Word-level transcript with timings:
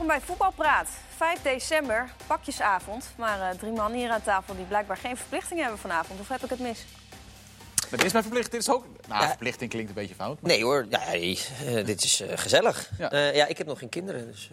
Welkom 0.00 0.18
bij 0.18 0.26
Voetbalpraat. 0.26 0.88
5 1.16 1.42
december, 1.42 2.10
pakjesavond. 2.26 3.10
Maar 3.16 3.38
uh, 3.38 3.58
drie 3.58 3.72
man 3.72 3.92
hier 3.92 4.10
aan 4.10 4.22
tafel 4.22 4.56
die 4.56 4.64
blijkbaar 4.64 4.96
geen 4.96 5.16
verplichting 5.16 5.60
hebben 5.60 5.78
vanavond. 5.78 6.20
Of 6.20 6.28
heb 6.28 6.44
ik 6.44 6.50
het 6.50 6.58
mis? 6.58 6.84
dit 7.90 8.04
is 8.04 8.12
mijn 8.12 8.24
verplichting. 8.24 8.52
Dit 8.52 8.60
is 8.60 8.70
ook... 8.70 8.84
Nou, 9.08 9.26
verplichting 9.26 9.70
klinkt 9.70 9.88
een 9.88 9.94
beetje 9.94 10.14
fout. 10.14 10.40
Maar... 10.40 10.50
Nee 10.50 10.64
hoor, 10.64 10.86
ja, 10.88 11.14
uh, 11.14 11.86
dit 11.86 12.04
is 12.04 12.20
uh, 12.20 12.28
gezellig. 12.34 12.90
Ja. 12.98 13.14
ja. 13.14 13.46
ik 13.46 13.58
heb 13.58 13.66
nog 13.66 13.78
geen 13.78 13.88
kinderen, 13.88 14.26
dus... 14.26 14.50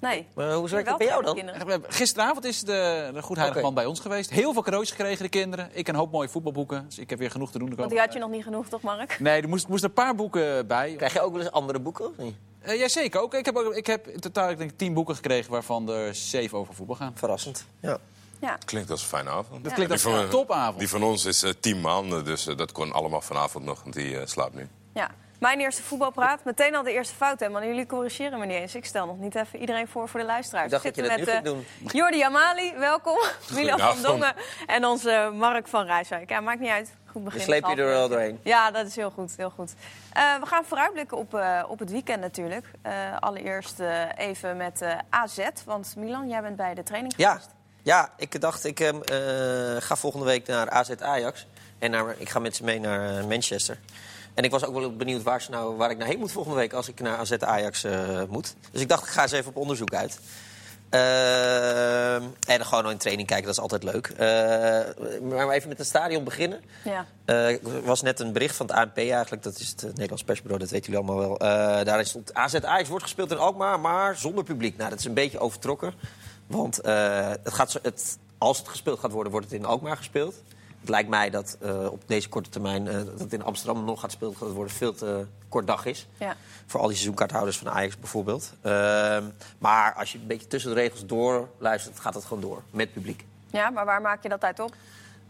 Nee. 0.00 0.26
Maar 0.34 0.52
hoe 0.52 0.68
werkt 0.68 0.88
het 0.88 0.98
bij 0.98 1.06
jou 1.06 1.22
dan? 1.22 1.84
Gisteravond 1.88 2.44
is 2.44 2.60
de, 2.60 3.10
de 3.14 3.22
goedheilige 3.22 3.60
man 3.60 3.74
bij 3.74 3.86
ons 3.86 4.00
geweest. 4.00 4.30
Heel 4.30 4.52
veel 4.52 4.62
cadeautjes 4.62 4.96
gekregen, 4.96 5.22
de 5.22 5.28
kinderen. 5.28 5.70
Ik 5.72 5.88
een 5.88 5.94
hoop 5.94 6.12
mooie 6.12 6.28
voetbalboeken. 6.28 6.84
Dus 6.86 6.98
ik 6.98 7.10
heb 7.10 7.18
weer 7.18 7.30
genoeg 7.30 7.50
te 7.50 7.58
doen. 7.58 7.74
Want 7.74 7.90
die 7.90 7.98
had 7.98 8.12
je 8.12 8.18
nog 8.18 8.30
niet 8.30 8.42
genoeg, 8.42 8.68
toch 8.68 8.80
Mark? 8.80 9.20
Nee, 9.20 9.42
er 9.42 9.48
moest, 9.48 9.68
moest 9.68 9.84
een 9.84 9.92
paar 9.92 10.14
boeken 10.14 10.66
bij. 10.66 10.94
Krijg 10.96 11.12
je 11.12 11.20
ook 11.20 11.32
wel 11.32 11.40
eens 11.40 11.50
andere 11.50 11.78
boeken? 11.78 12.14
Uh, 12.66 12.78
ja, 12.78 12.88
zeker 12.88 13.20
ook. 13.20 13.34
Ik 13.34 13.44
heb, 13.44 13.56
ook, 13.56 13.74
ik 13.74 13.86
heb 13.86 14.08
in 14.08 14.20
totaal 14.20 14.50
ik 14.50 14.58
denk, 14.58 14.70
tien 14.76 14.94
boeken 14.94 15.14
gekregen 15.14 15.50
waarvan 15.50 15.90
er 15.90 16.14
zeven 16.14 16.58
over 16.58 16.74
voetbal 16.74 16.96
gaan. 16.96 17.12
Verrassend. 17.14 17.66
Ja. 17.80 17.98
Ja. 18.40 18.58
Klinkt 18.64 18.90
als 18.90 19.02
een 19.02 19.08
fijne 19.08 19.30
avond. 19.30 19.64
Dat 19.64 19.72
klinkt 19.72 19.92
als 19.92 20.04
een 20.04 20.28
topavond. 20.28 20.78
Die 20.78 20.88
van 20.88 21.02
ons 21.02 21.24
is 21.24 21.44
uh, 21.44 21.50
tien 21.60 21.80
maanden, 21.80 22.24
dus 22.24 22.46
uh, 22.46 22.56
dat 22.56 22.72
kon 22.72 22.92
allemaal 22.92 23.20
vanavond 23.20 23.64
nog, 23.64 23.82
want 23.82 23.94
die 23.94 24.26
slaapt 24.26 24.54
nu. 24.54 24.68
Ja. 24.94 25.10
Mijn 25.38 25.60
eerste 25.60 25.82
voetbalpraat. 25.82 26.44
Meteen 26.44 26.74
al 26.74 26.82
de 26.82 26.92
eerste 26.92 27.14
fout, 27.14 27.40
hè, 27.40 27.48
man. 27.48 27.66
Jullie 27.66 27.86
corrigeren 27.86 28.38
me 28.38 28.46
niet 28.46 28.56
eens. 28.56 28.74
Ik 28.74 28.84
stel 28.84 29.06
nog 29.06 29.18
niet 29.18 29.34
even 29.34 29.58
iedereen 29.58 29.88
voor 29.88 30.08
voor 30.08 30.20
de 30.20 30.26
luisteraars. 30.26 30.64
Ik 30.64 30.70
dacht 30.70 30.84
dat 30.84 30.96
je 30.96 31.02
dat 31.02 31.18
met, 31.18 31.26
nu 31.26 31.42
doen. 31.42 31.66
Jordi 31.92 32.22
Amali, 32.22 32.74
welkom. 32.76 33.18
Milan 33.54 33.78
van 33.78 34.02
Dongen 34.02 34.34
en 34.66 34.84
onze 34.84 35.30
Mark 35.34 35.68
van 35.68 35.86
Rijswijk. 35.86 36.30
Ja, 36.30 36.40
maakt 36.40 36.60
niet 36.60 36.70
uit. 36.70 36.90
Goed 37.06 37.24
begin. 37.24 37.40
Sleep 37.40 37.66
je 37.66 37.76
er 37.76 37.86
wel 37.86 38.08
doorheen. 38.08 38.40
Ja, 38.42 38.70
dat 38.70 38.86
is 38.86 38.96
heel 38.96 39.10
goed. 39.10 39.32
Heel 39.36 39.50
goed. 39.50 39.72
Uh, 40.16 40.40
we 40.40 40.46
gaan 40.46 40.64
vooruitblikken 40.64 41.16
op, 41.16 41.34
uh, 41.34 41.62
op 41.68 41.78
het 41.78 41.90
weekend 41.90 42.20
natuurlijk. 42.20 42.66
Uh, 42.86 42.92
allereerst 43.20 43.80
even 44.16 44.56
met 44.56 44.82
AZ. 45.10 45.48
Want 45.64 45.94
Milan, 45.96 46.28
jij 46.28 46.42
bent 46.42 46.56
bij 46.56 46.74
de 46.74 46.82
training 46.82 47.14
ja. 47.16 47.40
Ja, 47.82 48.12
ik 48.16 48.40
dacht, 48.40 48.64
ik 48.64 48.80
ehm, 48.80 49.00
ga 49.80 49.96
volgende 49.96 50.26
week 50.26 50.46
naar 50.46 50.70
AZ 50.70 50.90
Ajax. 50.90 51.46
En 51.78 51.90
naar, 51.90 52.14
ik 52.18 52.28
ga 52.28 52.38
met 52.38 52.56
ze 52.56 52.64
mee 52.64 52.80
naar 52.80 53.24
Manchester. 53.24 53.78
En 54.36 54.44
ik 54.44 54.50
was 54.50 54.64
ook 54.64 54.74
wel 54.74 54.96
benieuwd 54.96 55.22
waar, 55.22 55.42
ze 55.42 55.50
nou, 55.50 55.76
waar 55.76 55.90
ik 55.90 55.98
naar 55.98 56.06
heen 56.06 56.18
moet 56.18 56.32
volgende 56.32 56.58
week 56.58 56.72
als 56.72 56.88
ik 56.88 57.00
naar 57.00 57.16
AZ 57.16 57.32
Ajax 57.32 57.84
uh, 57.84 58.22
moet. 58.28 58.54
Dus 58.70 58.80
ik 58.80 58.88
dacht, 58.88 59.02
ik 59.02 59.08
ga 59.08 59.22
eens 59.22 59.32
even 59.32 59.48
op 59.48 59.56
onderzoek 59.56 59.94
uit. 59.94 60.18
Uh, 60.90 62.14
en 62.14 62.66
gewoon 62.66 62.90
in 62.90 62.96
training 62.96 63.28
kijken, 63.28 63.46
dat 63.46 63.54
is 63.54 63.60
altijd 63.60 63.82
leuk. 63.82 64.08
Uh, 64.08 65.30
maar 65.30 65.48
even 65.48 65.68
met 65.68 65.78
het 65.78 65.86
stadion 65.86 66.24
beginnen. 66.24 66.60
Ja. 66.84 67.06
er 67.24 67.82
was 67.84 68.02
net 68.02 68.20
een 68.20 68.32
bericht 68.32 68.56
van 68.56 68.66
het 68.66 68.76
ANP 68.76 68.96
eigenlijk. 68.96 69.42
Dat 69.42 69.58
is 69.58 69.68
het 69.68 69.82
Nederlands 69.82 70.24
persbureau, 70.24 70.60
dat 70.60 70.70
weten 70.70 70.92
jullie 70.92 71.08
allemaal 71.08 71.28
wel. 71.28 71.38
daarin 71.84 72.06
stond 72.06 72.34
AZ 72.34 72.54
Ajax 72.54 72.88
wordt 72.88 73.04
gespeeld 73.04 73.30
in 73.30 73.38
Alkmaar, 73.38 73.80
maar 73.80 74.16
zonder 74.16 74.44
publiek. 74.44 74.76
Nou, 74.76 74.90
dat 74.90 74.98
is 74.98 75.04
een 75.04 75.14
beetje 75.14 75.38
overtrokken. 75.38 75.94
Want 76.46 76.76
het 76.76 77.54
gaat, 77.54 77.78
het, 77.82 78.18
als 78.38 78.58
het 78.58 78.68
gespeeld 78.68 78.98
gaat 78.98 79.12
worden, 79.12 79.32
wordt 79.32 79.50
het 79.50 79.60
in 79.60 79.66
Alkmaar 79.66 79.96
gespeeld. 79.96 80.34
Het 80.86 80.94
lijkt 80.94 81.10
mij 81.10 81.30
dat 81.30 81.58
uh, 81.62 81.92
op 81.92 82.02
deze 82.06 82.28
korte 82.28 82.50
termijn 82.50 82.86
uh, 82.86 82.92
dat 82.92 83.18
het 83.18 83.32
in 83.32 83.42
Amsterdam 83.42 83.84
nog 83.84 84.00
gaat 84.00 84.12
spelen, 84.12 84.36
gaat 84.36 84.50
worden 84.50 84.72
veel 84.72 84.94
te 84.94 85.26
kort 85.48 85.66
dag 85.66 85.84
is. 85.84 86.06
Ja. 86.18 86.36
Voor 86.66 86.80
al 86.80 86.86
die 86.86 86.94
seizoenkaarthouders 86.94 87.58
van 87.58 87.70
Ajax 87.70 87.98
bijvoorbeeld. 87.98 88.52
Uh, 88.62 89.18
maar 89.58 89.94
als 89.94 90.12
je 90.12 90.18
een 90.18 90.26
beetje 90.26 90.46
tussen 90.46 90.74
de 90.74 90.80
regels 90.80 91.06
door 91.06 91.48
luistert, 91.58 92.00
gaat 92.00 92.14
het 92.14 92.24
gewoon 92.24 92.42
door 92.42 92.62
met 92.70 92.92
publiek. 92.92 93.24
Ja, 93.50 93.70
maar 93.70 93.84
waar 93.84 94.00
maak 94.00 94.22
je 94.22 94.28
dat 94.28 94.42
uit 94.42 94.60
op? 94.60 94.74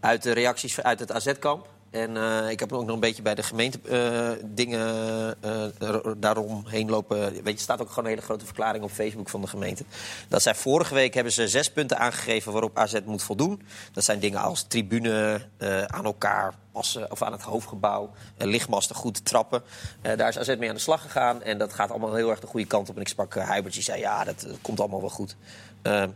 Uit 0.00 0.22
de 0.22 0.32
reacties 0.32 0.82
uit 0.82 0.98
het 0.98 1.12
AZ-kamp. 1.12 1.68
En 1.96 2.16
uh, 2.16 2.50
ik 2.50 2.60
heb 2.60 2.72
ook 2.72 2.84
nog 2.84 2.94
een 2.94 3.00
beetje 3.00 3.22
bij 3.22 3.34
de 3.34 3.42
gemeente 3.42 3.78
uh, 3.84 4.44
dingen 4.44 5.34
uh, 5.44 5.96
daaromheen 6.16 6.90
lopen. 6.90 7.18
Weet 7.18 7.44
je, 7.44 7.52
er 7.52 7.58
staat 7.58 7.80
ook 7.80 7.88
gewoon 7.88 8.04
een 8.04 8.10
hele 8.10 8.22
grote 8.22 8.44
verklaring 8.44 8.84
op 8.84 8.90
Facebook 8.90 9.28
van 9.28 9.40
de 9.40 9.46
gemeente. 9.46 9.84
Dat 10.28 10.42
zij 10.42 10.54
vorige 10.54 10.94
week 10.94 11.14
hebben 11.14 11.32
ze 11.32 11.48
zes 11.48 11.72
punten 11.72 11.98
aangegeven 11.98 12.52
waarop 12.52 12.78
AZ 12.78 13.00
moet 13.04 13.22
voldoen. 13.22 13.62
Dat 13.92 14.04
zijn 14.04 14.18
dingen 14.18 14.40
als 14.40 14.62
tribune 14.62 15.46
aan 15.86 16.04
elkaar 16.04 16.54
passen, 16.72 17.10
of 17.10 17.22
aan 17.22 17.32
het 17.32 17.42
hoofdgebouw, 17.42 18.10
lichtmasten 18.38 18.96
goed 18.96 19.24
trappen. 19.24 19.62
daar 20.00 20.28
is 20.28 20.38
AZ 20.38 20.56
mee 20.56 20.68
aan 20.68 20.74
de 20.74 20.80
slag 20.80 21.02
gegaan 21.02 21.42
en 21.42 21.58
dat 21.58 21.72
gaat 21.72 21.90
allemaal 21.90 22.14
heel 22.14 22.30
erg 22.30 22.40
de 22.40 22.46
goede 22.46 22.66
kant 22.66 22.88
op. 22.88 22.94
En 22.94 23.00
ik 23.00 23.08
sprak 23.08 23.34
uh, 23.34 23.56
die 23.70 23.82
zei 23.82 24.00
ja, 24.00 24.24
dat 24.24 24.46
komt 24.62 24.80
allemaal 24.80 25.00
wel 25.00 25.10
goed. 25.10 25.36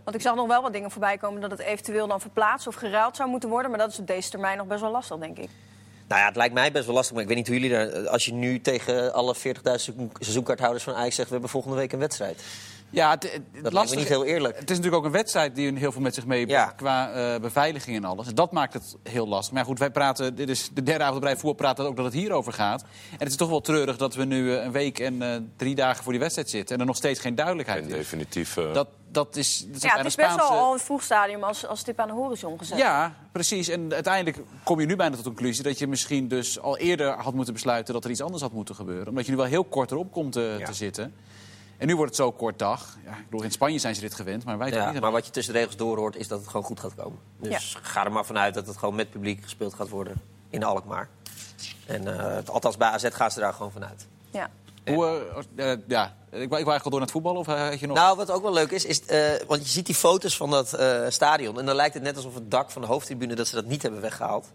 Want 0.05 0.15
ik 0.15 0.21
zag 0.21 0.35
nog 0.35 0.47
wel 0.47 0.63
wat 0.63 0.73
dingen 0.73 0.91
voorbij 0.91 1.17
komen 1.17 1.41
dat 1.41 1.51
het 1.51 1.61
eventueel 1.61 2.07
dan 2.07 2.21
verplaatst 2.21 2.67
of 2.67 2.75
geruild 2.75 3.17
zou 3.17 3.29
moeten 3.31 3.49
worden. 3.49 3.71
Maar 3.71 3.81
dat 3.81 3.91
is 3.91 3.99
op 3.99 4.07
deze 4.07 4.31
termijn 4.31 4.57
nog 4.57 4.67
best 4.67 4.81
wel 4.81 4.91
lastig, 4.91 5.19
denk 5.19 5.39
ik. 5.39 5.49
Nou 6.11 6.23
ja, 6.23 6.29
het 6.29 6.37
lijkt 6.37 6.55
mij 6.55 6.73
best 6.73 6.87
wel 6.87 6.95
lastig. 6.95 7.13
Maar 7.13 7.23
ik 7.23 7.29
weet 7.29 7.37
niet 7.37 7.47
hoe 7.47 7.61
jullie 7.61 7.71
daar... 7.71 8.09
Als 8.09 8.25
je 8.25 8.33
nu 8.33 8.61
tegen 8.61 9.13
alle 9.13 9.37
40.000 9.37 9.43
seizoenkaarthouders 10.19 10.85
van 10.85 10.95
Ajax 10.95 11.15
zegt... 11.15 11.27
we 11.29 11.33
hebben 11.33 11.51
volgende 11.51 11.77
week 11.77 11.93
een 11.93 11.99
wedstrijd. 11.99 12.43
Ja, 12.91 13.11
het, 13.11 13.33
het 13.33 13.63
dat 13.63 13.73
lastig. 13.73 13.99
niet 13.99 14.09
heel 14.09 14.25
eerlijk. 14.25 14.55
Het 14.55 14.71
is 14.71 14.77
natuurlijk 14.77 14.97
ook 14.97 15.05
een 15.05 15.17
wedstrijd 15.17 15.55
die 15.55 15.79
heel 15.79 15.93
veel 15.93 16.01
met 16.01 16.15
zich 16.15 16.27
mee 16.27 16.47
ja. 16.47 16.67
qua 16.67 17.35
uh, 17.35 17.41
beveiliging 17.41 17.97
en 17.97 18.05
alles. 18.05 18.27
En 18.27 18.35
dat 18.35 18.53
maakt 18.53 18.73
het 18.73 18.97
heel 19.03 19.29
lastig. 19.29 19.55
Maar 19.55 19.65
goed, 19.65 19.79
wij 19.79 19.91
praten, 19.91 20.35
dit 20.35 20.49
is 20.49 20.71
de 20.75 20.83
derde 20.83 21.05
avond 21.05 21.21
bij 21.21 21.33
voetbal 21.33 21.53
praten 21.53 21.85
ook 21.85 21.97
dat 21.97 22.05
het 22.05 22.15
hierover 22.15 22.53
gaat. 22.53 22.83
En 22.83 23.19
het 23.19 23.29
is 23.29 23.37
toch 23.37 23.49
wel 23.49 23.61
treurig 23.61 23.97
dat 23.97 24.15
we 24.15 24.25
nu 24.25 24.45
uh, 24.45 24.63
een 24.63 24.73
week 24.73 24.99
en 24.99 25.15
uh, 25.15 25.37
drie 25.57 25.75
dagen 25.75 26.03
voor 26.03 26.13
die 26.13 26.21
wedstrijd 26.21 26.51
zitten 26.51 26.75
en 26.75 26.81
er 26.81 26.87
nog 26.87 26.97
steeds 26.97 27.21
geen 27.21 27.35
duidelijkheid 27.35 27.83
en 27.83 27.89
is. 27.89 27.95
Definitief. 27.95 28.55
Dat, 28.73 28.89
dat 29.13 29.37
is, 29.37 29.67
dat 29.69 29.83
ja, 29.83 29.97
het 29.97 30.07
is 30.07 30.15
best 30.15 30.37
wel 30.37 30.49
al 30.49 30.73
een 30.73 30.79
vroeg 30.79 31.03
stadium 31.03 31.43
als, 31.43 31.67
als 31.67 31.85
dit 31.85 31.99
aan 31.99 32.09
de 32.09 32.15
horizon 32.15 32.59
gezet 32.59 32.79
Ja, 32.79 33.15
precies. 33.33 33.69
En 33.69 33.95
uiteindelijk 33.95 34.39
kom 34.63 34.81
je 34.81 34.87
nu 34.87 34.97
bijna 34.97 35.15
tot 35.15 35.25
de 35.25 35.31
conclusie 35.31 35.63
dat 35.63 35.79
je 35.79 35.87
misschien 35.87 36.29
dus 36.29 36.61
al 36.61 36.79
eerder 36.79 37.11
had 37.11 37.35
moeten 37.35 37.55
besluiten 37.55 37.95
dat 37.95 38.05
er 38.05 38.11
iets 38.11 38.21
anders 38.21 38.43
had 38.43 38.53
moeten 38.53 38.75
gebeuren. 38.75 39.09
Omdat 39.09 39.25
je 39.25 39.31
nu 39.31 39.37
wel 39.37 39.47
heel 39.47 39.65
kort 39.65 39.91
erop 39.91 40.13
komt 40.13 40.33
te, 40.33 40.57
ja. 40.59 40.67
te 40.67 40.73
zitten. 40.73 41.15
En 41.81 41.87
nu 41.87 41.97
wordt 41.97 42.17
het 42.17 42.21
zo 42.21 42.33
kort 42.33 42.59
dag. 42.59 42.97
Ja, 43.05 43.11
ik 43.11 43.25
bedoel, 43.25 43.43
in 43.43 43.51
Spanje 43.51 43.79
zijn 43.79 43.95
ze 43.95 44.01
dit 44.01 44.15
gewend, 44.15 44.45
maar 44.45 44.59
wij 44.59 44.71
ja, 44.71 44.91
niet. 44.91 45.01
Maar 45.01 45.11
wat 45.11 45.27
je 45.27 45.33
tussen 45.33 45.53
de 45.53 45.59
regels 45.59 45.77
doorhoort, 45.77 46.17
is 46.17 46.29
dat 46.29 46.39
het 46.41 46.49
gewoon 46.49 46.67
goed 46.67 46.81
gaat 46.81 46.95
komen. 46.95 47.19
Dus 47.37 47.77
ga 47.83 48.05
er 48.05 48.13
maar 48.13 48.25
vanuit 48.25 48.55
dat 48.55 48.67
het 48.67 48.77
gewoon 48.77 48.95
met 48.95 49.11
publiek 49.11 49.43
gespeeld 49.43 49.75
gaat 49.75 49.89
worden 49.89 50.21
in 50.51 50.65
Alkmaar. 50.65 51.09
En 51.87 52.03
uh, 52.03 52.37
althans 52.45 52.77
bij 52.77 52.89
AZ 52.89 53.09
gaan 53.13 53.31
ze 53.31 53.41
daar 53.41 53.53
gewoon 53.53 53.73
vanuit. 53.73 54.07
Ja. 54.31 54.51
Hoe, 54.87 55.23
uh, 55.57 55.67
uh, 55.67 55.77
ja, 55.87 56.15
ik, 56.31 56.43
ik 56.43 56.49
wou 56.49 56.55
eigenlijk 56.55 56.85
al 56.85 56.91
door 56.91 56.91
naar 56.91 57.01
het 57.01 57.11
voetballen, 57.11 57.41
of 57.41 57.47
had 57.47 57.81
je 57.81 57.87
nog... 57.87 57.97
Nou, 57.97 58.17
wat 58.17 58.31
ook 58.31 58.43
wel 58.43 58.53
leuk 58.53 58.71
is, 58.71 58.85
is 58.85 59.01
want 59.47 59.63
je 59.63 59.69
ziet 59.69 59.87
die 59.87 59.95
foto's 59.95 60.37
van 60.37 60.51
dat 60.51 60.79
stadion... 61.09 61.59
en 61.59 61.67
dan 61.67 61.77
lijkt 61.77 61.95
het 61.95 62.03
net 62.03 62.17
alsof 62.17 62.35
het 62.35 62.51
dak 62.51 62.71
van 62.71 62.83
de 62.83 62.89
hoofdtribune... 62.89 63.35
dat 63.35 63.49
ze 63.49 63.55
dat 63.55 63.67
niet 63.67 63.83
hebben 63.83 64.01
weggehaald. 64.01 64.47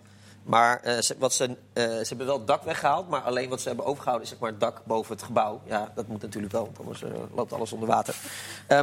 Maar 0.45 0.81
uh, 0.85 0.97
ze, 1.00 1.16
wat 1.19 1.33
ze, 1.33 1.44
uh, 1.50 1.56
ze 1.73 2.06
hebben 2.07 2.25
wel 2.28 2.38
het 2.38 2.47
dak 2.47 2.63
weggehaald, 2.63 3.09
maar 3.09 3.22
alleen 3.22 3.50
wat 3.50 3.61
ze 3.61 3.67
hebben 3.67 3.85
overgehouden 3.85 4.25
is 4.25 4.31
zeg 4.31 4.39
maar, 4.39 4.50
het 4.50 4.59
dak 4.59 4.81
boven 4.85 5.13
het 5.16 5.23
gebouw. 5.23 5.61
Ja, 5.67 5.91
dat 5.95 6.07
moet 6.07 6.22
natuurlijk 6.22 6.53
wel, 6.53 6.63
want 6.63 6.79
anders 6.79 7.01
uh, 7.01 7.09
loopt 7.35 7.53
alles 7.53 7.72
onder 7.72 7.88
water. 7.88 8.16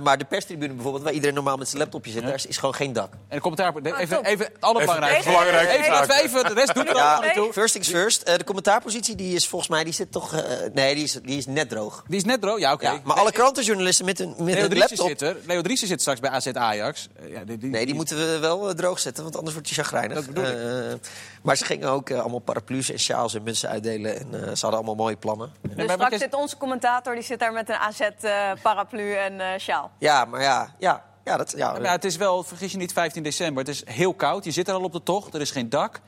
maar 0.03 0.19
de 0.19 0.25
perstribune 0.25 0.75
bijvoorbeeld, 0.75 1.05
waar 1.05 1.13
iedereen 1.13 1.35
normaal 1.35 1.57
met 1.57 1.69
zijn 1.69 1.83
laptopje 1.83 2.11
zit, 2.11 2.21
ja. 2.21 2.27
daar 2.27 2.37
is, 2.37 2.47
is, 2.47 2.57
gewoon 2.57 2.75
geen 2.75 2.93
dak. 2.93 3.13
En 3.13 3.37
de 3.37 3.41
commentaar, 3.41 3.77
even, 3.77 3.99
even, 3.99 4.25
even 4.25 4.51
alle 4.61 4.81
belangrijke 4.81 5.25
belangrijk. 5.25 5.69
Even, 5.69 6.03
even, 6.03 6.23
even, 6.23 6.45
de 6.45 6.55
rest 6.55 6.75
doet 6.75 6.89
er 6.89 6.97
ja, 6.97 7.33
toe. 7.33 7.53
First 7.53 7.73
things 7.73 7.89
first, 7.89 8.27
de 8.27 8.45
commentaarpositie 8.45 9.15
die 9.15 9.35
is 9.35 9.49
volgens 9.49 9.71
mij, 9.71 9.85
die 9.85 9.93
zit 9.93 10.13
toch, 10.13 10.45
nee, 10.73 10.95
die 10.95 11.05
is, 11.05 11.13
die 11.13 11.37
is 11.37 11.47
net 11.47 11.69
droog. 11.69 12.05
Die 12.09 12.17
is 12.17 12.25
net 12.25 12.41
droog, 12.41 12.59
ja 12.59 12.73
oké. 12.73 12.85
Okay. 12.85 12.97
Ja, 12.97 13.03
maar 13.05 13.17
alle 13.17 13.33
krantenjournalisten 13.33 14.05
met 14.05 14.21
een, 14.21 14.35
met 14.39 14.55
Leo 14.55 14.65
een 14.65 14.79
laptop... 14.79 15.07
Zit 15.07 15.23
er. 15.23 15.37
Leo 15.47 15.61
Driessen 15.61 15.89
zit 15.89 16.01
straks 16.01 16.21
bij 16.21 16.31
AZ 16.31 16.47
Ajax. 16.47 17.09
ja, 17.29 17.45
die, 17.45 17.59
die, 17.59 17.71
nee, 17.71 17.87
die 17.87 17.95
moeten 17.95 18.17
we 18.17 18.39
wel 18.39 18.75
droog 18.75 18.99
zetten, 18.99 19.23
want 19.23 19.37
anders 19.37 19.55
wordt 19.55 19.69
hij 19.69 19.85
chagrijnig. 19.85 20.17
Dat 20.17 20.27
bedoel 20.27 20.45
ik. 20.45 21.01
Maar 21.53 21.61
ze 21.61 21.67
gingen 21.67 21.89
ook 21.89 22.11
allemaal 22.11 22.39
paraplu's 22.39 22.91
en 22.91 22.99
sjaals 22.99 23.35
en 23.35 23.43
mensen 23.43 23.69
uitdelen. 23.69 24.19
En 24.19 24.27
uh, 24.27 24.41
ze 24.41 24.47
hadden 24.47 24.73
allemaal 24.73 24.95
mooie 24.95 25.17
plannen. 25.17 25.53
Dus 25.77 25.93
straks 25.93 26.19
zit 26.19 26.35
onze 26.35 26.57
commentator, 26.57 27.15
die 27.15 27.23
zit 27.23 27.39
daar 27.39 27.53
met 27.53 27.69
een 27.69 27.75
AZ-paraplu 27.75 29.03
uh, 29.03 29.25
en 29.25 29.33
uh, 29.33 29.47
sjaal. 29.59 29.91
Ja, 29.99 30.25
maar 30.25 30.43
ja, 30.43 30.75
ja, 30.79 31.05
ja, 31.25 31.37
dat, 31.37 31.55
ja. 31.57 31.77
ja, 31.83 31.91
het 31.91 32.05
is 32.05 32.17
wel, 32.17 32.43
vergis 32.43 32.73
je 32.73 32.79
niet, 32.79 32.93
15 32.93 33.23
december. 33.23 33.65
Het 33.65 33.75
is 33.75 33.83
heel 33.85 34.15
koud, 34.15 34.45
je 34.45 34.51
zit 34.51 34.69
er 34.69 34.75
al 34.75 34.83
op 34.83 34.93
de 34.93 35.03
tocht, 35.03 35.35
er 35.35 35.41
is 35.41 35.51
geen 35.51 35.69
dak. 35.69 36.01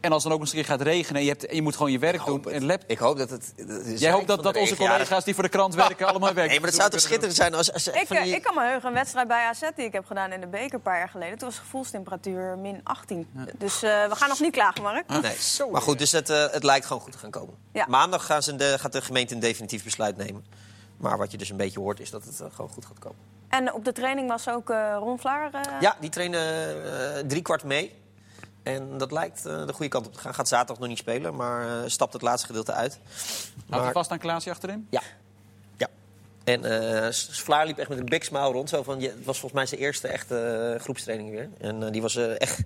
En 0.00 0.12
als 0.12 0.22
het 0.22 0.32
dan 0.32 0.32
ook 0.32 0.46
nog 0.46 0.54
eens 0.54 0.58
een 0.58 0.66
keer 0.66 0.76
gaat 0.76 0.86
regenen 0.86 1.20
en 1.20 1.26
je, 1.26 1.30
hebt, 1.30 1.54
je 1.54 1.62
moet 1.62 1.76
gewoon 1.76 1.92
je 1.92 1.98
werk 1.98 2.24
doen. 2.24 2.44
En 2.44 2.64
lap... 2.64 2.82
Ik 2.86 2.98
hoop 2.98 3.18
dat 3.18 3.30
het. 3.30 3.52
Jij 4.00 4.10
hoopt 4.10 4.26
dat, 4.26 4.42
dat 4.42 4.56
onze 4.56 4.76
collega's 4.76 5.24
die 5.24 5.34
voor 5.34 5.42
de 5.42 5.48
krant 5.48 5.74
werken 5.74 6.06
allemaal 6.06 6.32
werken. 6.34 6.50
Nee, 6.50 6.60
maar 6.60 6.68
het 6.68 6.78
zou 6.78 6.90
toch 6.90 7.00
schitterend 7.00 7.36
zijn 7.36 7.54
als. 7.54 7.72
als 7.72 7.88
ik, 7.88 8.08
die... 8.08 8.18
ik 8.18 8.42
kan 8.42 8.54
me 8.54 8.64
heugen 8.64 8.88
een 8.88 8.94
wedstrijd 8.94 9.28
bij 9.28 9.44
AZ 9.44 9.60
die 9.76 9.84
ik 9.84 9.92
heb 9.92 10.06
gedaan 10.06 10.32
in 10.32 10.40
de 10.40 10.46
beker 10.46 10.74
een 10.74 10.82
paar 10.82 10.98
jaar 10.98 11.08
geleden. 11.08 11.38
Toen 11.38 11.48
was 11.48 11.58
gevoelstemperatuur 11.58 12.58
min 12.58 12.80
18. 12.84 13.28
Ja. 13.34 13.44
Dus 13.58 13.82
uh, 13.82 14.08
we 14.08 14.14
gaan 14.14 14.28
nog 14.28 14.40
niet 14.40 14.52
klagen, 14.52 14.82
Mark. 14.82 15.08
Nee. 15.08 15.36
Zo, 15.38 15.70
maar 15.70 15.82
goed, 15.82 15.98
dus 15.98 16.12
het, 16.12 16.30
uh, 16.30 16.44
het 16.50 16.62
lijkt 16.62 16.86
gewoon 16.86 17.02
goed 17.02 17.12
te 17.12 17.18
gaan 17.18 17.30
komen. 17.30 17.54
Ja. 17.72 17.86
Maandag 17.88 18.26
gaan 18.26 18.42
ze 18.42 18.56
de, 18.56 18.78
gaat 18.78 18.92
de 18.92 19.02
gemeente 19.02 19.34
een 19.34 19.40
definitief 19.40 19.84
besluit 19.84 20.16
nemen. 20.16 20.44
Maar 20.96 21.18
wat 21.18 21.30
je 21.30 21.38
dus 21.38 21.50
een 21.50 21.56
beetje 21.56 21.80
hoort 21.80 22.00
is 22.00 22.10
dat 22.10 22.24
het 22.24 22.40
uh, 22.40 22.46
gewoon 22.52 22.70
goed 22.70 22.84
gaat 22.84 22.98
komen. 22.98 23.18
En 23.48 23.72
op 23.72 23.84
de 23.84 23.92
training 23.92 24.28
was 24.28 24.48
ook 24.48 24.68
Ron 24.98 25.18
Vlaar? 25.18 25.50
Ja, 25.80 25.96
die 26.00 26.10
trainde 26.10 27.24
drie 27.26 27.42
kwart 27.42 27.64
mee. 27.64 28.06
En 28.68 28.98
dat 28.98 29.12
lijkt 29.12 29.46
uh, 29.46 29.66
de 29.66 29.72
goede 29.72 29.88
kant 29.88 30.06
op 30.06 30.12
te 30.12 30.18
gaan. 30.18 30.34
Gaat 30.34 30.48
zaterdag 30.48 30.78
nog 30.78 30.88
niet 30.88 30.98
spelen, 30.98 31.36
maar 31.36 31.66
uh, 31.66 31.82
stapt 31.86 32.12
het 32.12 32.22
laatste 32.22 32.46
gedeelte 32.46 32.72
uit. 32.72 32.98
Houdt 33.68 33.84
hij 33.84 33.92
vast 33.92 34.10
aan 34.10 34.18
Klaasje 34.18 34.50
achterin? 34.50 34.86
Ja. 34.90 35.02
ja. 35.76 35.88
En 36.44 36.64
uh, 36.64 37.12
Vlaar 37.12 37.66
liep 37.66 37.78
echt 37.78 37.88
met 37.88 37.98
een 37.98 38.04
big 38.04 38.24
smile 38.24 38.52
rond. 38.52 38.68
Zo 38.68 38.82
van, 38.82 39.00
het 39.00 39.24
was 39.24 39.38
volgens 39.38 39.52
mij 39.52 39.66
zijn 39.66 39.80
eerste 39.80 40.08
echte 40.08 40.76
groepstraining 40.80 41.30
weer. 41.30 41.48
En 41.58 41.92
die 41.92 42.02
was 42.02 42.16
echt 42.16 42.62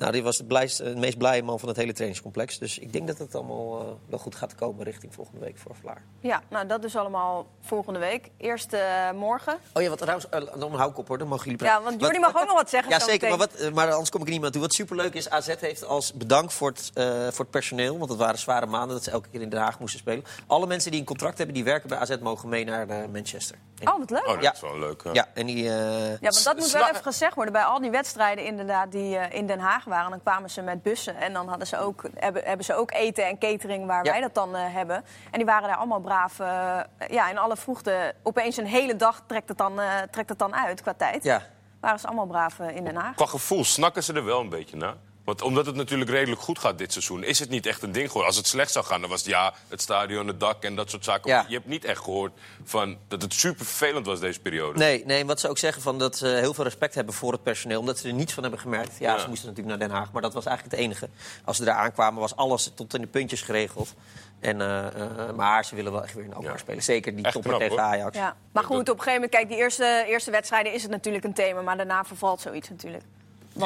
Nou, 0.00 0.12
die 0.12 0.22
was 0.22 0.36
de 0.36 0.94
meest 0.96 1.18
blije 1.18 1.42
man 1.42 1.58
van 1.58 1.68
het 1.68 1.76
hele 1.76 1.92
trainingscomplex. 1.92 2.58
Dus 2.58 2.78
ik 2.78 2.92
denk 2.92 3.06
dat 3.06 3.18
het 3.18 3.34
allemaal 3.34 3.82
uh, 3.82 3.88
wel 4.06 4.18
goed 4.18 4.34
gaat 4.34 4.54
komen 4.54 4.84
richting 4.84 5.14
volgende 5.14 5.40
week 5.40 5.58
voor 5.58 5.76
Vlaar. 5.80 6.02
Ja, 6.20 6.42
nou 6.48 6.66
dat 6.66 6.84
is 6.84 6.96
allemaal 6.96 7.46
volgende 7.60 7.98
week. 7.98 8.30
Eerst 8.36 8.72
uh, 8.72 9.10
morgen. 9.10 9.58
Oh 9.74 9.82
ja, 9.82 9.88
wat 9.88 9.98
trouwens, 9.98 10.26
uh, 10.34 10.60
dan 10.60 10.74
hou 10.74 10.90
ik 10.90 10.98
op 10.98 11.08
hoor, 11.08 11.18
dan 11.18 11.28
mogen 11.28 11.44
jullie 11.44 11.58
praten. 11.58 11.78
Ja, 11.78 11.88
want 11.88 12.00
Jordi 12.00 12.18
mag 12.18 12.36
ook 12.36 12.46
nog 12.46 12.56
wat 12.56 12.70
zeggen. 12.70 12.90
Ja, 12.90 12.98
zeker, 12.98 13.28
maar, 13.28 13.38
wat, 13.38 13.70
maar 13.74 13.90
anders 13.90 14.10
kom 14.10 14.20
ik 14.20 14.26
er 14.26 14.32
niet 14.32 14.42
meer 14.42 14.50
toe. 14.50 14.60
Wat 14.60 14.72
superleuk 14.72 15.14
is, 15.14 15.30
AZ 15.30 15.54
heeft 15.58 15.84
als 15.84 16.12
bedankt 16.12 16.52
voor 16.52 16.68
het, 16.68 16.90
voor 17.34 17.44
het 17.44 17.50
personeel... 17.50 17.98
want 17.98 18.10
het 18.10 18.18
waren 18.18 18.38
zware 18.38 18.66
maanden 18.66 18.96
dat 18.96 19.04
ze 19.04 19.10
elke 19.10 19.28
keer 19.28 19.40
in 19.40 19.48
Den 19.48 19.60
Haag 19.60 19.78
moesten 19.78 20.00
spelen. 20.00 20.24
Alle 20.46 20.66
mensen 20.66 20.90
die 20.90 21.00
een 21.00 21.06
contract 21.06 21.36
hebben, 21.38 21.54
die 21.54 21.64
werken 21.64 21.88
bij 21.88 21.98
AZ... 21.98 22.16
mogen 22.20 22.48
mee 22.48 22.64
naar 22.64 23.10
Manchester. 23.10 23.56
Oh, 23.88 23.98
wat 23.98 24.10
leuk. 24.10 24.26
Oh, 24.26 24.34
dat 24.34 24.42
ja. 24.42 24.52
is 24.52 24.60
wel 24.60 24.78
leuk. 24.78 25.02
Ja, 25.12 25.26
en 25.34 25.46
die, 25.46 25.62
ja, 25.64 26.16
want 26.20 26.44
dat 26.44 26.56
moet 26.56 26.70
wel 26.72 26.88
even 26.88 27.02
gezegd 27.02 27.34
worden. 27.34 27.52
Bij 27.52 27.62
al 27.64 27.80
die 27.80 27.90
wedstrijden 27.90 28.44
inderdaad 28.44 28.92
die 28.92 29.16
in 29.16 29.46
Den 29.46 29.58
Haag 29.58 29.84
waren... 29.84 30.10
dan 30.10 30.22
kwamen 30.22 30.50
ze 30.50 30.62
met 30.62 30.82
bussen. 30.82 31.16
En 31.16 31.32
dan 31.32 31.48
hadden 31.48 31.66
ze 31.66 31.78
ook, 31.78 32.04
hebben, 32.14 32.42
hebben 32.44 32.64
ze 32.64 32.74
ook 32.74 32.92
eten 32.92 33.26
en 33.26 33.38
catering 33.38 33.86
waar 33.86 34.04
Ja. 34.04 34.10
wij 34.10 34.20
dat 34.20 34.34
dan 34.34 34.56
eh, 34.56 34.62
hebben. 34.74 34.96
En 35.30 35.36
die 35.38 35.44
waren 35.46 35.68
daar 35.68 35.76
allemaal 35.76 36.00
braaf. 36.00 36.38
eh, 36.40 36.78
ja, 37.08 37.30
in 37.30 37.38
alle 37.38 37.56
vroegte. 37.56 38.14
Opeens 38.22 38.56
een 38.56 38.66
hele 38.66 38.96
dag 38.96 39.22
trekt 39.26 39.48
het 39.48 39.58
dan, 39.58 39.80
eh, 39.80 39.88
trekt 40.10 40.28
het 40.28 40.38
dan 40.38 40.54
uit 40.54 40.82
qua 40.82 40.94
tijd. 40.94 41.24
ja. 41.24 41.42
Waren 41.80 41.98
ze 42.00 42.06
allemaal 42.06 42.26
braaf 42.26 42.58
eh, 42.58 42.76
in 42.76 42.84
Den 42.84 42.96
Haag. 42.96 43.14
Qua 43.14 43.26
gevoel 43.26 43.64
snakken 43.64 44.02
ze 44.04 44.12
er 44.12 44.24
wel 44.24 44.40
een 44.40 44.48
beetje 44.48 44.76
naar. 44.76 44.94
Want 45.24 45.42
omdat 45.42 45.66
het 45.66 45.74
natuurlijk 45.74 46.10
redelijk 46.10 46.40
goed 46.40 46.58
gaat 46.58 46.78
dit 46.78 46.92
seizoen, 46.92 47.22
is 47.24 47.38
het 47.38 47.48
niet 47.50 47.66
echt 47.66 47.82
een 47.82 47.92
ding 47.92 48.06
geworden. 48.06 48.26
Als 48.28 48.36
het 48.36 48.46
slecht 48.46 48.72
zou 48.72 48.84
gaan, 48.84 49.00
dan 49.00 49.10
was 49.10 49.20
het 49.20 49.28
ja, 49.30 49.54
het 49.68 49.80
stadion, 49.80 50.26
het 50.26 50.40
dak 50.40 50.62
en 50.62 50.76
dat 50.76 50.90
soort 50.90 51.04
zaken. 51.04 51.30
Ja. 51.30 51.44
Je 51.48 51.54
hebt 51.54 51.66
niet 51.68 51.84
echt 51.84 52.02
gehoord 52.02 52.32
van 52.64 52.96
dat 53.08 53.22
het 53.22 53.34
super 53.34 53.64
vervelend 53.66 54.06
was 54.06 54.20
deze 54.20 54.40
periode. 54.40 54.78
Nee, 54.78 55.04
nee, 55.06 55.26
wat 55.26 55.40
ze 55.40 55.48
ook 55.48 55.58
zeggen 55.58 55.82
van 55.82 55.98
dat 55.98 56.16
ze 56.16 56.26
heel 56.26 56.54
veel 56.54 56.64
respect 56.64 56.94
hebben 56.94 57.14
voor 57.14 57.32
het 57.32 57.42
personeel, 57.42 57.80
omdat 57.80 57.98
ze 57.98 58.08
er 58.08 58.14
niets 58.14 58.32
van 58.32 58.42
hebben 58.42 58.60
gemerkt. 58.60 58.98
Ja, 58.98 59.12
Ja. 59.12 59.18
ze 59.18 59.28
moesten 59.28 59.48
natuurlijk 59.48 59.78
naar 59.78 59.88
Den 59.88 59.96
Haag, 59.96 60.12
maar 60.12 60.22
dat 60.22 60.34
was 60.34 60.46
eigenlijk 60.46 60.76
het 60.76 60.84
enige. 60.86 61.08
Als 61.44 61.56
ze 61.56 61.64
daar 61.64 61.74
aankwamen, 61.76 62.20
was 62.20 62.36
alles 62.36 62.70
tot 62.74 62.94
in 62.94 63.00
de 63.00 63.06
puntjes 63.06 63.42
geregeld. 63.42 63.94
En, 64.40 64.60
eh, 64.60 64.86
eh, 64.86 65.34
maar 65.34 65.64
ze 65.64 65.74
willen 65.74 65.92
wel 65.92 66.02
echt 66.02 66.14
weer 66.14 66.24
in 66.24 66.34
Alkmaar 66.34 66.52
Ja. 66.52 66.58
spelen. 66.58 66.82
Zeker 66.82 67.14
die 67.16 67.24
Echt 67.24 67.32
topper 67.34 67.50
knap, 67.50 67.62
tegen 67.62 67.82
hoor. 67.82 67.92
Ajax. 67.92 68.16
Ja. 68.16 68.36
Maar 68.52 68.64
goed, 68.64 68.78
op 68.78 68.86
een 68.96 69.02
gegeven 69.02 69.12
moment, 69.12 69.30
kijk, 69.30 69.48
die 69.48 69.56
eerste, 69.56 70.04
eerste 70.08 70.30
wedstrijden 70.30 70.72
is 70.72 70.82
het 70.82 70.90
natuurlijk 70.90 71.24
een 71.24 71.34
thema. 71.34 71.60
Maar 71.62 71.76
daarna 71.76 72.04
vervalt 72.04 72.40
zoiets 72.40 72.68
natuurlijk. 72.68 73.02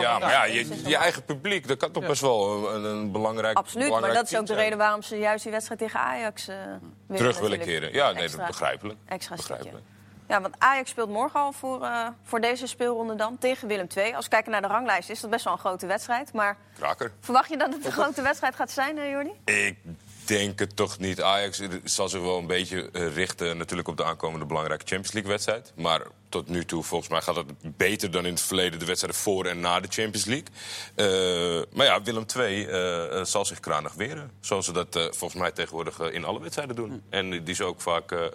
Ja, 0.01 0.19
maar 0.19 0.31
ja, 0.31 0.45
je, 0.45 0.81
je 0.85 0.97
eigen 0.97 1.25
publiek, 1.25 1.69
dat 1.69 1.79
kan 1.79 1.91
toch 1.91 2.07
best 2.07 2.21
wel 2.21 2.75
een, 2.75 2.85
een 2.85 3.13
belangrijk 3.13 3.57
Absoluut, 3.57 4.01
maar 4.01 4.15
dat 4.15 4.31
is 4.31 4.39
ook 4.39 4.47
de 4.47 4.55
reden 4.55 4.79
waarom 4.79 5.03
ze 5.03 5.17
juist 5.19 5.43
die 5.43 5.53
wedstrijd 5.53 5.81
tegen 5.81 6.01
Ajax 6.01 6.47
willen 6.47 6.81
terug 7.17 7.39
willen 7.39 7.59
keren. 7.59 7.93
Ja, 7.93 8.13
nee, 8.13 8.23
Extra- 8.23 8.47
begrijpelijk. 8.47 8.99
Extra 9.09 9.37
begrijpelijk. 9.37 9.85
Ja, 10.29 10.41
want 10.41 10.55
Ajax 10.59 10.91
speelt 10.91 11.09
morgen 11.11 11.41
al 11.41 11.53
voor, 11.53 11.83
eh, 11.83 12.07
voor 12.23 12.41
deze 12.41 12.67
speelronde 12.67 13.15
dan 13.15 13.39
tegen 13.39 13.69
Willem 13.69 13.87
II. 13.97 14.15
Als 14.15 14.25
we 14.25 14.31
kijken 14.31 14.51
naar 14.53 14.63
de 14.63 14.69
ranglijst 14.69 15.11
is 15.11 15.21
dat 15.21 15.31
best 15.31 15.45
wel 15.45 15.53
een 15.53 15.59
grote 15.59 15.87
wedstrijd. 15.87 16.33
Maar 16.33 16.57
Kraker. 16.79 17.13
verwacht 17.21 17.49
je 17.49 17.57
dat 17.57 17.73
het 17.73 17.85
een 17.85 17.93
grote 17.93 18.23
wedstrijd 18.23 18.55
gaat 18.55 18.71
zijn, 18.71 18.99
eh, 18.99 19.11
Jordi? 19.11 19.31
Ik 19.45 19.79
denk 20.25 20.59
het 20.59 20.77
toch 20.77 20.99
niet. 20.99 21.23
Ajax 21.23 21.61
zal 21.85 22.09
zich 22.09 22.21
wel 22.21 22.39
een 22.39 22.47
beetje 22.47 22.89
richten 22.93 23.57
natuurlijk 23.57 23.89
op 23.89 23.97
de 23.97 24.05
aankomende 24.05 24.47
belangrijke 24.47 24.85
Champions 24.87 25.13
League 25.13 25.31
wedstrijd. 25.31 25.73
Maar 25.77 26.01
tot 26.35 26.49
nu 26.49 26.65
toe, 26.65 26.83
volgens 26.83 27.11
mij 27.11 27.21
gaat 27.21 27.37
het 27.37 27.77
beter 27.77 28.11
dan 28.11 28.27
in 28.27 28.33
het 28.33 28.41
verleden 28.41 28.79
de 28.79 28.85
wedstrijden 28.85 29.21
voor 29.21 29.47
en 29.47 29.61
na 29.61 29.81
de 29.81 29.89
Champions 29.91 30.25
League. 30.25 30.47
Eh, 30.95 31.77
maar 31.77 31.87
ja, 31.87 32.03
Willem 32.03 32.25
II 32.37 32.67
eh, 32.67 33.19
eh, 33.19 33.25
zal 33.25 33.45
zich 33.45 33.61
kranig 33.61 33.93
weren. 33.93 34.31
Zoals 34.41 34.65
ze 34.65 34.73
dat 34.73 35.09
volgens 35.11 35.35
mij 35.35 35.53
tegenwoordig 35.53 36.01
in 36.01 36.25
alle 36.25 36.41
wedstrijden 36.41 36.77
doen. 36.77 37.03
En 37.11 37.45
die 37.45 37.55
ze 37.55 37.65
ook 37.65 37.81
vaak 37.81 38.31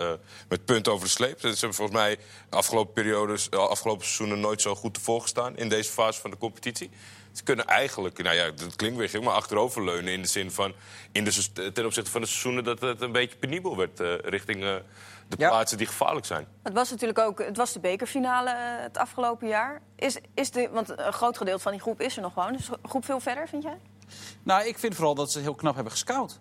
met 0.49 0.65
punten 0.65 0.91
over 0.91 1.05
de 1.05 1.11
sleep. 1.11 1.39
Ze 1.39 1.47
hebben 1.47 1.73
volgens 1.73 1.97
mij 1.97 2.17
de 2.49 2.55
afgelopen 2.55 2.93
periodes, 2.93 3.51
afgelopen 3.51 4.05
seizoenen 4.05 4.39
nooit 4.39 4.61
zo 4.61 4.75
goed 4.75 4.93
tevoren 4.93 5.21
gestaan 5.21 5.57
in 5.57 5.69
deze 5.69 5.91
fase 5.91 6.21
van 6.21 6.31
de 6.31 6.37
competitie. 6.37 6.89
Ze 7.31 7.43
kunnen 7.43 7.65
eigenlijk, 7.65 8.23
nou 8.23 8.35
ja, 8.35 8.51
dat 8.51 8.75
klinkt 8.75 9.11
weer 9.11 9.23
maar 9.23 9.33
achteroverleunen 9.33 10.13
in 10.13 10.21
de 10.21 10.27
zin 10.27 10.51
van 10.51 10.73
in 11.11 11.23
de, 11.23 11.71
ten 11.71 11.85
opzichte 11.85 12.11
van 12.11 12.21
de 12.21 12.27
seizoenen 12.27 12.63
dat 12.63 12.81
het 12.81 13.01
een 13.01 13.11
beetje 13.11 13.37
penibel 13.37 13.77
werd 13.77 13.99
richting 14.23 14.81
de 15.29 15.35
Ja. 15.39 15.49
plaatsen 15.49 15.77
die 15.77 15.87
gevaarlijk 15.87 16.25
zijn. 16.25 16.47
Het 16.63 16.73
was 16.73 16.89
natuurlijk 16.89 17.19
ook 17.19 17.39
het 17.45 17.57
was 17.57 17.73
de 17.73 17.79
bekerfinale 17.79 18.49
eh, 18.49 18.57
het 18.81 18.97
afgelopen 18.97 19.47
jaar. 19.47 19.81
Is, 19.95 20.17
is 20.33 20.51
de, 20.51 20.69
want 20.71 20.89
een 20.89 21.13
groot 21.13 21.37
gedeelte 21.37 21.61
van 21.61 21.71
die 21.71 21.81
groep 21.81 22.01
is 22.01 22.15
er 22.15 22.21
nog 22.21 22.33
gewoon. 22.33 22.55
Is 22.55 22.65
de 22.65 22.77
groep 22.83 23.05
veel 23.05 23.19
verder, 23.19 23.47
vind 23.47 23.63
jij? 23.63 23.77
Nou, 24.43 24.67
ik 24.67 24.77
vind 24.79 24.95
vooral 24.95 25.15
dat 25.15 25.31
ze 25.31 25.39
heel 25.39 25.55
knap 25.55 25.73
hebben 25.75 25.91
gescout. 25.91 26.39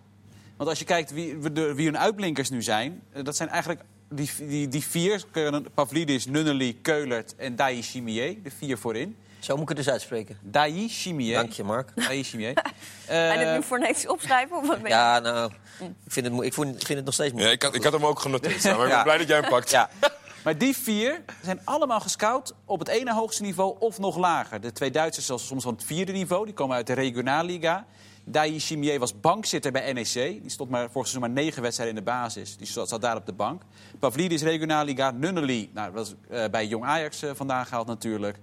Want 0.57 0.69
als 0.71 0.79
je 0.79 0.85
kijkt 0.85 1.11
wie, 1.11 1.53
de- 1.53 1.75
wie 1.75 1.85
hun 1.87 1.99
uitblinkers 1.99 2.51
nu 2.51 2.63
zijn... 2.63 3.03
eh, 3.13 3.25
dat 3.25 3.37
zijn 3.37 3.49
eigenlijk 3.49 3.81
die, 4.11 4.31
die, 4.39 4.69
die 4.69 4.85
vier. 4.85 5.25
Pavlidis, 5.75 6.27
Nunnely, 6.27 6.79
Keulert 6.83 7.37
en 7.37 7.57
Dai 7.57 7.83
Chimier. 7.83 8.43
De 8.43 8.51
vier 8.51 8.79
voorin. 8.79 9.17
Zo 9.39 9.53
moet 9.55 9.63
ik 9.63 9.69
het 9.69 9.77
dus 9.77 9.89
uitspreken. 9.89 10.39
Dai 10.43 10.89
Chimier. 10.89 11.35
Dank 11.35 11.53
je, 11.53 11.65
Mark. 11.65 11.91
Dai 11.95 12.23
Chimier. 12.25 12.53
Ga 13.07 13.33
je 13.33 13.39
dit 13.39 13.47
Eh, 13.47 13.55
nu 13.55 13.63
fonetisch 13.63 14.07
opschrijven? 14.07 14.57
Of 14.57 14.67
wat 14.67 14.77
ben 14.83 14.91
je- 14.91 14.97
Ja, 14.97 15.19
nou, 15.19 15.53
ik 15.81 15.91
vind 16.13 16.27
het, 16.27 16.43
ik 16.43 16.55
vind, 16.55 16.75
ik 16.81 16.87
vind 16.87 16.97
het 16.97 17.05
nog 17.05 17.15
steeds 17.15 17.29
Ja, 17.31 17.35
moeilijk. 17.35 17.57
ik, 17.57 17.63
had, 17.63 17.75
ik 17.75 17.83
had 17.85 17.93
hem 17.93 18.07
ook 18.07 18.21
genoteerd 18.21 18.63
maar 18.77 18.85
ik 18.85 18.89
Ja. 18.89 18.95
ben 18.95 19.03
blij 19.03 19.19
dat 19.19 19.29
jij 19.29 19.41
hem 19.41 19.49
pakt. 19.49 19.71
Ja, 19.71 19.91
Maar 20.45 20.59
die 20.59 20.77
vier 20.77 21.21
zijn 21.43 21.61
allemaal 21.65 22.01
gescout 22.01 22.55
op 22.65 22.79
het 22.79 22.89
ene 22.89 23.15
hoogste 23.15 23.43
niveau 23.43 23.77
of 23.79 23.99
nog 23.99 24.17
lager. 24.17 24.61
De 24.61 24.73
twee 24.73 24.91
Duitsers 24.91 25.27
zelfs 25.27 25.47
soms 25.47 25.63
van 25.63 25.73
het 25.75 25.85
vierde 25.85 26.13
niveau. 26.13 26.45
Die 26.45 26.55
komen 26.55 26.77
uit 26.77 26.87
de 26.87 26.93
Regionalliga. 26.93 27.87
Dai 28.25 28.59
Chimier 28.61 28.99
was 28.99 29.21
bankzitter 29.21 29.73
bij 29.73 29.93
NEC. 29.93 30.13
Die 30.13 30.43
stond 30.51 30.71
maar 30.71 30.91
vorig 30.91 31.09
seizoen 31.09 31.21
maar 31.21 31.43
negen 31.45 31.63
wedstrijden 31.63 31.97
in 31.97 32.05
de 32.05 32.11
basis. 32.11 32.57
Die 32.57 32.67
zat, 32.67 32.89
zat 32.89 33.01
daar 33.01 33.17
op 33.17 33.27
de 33.27 33.33
bank. 33.33 33.63
Pavlidis 33.99 34.43
Regionalliga. 34.43 35.11
Nunnely, 35.11 35.69
nou, 35.73 35.93
dat 35.93 36.07
was 36.07 36.15
eh, 36.41 36.49
bij 36.51 36.67
Jong 36.67 36.85
Ajax 36.85 37.23
eh, 37.23 37.31
vandaan 37.35 37.67
gehaald 37.67 37.87
natuurlijk. 37.87 38.39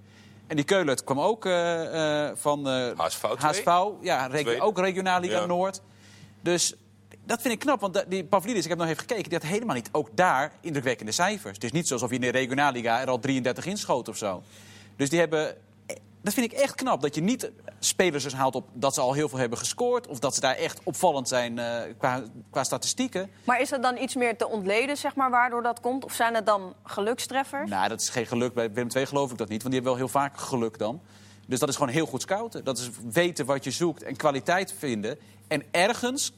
En 0.46 0.56
die 0.56 0.64
Keulert 0.64 1.04
kwam 1.04 1.20
ook 1.20 1.44
eh, 1.46 2.24
eh, 2.28 2.36
van 2.36 2.68
eh 2.68 2.98
HSV 2.98 3.18
twee? 3.20 3.36
HSV. 3.50 3.70
Ja, 4.00 4.26
reg- 4.26 4.60
ook 4.60 4.78
Regionalliga 4.78 5.38
Ja. 5.40 5.46
Noord. 5.46 5.80
Dus 6.40 6.74
dat 7.24 7.40
vind 7.40 7.54
ik 7.54 7.60
knap, 7.60 7.80
want 7.80 8.04
die 8.08 8.24
Pavlidis, 8.24 8.62
ik 8.62 8.68
heb 8.68 8.78
nog 8.78 8.86
even 8.88 9.00
gekeken... 9.00 9.22
die 9.30 9.38
had 9.38 9.48
helemaal 9.48 9.74
niet 9.74 9.88
ook 9.92 10.08
daar 10.14 10.52
indrukwekkende 10.60 11.12
cijfers. 11.12 11.54
Het 11.54 11.64
is 11.64 11.72
niet 11.72 11.92
alsof 11.92 12.08
je 12.08 12.14
in 12.14 12.20
de 12.20 12.28
Regionalliga 12.28 13.00
er 13.00 13.08
al 13.08 13.18
33 13.18 13.66
inschoot 13.66 14.08
of 14.08 14.16
zo. 14.16 14.42
Dus 14.96 15.10
die 15.10 15.18
hebben... 15.18 15.56
Dat 16.26 16.34
vind 16.34 16.52
ik 16.52 16.58
echt 16.58 16.74
knap, 16.74 17.00
dat 17.02 17.14
je 17.14 17.20
niet 17.20 17.50
spelers 17.78 18.22
dus 18.22 18.32
haalt 18.32 18.54
op 18.54 18.68
dat 18.72 18.94
ze 18.94 19.00
al 19.00 19.12
heel 19.12 19.28
veel 19.28 19.38
hebben 19.38 19.58
gescoord... 19.58 20.06
of 20.06 20.18
dat 20.18 20.34
ze 20.34 20.40
daar 20.40 20.54
echt 20.54 20.80
opvallend 20.82 21.28
zijn 21.28 21.58
eh, 21.58 21.94
qua, 21.98 22.22
qua 22.50 22.64
statistieken. 22.64 23.30
Maar 23.44 23.60
is 23.60 23.72
er 23.72 23.80
dan 23.80 23.96
iets 23.96 24.14
meer 24.14 24.36
te 24.36 24.48
ontleden, 24.48 24.96
zeg 24.96 25.14
maar, 25.14 25.30
waardoor 25.30 25.62
dat 25.62 25.80
komt? 25.80 26.04
Of 26.04 26.12
zijn 26.12 26.34
het 26.34 26.46
dan 26.46 26.74
gelukstreffers? 26.84 27.70
Nou, 27.70 27.88
dat 27.88 28.00
is 28.00 28.08
geen 28.08 28.26
geluk. 28.26 28.54
Bij 28.54 28.72
Willem 28.72 28.90
II 28.94 29.06
geloof 29.06 29.30
ik 29.30 29.38
dat 29.38 29.48
niet, 29.48 29.62
want 29.62 29.74
die 29.74 29.82
hebben 29.82 29.98
wel 29.98 30.10
heel 30.10 30.20
vaak 30.20 30.38
geluk 30.38 30.78
dan. 30.78 31.00
Dus 31.46 31.58
dat 31.58 31.68
is 31.68 31.76
gewoon 31.76 31.92
heel 31.92 32.06
goed 32.06 32.22
scouten. 32.22 32.64
Dat 32.64 32.78
is 32.78 32.90
weten 33.12 33.46
wat 33.46 33.64
je 33.64 33.70
zoekt 33.70 34.02
en 34.02 34.16
kwaliteit 34.16 34.74
vinden. 34.78 35.18
En 35.48 35.62
ergens 35.70 36.32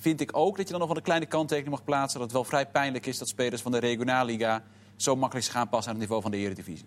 vind 0.00 0.20
ik 0.20 0.36
ook 0.36 0.56
dat 0.56 0.64
je 0.64 0.70
dan 0.70 0.80
nog 0.80 0.88
wel 0.88 0.98
een 0.98 1.02
kleine 1.04 1.26
kanttekening 1.26 1.74
mag 1.74 1.84
plaatsen... 1.84 2.18
dat 2.18 2.28
het 2.28 2.36
wel 2.36 2.44
vrij 2.44 2.66
pijnlijk 2.66 3.06
is 3.06 3.18
dat 3.18 3.28
spelers 3.28 3.62
van 3.62 3.72
de 3.72 3.78
Regionalliga... 3.78 4.62
zo 4.96 5.16
makkelijk 5.16 5.46
gaan 5.46 5.68
passen 5.68 5.92
aan 5.92 5.98
het 5.98 6.04
niveau 6.04 6.22
van 6.22 6.30
de 6.30 6.36
Eredivisie. 6.36 6.86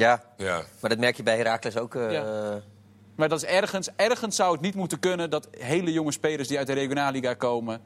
Ja, 0.00 0.22
Ja. 0.36 0.62
maar 0.80 0.90
dat 0.90 0.98
merk 0.98 1.16
je 1.16 1.22
bij 1.22 1.36
Heracles 1.36 1.76
ook. 1.76 1.94
eh, 1.94 2.12
Ja. 2.12 2.60
Maar 3.16 3.28
dat 3.28 3.42
is 3.42 3.48
ergens, 3.48 3.88
ergens 3.96 4.36
zou 4.36 4.52
het 4.52 4.60
niet 4.60 4.74
moeten 4.74 4.98
kunnen... 4.98 5.30
dat 5.30 5.48
hele 5.58 5.92
jonge 5.92 6.12
spelers 6.12 6.48
die 6.48 6.58
uit 6.58 6.66
de 6.66 6.72
Regionalliga 6.72 7.34
komen... 7.34 7.80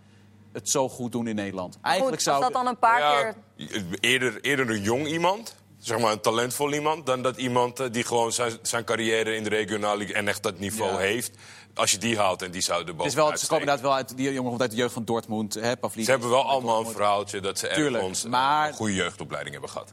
het 0.53 0.69
zo 0.71 0.89
goed 0.89 1.13
doen 1.13 1.27
in 1.27 1.35
Nederland. 1.35 1.79
Eigenlijk 1.83 2.21
Goed, 2.23 2.29
als 2.33 2.41
zou 2.41 2.53
dat 2.53 2.63
dan 2.63 2.67
een 2.73 2.79
paar 2.79 3.01
Ja, 3.01 3.35
keer... 3.57 3.83
eerder, 4.01 4.41
eerder 4.41 4.71
een 4.71 4.81
jong 4.83 5.07
iemand, 5.07 5.55
zeg 5.79 5.99
maar 5.99 6.13
een 6.13 6.21
talentvol 6.21 6.73
iemand... 6.73 7.07
dan 7.07 7.23
dat 7.23 7.37
iemand 7.37 7.81
eh, 7.81 7.87
die 7.91 8.05
gewoon 8.05 8.33
zijn, 8.33 8.53
zijn 8.63 8.85
carrière 8.85 9.35
in 9.37 9.43
de 9.43 9.49
regionale 9.49 10.13
en 10.13 10.29
echt 10.29 10.43
dat 10.43 10.59
niveau 10.59 10.93
Ja. 10.93 10.99
heeft. 10.99 11.37
Als 11.75 11.91
je 11.91 11.99
die 11.99 12.19
haalt 12.19 12.43
en 12.43 12.51
die 12.51 12.61
zou 12.63 12.81
er 12.81 12.87
Het 12.87 12.97
boven 12.97 13.11
is 13.11 13.15
wel, 13.17 13.37
ze 13.37 13.47
komen 13.47 13.61
inderdaad 13.61 13.85
wel 13.85 13.95
uit, 13.95 14.17
die 14.17 14.33
jongen 14.33 14.49
komt 14.51 14.61
uit 14.63 14.71
de 14.71 14.77
jeugd 14.77 14.93
van 14.93 15.05
Dortmund. 15.05 15.55
Hè, 15.55 15.77
Pavlidis. 15.77 16.05
Ze 16.05 16.11
hebben 16.11 16.31
wel 16.31 16.45
allemaal 16.49 16.81
een 16.81 16.93
verhaaltje 16.93 17.41
dat 17.41 17.59
ze 17.59 17.67
Tuurlijk, 17.69 18.03
ergens 18.03 18.25
eh, 18.25 18.31
maar- 18.31 18.69
een 18.69 18.75
goede 18.75 18.95
jeugdopleiding 18.95 19.53
hebben 19.53 19.71
gehad. 19.73 19.93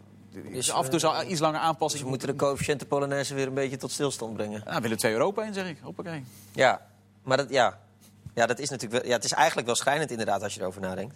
Dus 0.51 0.71
af 0.71 0.83
en 0.83 0.89
toe 0.89 0.99
zal 0.99 1.23
iets 1.23 1.39
langer 1.39 1.59
aanpassing 1.59 2.03
Ze 2.03 2.09
moeten 2.09 2.27
de 2.27 2.35
coëfficiënten 2.35 2.87
Polonaise 2.87 3.33
weer 3.33 3.47
een 3.47 3.53
beetje 3.53 3.77
tot 3.77 3.91
stilstand 3.91 4.33
brengen. 4.33 4.61
Nou, 4.65 4.81
willen 4.81 4.97
twee 4.97 5.11
Europa 5.13 5.43
in, 5.43 5.53
zeg 5.53 5.67
ik. 5.67 5.77
Hoppakee. 5.83 6.23
Ja, 6.53 6.81
maar 7.23 7.37
dat, 7.37 7.49
ja. 7.49 7.79
Ja, 8.35 8.45
dat 8.45 8.59
is 8.59 8.69
natuurlijk 8.69 9.01
wel, 9.01 9.09
ja, 9.11 9.15
het 9.15 9.25
is 9.25 9.33
eigenlijk 9.33 9.67
wel 9.67 9.75
schijnend 9.75 10.11
inderdaad 10.11 10.43
als 10.43 10.53
je 10.53 10.61
erover 10.61 10.81
nadenkt. 10.81 11.15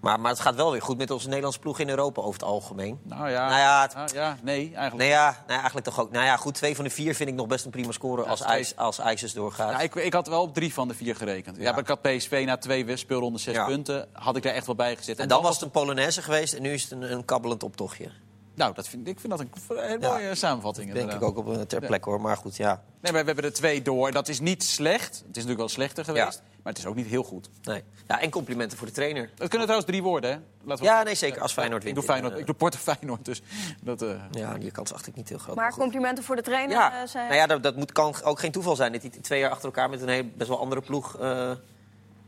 Maar, 0.00 0.20
maar 0.20 0.30
het 0.30 0.40
gaat 0.40 0.54
wel 0.54 0.70
weer 0.72 0.82
goed 0.82 0.98
met 0.98 1.10
onze 1.10 1.26
Nederlandse 1.26 1.60
ploeg 1.60 1.78
in 1.78 1.88
Europa 1.88 2.20
over 2.20 2.32
het 2.32 2.42
algemeen. 2.42 2.98
Nou 3.02 3.30
ja, 3.30 3.48
Nou 3.48 3.58
ja, 3.60 3.82
het- 3.82 3.94
nou 3.94 4.08
ja, 4.14 4.36
nee, 4.42 4.58
eigenlijk. 4.64 4.96
Nee, 4.96 5.08
ja, 5.08 5.44
nee, 5.46 5.56
eigenlijk 5.56 5.86
toch 5.86 6.00
ook. 6.00 6.10
Nou 6.10 6.24
ja, 6.24 6.36
goed, 6.36 6.54
twee 6.54 6.74
van 6.74 6.84
de 6.84 6.90
vier 6.90 7.14
vind 7.14 7.28
ik 7.28 7.34
nog 7.34 7.46
best 7.46 7.64
een 7.64 7.70
prima 7.70 7.92
score 7.92 8.22
als. 8.24 8.40
IJs, 8.40 8.76
als 8.76 8.98
IJsers 8.98 9.32
doorgaat. 9.32 9.70
Ja, 9.70 9.80
ik, 9.80 9.94
ik 9.94 10.12
had 10.12 10.26
wel 10.28 10.42
op 10.42 10.54
drie 10.54 10.72
van 10.74 10.88
de 10.88 10.94
vier 10.94 11.16
gerekend. 11.16 11.56
Ja. 11.56 11.70
maar 11.70 11.80
ik 11.80 11.86
had 11.88 12.02
PSV 12.02 12.42
na 12.46 12.56
twee 12.56 12.96
speelronden 12.96 13.40
zes 13.40 13.64
punten. 13.64 14.08
Had 14.12 14.36
ik 14.36 14.42
daar 14.42 14.54
echt 14.54 14.66
wel 14.66 14.74
bij 14.74 14.96
gezet. 14.96 15.18
en 15.18 15.28
dan 15.28 15.42
was 15.42 15.54
het 15.54 15.62
een 15.62 15.70
Polonaise 15.70 16.22
geweest 16.22 16.54
en 16.54 16.62
nu 16.62 16.72
is 16.72 16.82
het 16.82 16.92
een, 16.92 17.12
een 17.12 17.24
kabbelend 17.24 17.62
optochtje. 17.62 18.10
Nou, 18.60 18.74
dat 18.74 18.88
vind, 18.88 19.08
ik 19.08 19.20
vind 19.20 19.32
dat 19.32 19.40
een 19.40 19.50
hele 19.68 19.98
mooie 19.98 20.26
ja, 20.26 20.34
samenvatting. 20.34 20.92
Denk 20.92 21.12
ik 21.12 21.22
ook 21.22 21.36
op, 21.36 21.52
eh, 21.52 21.60
ter 21.60 21.80
plekke 21.80 22.08
hoor, 22.08 22.20
maar 22.20 22.36
goed, 22.36 22.56
ja. 22.56 22.82
Nee, 23.00 23.12
maar 23.12 23.20
we 23.20 23.26
hebben 23.26 23.44
er 23.44 23.52
twee 23.52 23.82
door. 23.82 24.12
Dat 24.12 24.28
is 24.28 24.40
niet 24.40 24.64
slecht. 24.64 25.08
Het 25.08 25.16
is 25.16 25.26
natuurlijk 25.26 25.58
wel 25.58 25.68
slechter 25.68 26.04
geweest. 26.04 26.42
Maar 26.62 26.72
het 26.72 26.78
is 26.78 26.86
ook 26.86 26.94
niet 26.94 27.06
heel 27.06 27.22
goed. 27.22 27.50
Nee. 27.62 27.82
Ja, 28.06 28.20
en 28.20 28.30
complimenten 28.30 28.78
voor 28.78 28.86
de 28.86 28.92
trainer. 28.92 29.22
Het 29.22 29.48
kunnen 29.48 29.60
trouwens 29.60 29.86
drie 29.86 30.02
woorden, 30.02 30.30
hè? 30.30 30.38
Laten 30.64 30.84
we 30.84 30.90
ja, 30.90 31.02
nee, 31.02 31.14
zeker. 31.14 31.42
Als 31.42 31.52
Feyenoord 31.52 31.82
wint. 31.84 31.96
Ik 31.96 32.02
doe, 32.02 32.12
Feyenoord, 32.14 32.38
ik 32.38 32.46
doe 32.46 32.54
Porto 32.54 32.78
Feyenoord, 32.78 33.24
dus 33.24 33.42
dat... 33.82 34.02
Uh... 34.02 34.20
Ja, 34.30 34.58
die 34.58 34.70
kans 34.70 34.92
acht 34.92 35.06
ik 35.06 35.14
niet 35.14 35.28
heel 35.28 35.38
groot. 35.38 35.56
Maar, 35.56 35.72
complimenten 35.72 36.24
voor 36.24 36.36
de 36.36 36.42
trainer, 36.42 36.76
ja. 36.76 37.04
Uh, 37.04 37.14
nou 37.14 37.34
ja, 37.34 37.46
dat, 37.46 37.62
dat 37.62 37.76
moet, 37.76 37.92
kan 37.92 38.14
ook 38.22 38.40
geen 38.40 38.52
toeval 38.52 38.76
zijn. 38.76 38.92
Dat 38.92 39.02
hij 39.02 39.10
twee 39.10 39.40
jaar 39.40 39.50
achter 39.50 39.64
elkaar 39.64 39.90
met 39.90 40.02
een 40.02 40.08
heel, 40.08 40.24
best 40.34 40.48
wel 40.48 40.58
andere 40.58 40.80
ploeg... 40.80 41.20
Uh, 41.20 41.52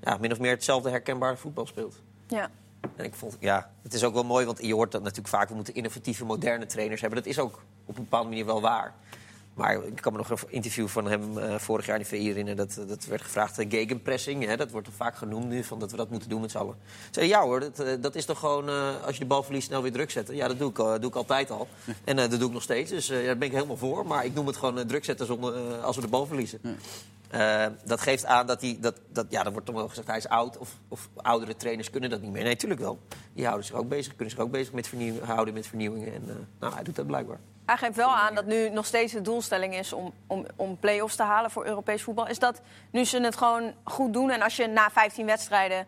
ja, 0.01 0.17
min 0.21 0.33
of 0.33 0.39
meer 0.39 0.51
hetzelfde 0.51 0.91
herkenbare 0.91 1.37
voetbal 1.37 1.67
speelt. 1.67 1.95
Ja. 2.29 2.51
En 2.97 3.05
ik 3.05 3.15
vond, 3.15 3.37
ja, 3.41 3.71
het 3.83 3.95
is 3.95 4.05
ook 4.05 4.15
wel 4.15 4.25
mooi, 4.25 4.47
want 4.47 4.63
je 4.63 4.75
hoort 4.75 4.93
dat 4.93 5.03
natuurlijk 5.03 5.29
vaak... 5.29 5.49
we 5.49 5.55
moeten 5.55 5.75
innovatieve, 5.75 6.25
moderne 6.25 6.67
trainers 6.67 7.01
hebben. 7.01 7.19
Dat 7.19 7.29
is 7.29 7.39
ook 7.39 7.63
op 7.85 7.97
een 7.97 8.03
bepaalde 8.03 8.29
manier 8.29 8.47
wel 8.47 8.61
waar. 8.61 8.95
Maar 9.55 9.85
ik 9.85 10.01
kan 10.01 10.13
me 10.13 10.19
nog 10.19 10.31
een 10.31 10.39
interview 10.49 10.89
van 10.89 11.07
hem 11.07 11.39
uh, 11.39 11.59
vorig 11.59 11.87
jaar 11.87 11.97
in 11.97 12.03
de 12.03 12.09
VI. 12.09 12.55
Dat, 12.55 12.81
dat 12.89 13.05
werd 13.05 13.23
gevraagd, 13.23 13.61
uh, 13.61 13.71
gegenpressing. 13.71 14.45
Hè, 14.45 14.57
dat 14.57 14.71
wordt 14.71 14.87
er 14.87 14.93
vaak 14.93 15.17
genoemd 15.17 15.49
nu, 15.49 15.65
van 15.65 15.79
dat 15.79 15.91
we 15.91 15.97
dat 15.97 16.11
moeten 16.11 16.29
doen 16.29 16.41
met 16.41 16.51
z'n 16.51 16.59
allen. 16.59 16.77
Zei, 17.11 17.27
ja 17.27 17.43
hoor, 17.43 17.61
dat, 17.61 18.03
dat 18.03 18.15
is 18.15 18.25
toch 18.25 18.39
gewoon, 18.39 18.69
als 19.03 19.15
je 19.15 19.21
de 19.21 19.27
bal 19.27 19.43
verliest, 19.43 19.67
snel 19.67 19.83
weer 19.83 19.93
druk 19.93 20.11
zetten. 20.11 20.37
Ja, 20.37 20.49
dat 20.49 20.59
doe 20.59 20.69
ik, 20.69 20.77
doe 20.77 21.11
ik 21.11 21.15
altijd 21.15 21.51
al. 21.51 21.69
En 22.05 22.17
dat 22.17 22.31
doe 22.31 22.47
ik 22.47 22.53
nog 22.53 22.63
steeds. 22.63 22.91
Dus 22.91 23.07
daar 23.07 23.39
ben 23.39 23.49
ik 23.49 23.55
helemaal 23.55 23.77
voor. 23.77 24.07
Maar 24.07 24.25
ik 24.25 24.35
noem 24.35 24.47
het 24.47 24.57
gewoon 24.57 24.87
druk 24.87 25.05
zetten 25.05 25.29
als 25.83 25.97
we 25.97 26.03
de 26.03 26.09
bal 26.09 26.27
verliezen. 26.27 26.61
Dat 27.85 28.01
geeft 28.01 28.25
aan 28.25 28.47
dat 28.47 28.61
hij, 28.61 28.77
dat, 28.81 29.01
dat, 29.09 29.27
ja, 29.29 29.43
dan 29.43 29.53
wordt 29.53 29.67
toch 29.67 29.77
wel 29.77 29.89
gezegd, 29.89 30.07
hij 30.07 30.17
is 30.17 30.29
oud. 30.29 30.59
Of, 30.59 30.71
of 30.89 31.09
oudere 31.17 31.57
trainers 31.57 31.91
kunnen 31.91 32.11
dat 32.11 32.21
niet 32.21 32.33
meer. 32.33 32.43
Nee, 32.43 32.53
natuurlijk 32.53 32.81
wel. 32.81 32.99
Die 33.33 33.45
houden 33.45 33.67
zich 33.67 33.77
ook 33.77 33.89
bezig, 33.89 34.15
kunnen 34.17 34.35
zich 34.35 34.43
ook 34.43 34.51
bezig 34.51 34.73
met 34.73 34.89
vernieuw, 34.89 35.21
houden 35.21 35.55
met 35.55 35.67
vernieuwingen. 35.67 36.15
En 36.15 36.49
nou, 36.61 36.75
hij 36.75 36.83
doet 36.83 36.97
dat 36.97 37.07
blijkbaar. 37.07 37.39
Hij 37.67 37.77
geeft 37.77 37.97
wel 37.97 38.15
aan 38.15 38.35
dat 38.35 38.47
nu 38.47 38.71
nog 38.71 38.87
steeds 38.87 39.13
de 39.13 39.21
doelstelling 39.21 39.75
is 39.75 39.93
om, 39.93 40.13
om, 40.27 40.47
om 40.57 40.79
play-offs 40.79 41.17
te 41.17 41.23
halen 41.23 41.51
voor 41.51 41.67
Europees 41.67 42.03
voetbal. 42.03 42.29
Is 42.29 42.39
dat 42.39 42.61
nu 42.91 43.05
ze 43.05 43.21
het 43.21 43.37
gewoon 43.37 43.73
goed 43.85 44.13
doen 44.13 44.31
en 44.31 44.43
als 44.43 44.57
je 44.57 44.67
na 44.67 44.91
15 44.91 45.27
wedstrijden 45.27 45.87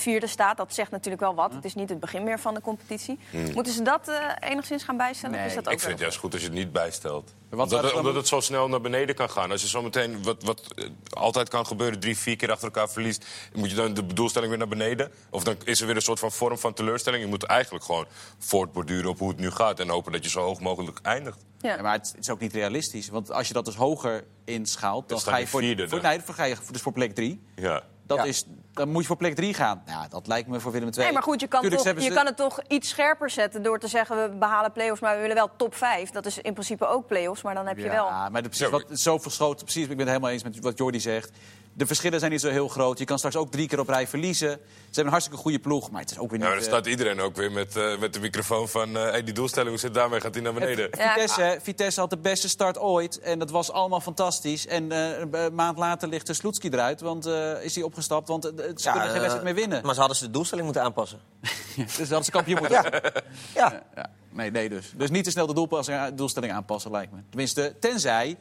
vierde 0.00 0.26
staat, 0.26 0.56
dat 0.56 0.74
zegt 0.74 0.90
natuurlijk 0.90 1.22
wel 1.22 1.34
wat. 1.34 1.54
Het 1.54 1.64
is 1.64 1.74
niet 1.74 1.88
het 1.88 2.00
begin 2.00 2.24
meer 2.24 2.40
van 2.40 2.54
de 2.54 2.60
competitie. 2.60 3.18
Hmm. 3.30 3.52
Moeten 3.52 3.72
ze 3.72 3.82
dat 3.82 4.08
uh, 4.08 4.14
enigszins 4.40 4.82
gaan 4.82 4.96
bijstellen? 4.96 5.38
is 5.38 5.54
dat 5.54 5.66
ook 5.66 5.72
ik 5.72 5.80
vind 5.80 5.92
het 5.92 6.00
juist 6.00 6.18
goed 6.18 6.32
als 6.32 6.42
je 6.42 6.48
het 6.48 6.56
niet 6.56 6.72
bijstelt. 6.72 7.34
Omdat 7.50 7.70
het, 7.70 7.92
omdat, 7.92 8.14
het, 8.14 8.28
zo 8.28 8.40
snel 8.40 8.68
naar 8.68 8.80
beneden 8.80 9.14
kan 9.14 9.30
gaan. 9.30 9.50
Als 9.50 9.62
je 9.62 9.68
zometeen, 9.68 10.22
wat, 10.22 10.42
wat 10.42 10.62
uh, 10.74 10.88
altijd 11.10 11.48
kan 11.48 11.66
gebeuren, 11.66 12.00
drie, 12.00 12.18
vier 12.18 12.36
keer 12.36 12.50
achter 12.50 12.64
elkaar 12.64 12.88
verliest... 12.88 13.26
moet 13.54 13.70
je 13.70 13.76
dan 13.76 13.94
de 13.94 14.06
doelstelling 14.06 14.50
weer 14.50 14.58
naar 14.58 14.68
beneden? 14.68 15.12
Of 15.30 15.44
dan 15.44 15.56
is 15.64 15.80
er 15.80 15.86
weer 15.86 15.96
een 15.96 16.02
soort 16.02 16.18
van 16.18 16.32
vorm 16.32 16.58
van 16.58 16.74
teleurstelling? 16.74 17.22
Je 17.22 17.28
moet 17.28 17.44
eigenlijk 17.44 17.84
gewoon 17.84 18.06
voortborduren 18.38 19.10
op 19.10 19.18
hoe 19.18 19.28
het 19.28 19.38
nu 19.38 19.50
gaat... 19.50 19.80
en 19.80 19.88
hopen 19.88 20.12
dat 20.12 20.24
je 20.24 20.30
zo 20.30 20.40
hoog 20.40 20.60
mogelijk 20.60 20.98
eindigt. 21.02 21.44
Ja. 21.58 21.74
ja 21.74 21.82
maar 21.82 21.92
het 21.92 22.14
is 22.18 22.30
ook 22.30 22.40
niet 22.40 22.52
realistisch. 22.52 23.08
Want 23.08 23.32
als 23.32 23.48
je 23.48 23.54
dat 23.54 23.64
dus 23.64 23.74
hoger 23.74 24.24
inschaalt... 24.44 25.08
dan, 25.08 25.20
ga 25.20 25.36
je 25.36 25.46
voor, 25.46 25.60
vierde, 25.60 25.88
voor, 25.88 26.02
nee, 26.02 26.20
dan 26.26 26.34
ga 26.34 26.44
je 26.44 26.56
dus 26.70 26.82
voor 26.82 26.92
plek 26.92 27.14
drie. 27.14 27.42
Ja. 27.54 27.82
Dat 28.08 28.26
is, 28.26 28.44
dan 28.72 28.88
moet 28.88 29.00
je 29.00 29.06
voor 29.06 29.16
plek 29.16 29.34
3 29.34 29.54
gaan. 29.54 29.82
Ja, 29.86 30.08
dat 30.08 30.26
lijkt 30.26 30.48
me 30.48 30.60
voor 30.60 30.72
Willem 30.72 30.88
II. 30.88 31.04
Nee, 31.04 31.12
maar 31.12 31.22
goed, 31.22 31.40
je 31.40 31.46
kan, 31.46 31.68
toch, 31.68 32.00
je 32.00 32.10
kan 32.10 32.26
het 32.26 32.36
toch 32.36 32.60
iets 32.68 32.88
scherper 32.88 33.30
zetten 33.30 33.62
door 33.62 33.78
te 33.78 33.88
zeggen... 33.88 34.30
we 34.30 34.36
behalen 34.36 34.72
play-offs, 34.72 35.00
maar 35.00 35.14
we 35.14 35.20
willen 35.20 35.36
wel 35.36 35.50
top 35.56 35.74
5. 35.74 36.10
Dat 36.10 36.26
is 36.26 36.38
in 36.38 36.52
principe 36.52 36.86
ook 36.86 37.06
play-offs, 37.06 37.42
maar 37.42 37.54
dan 37.54 37.66
heb 37.66 37.76
je 37.78 37.88
wel... 37.88 38.06
Ja, 38.06 38.28
maar 38.28 38.42
de, 38.42 38.48
precies, 38.48 38.68
wat, 38.68 38.84
zo 38.92 39.18
verschoten, 39.18 39.64
precies, 39.64 39.82
ik 39.82 39.88
ben 39.88 39.98
het 39.98 40.08
helemaal 40.08 40.30
eens 40.30 40.42
met 40.42 40.60
wat 40.60 40.78
Jordi 40.78 41.00
zegt 41.00 41.30
de 41.78 41.86
verschillen 41.86 42.18
zijn 42.18 42.30
niet 42.30 42.40
zo 42.40 42.48
heel 42.48 42.68
groot. 42.68 42.98
Je 42.98 43.04
kan 43.04 43.18
straks 43.18 43.36
ook 43.36 43.50
drie 43.50 43.68
keer 43.68 43.80
op 43.80 43.88
rij 43.88 44.06
verliezen. 44.06 44.48
Ze 44.48 44.58
hebben 44.84 45.04
een 45.04 45.10
hartstikke 45.10 45.40
goede 45.40 45.58
ploeg, 45.58 45.90
maar 45.90 46.00
het 46.00 46.10
is 46.10 46.18
ook 46.18 46.30
weer 46.30 46.38
niet... 46.38 46.48
Ja, 46.48 46.54
dan 46.54 46.62
staat 46.62 46.86
iedereen 46.86 47.20
ook 47.20 47.36
weer 47.36 47.52
met, 47.52 47.76
uh, 47.76 47.98
met 47.98 48.14
de 48.14 48.20
microfoon 48.20 48.68
van... 48.68 48.88
Uh, 48.88 49.02
hey, 49.02 49.24
die 49.24 49.34
doelstelling, 49.34 49.70
hoe 49.70 49.78
zit 49.78 49.94
daarmee? 49.94 50.20
Gaat 50.20 50.34
hij 50.34 50.42
naar 50.42 50.52
beneden? 50.52 50.88
Vitesse, 50.90 51.58
Vitesse 51.62 52.00
had 52.00 52.10
de 52.10 52.18
beste 52.18 52.48
start 52.48 52.78
ooit 52.78 53.20
en 53.20 53.38
dat 53.38 53.50
was 53.50 53.70
allemaal 53.70 54.00
fantastisch. 54.00 54.66
En 54.66 54.92
uh, 54.92 55.18
een 55.18 55.54
maand 55.54 55.78
later 55.78 56.08
ligt 56.08 56.26
de 56.26 56.34
Sloetski 56.34 56.68
eruit, 56.68 57.00
want 57.00 57.26
is 57.62 57.74
hij 57.74 57.84
opgestapt. 57.84 58.28
Want 58.28 58.44
ze 58.44 58.74
ja, 58.76 58.92
kunnen 58.92 59.10
geen 59.10 59.20
wedstrijd 59.20 59.42
meer 59.42 59.54
winnen. 59.54 59.82
Maar 59.84 59.94
ze 59.94 60.00
hadden 60.00 60.18
ze 60.18 60.24
de 60.24 60.30
doelstelling 60.30 60.66
moeten 60.66 60.84
aanpassen. 60.84 61.18
dus 61.76 61.98
hadden 61.98 62.24
ze 62.24 62.30
kampioen 62.30 62.58
moeten 62.58 62.82
ja. 62.82 63.12
ja. 63.54 63.82
ja. 63.94 64.10
Nee, 64.30 64.50
nee 64.50 64.68
dus. 64.68 64.92
Dus 64.96 65.10
niet 65.10 65.24
te 65.24 65.30
snel 65.30 65.46
de 65.46 66.12
doelstelling 66.14 66.52
aanpassen, 66.52 66.90
lijkt 66.90 67.12
me. 67.12 67.18
Tenminste, 67.28 67.74
tenzij 67.80 68.36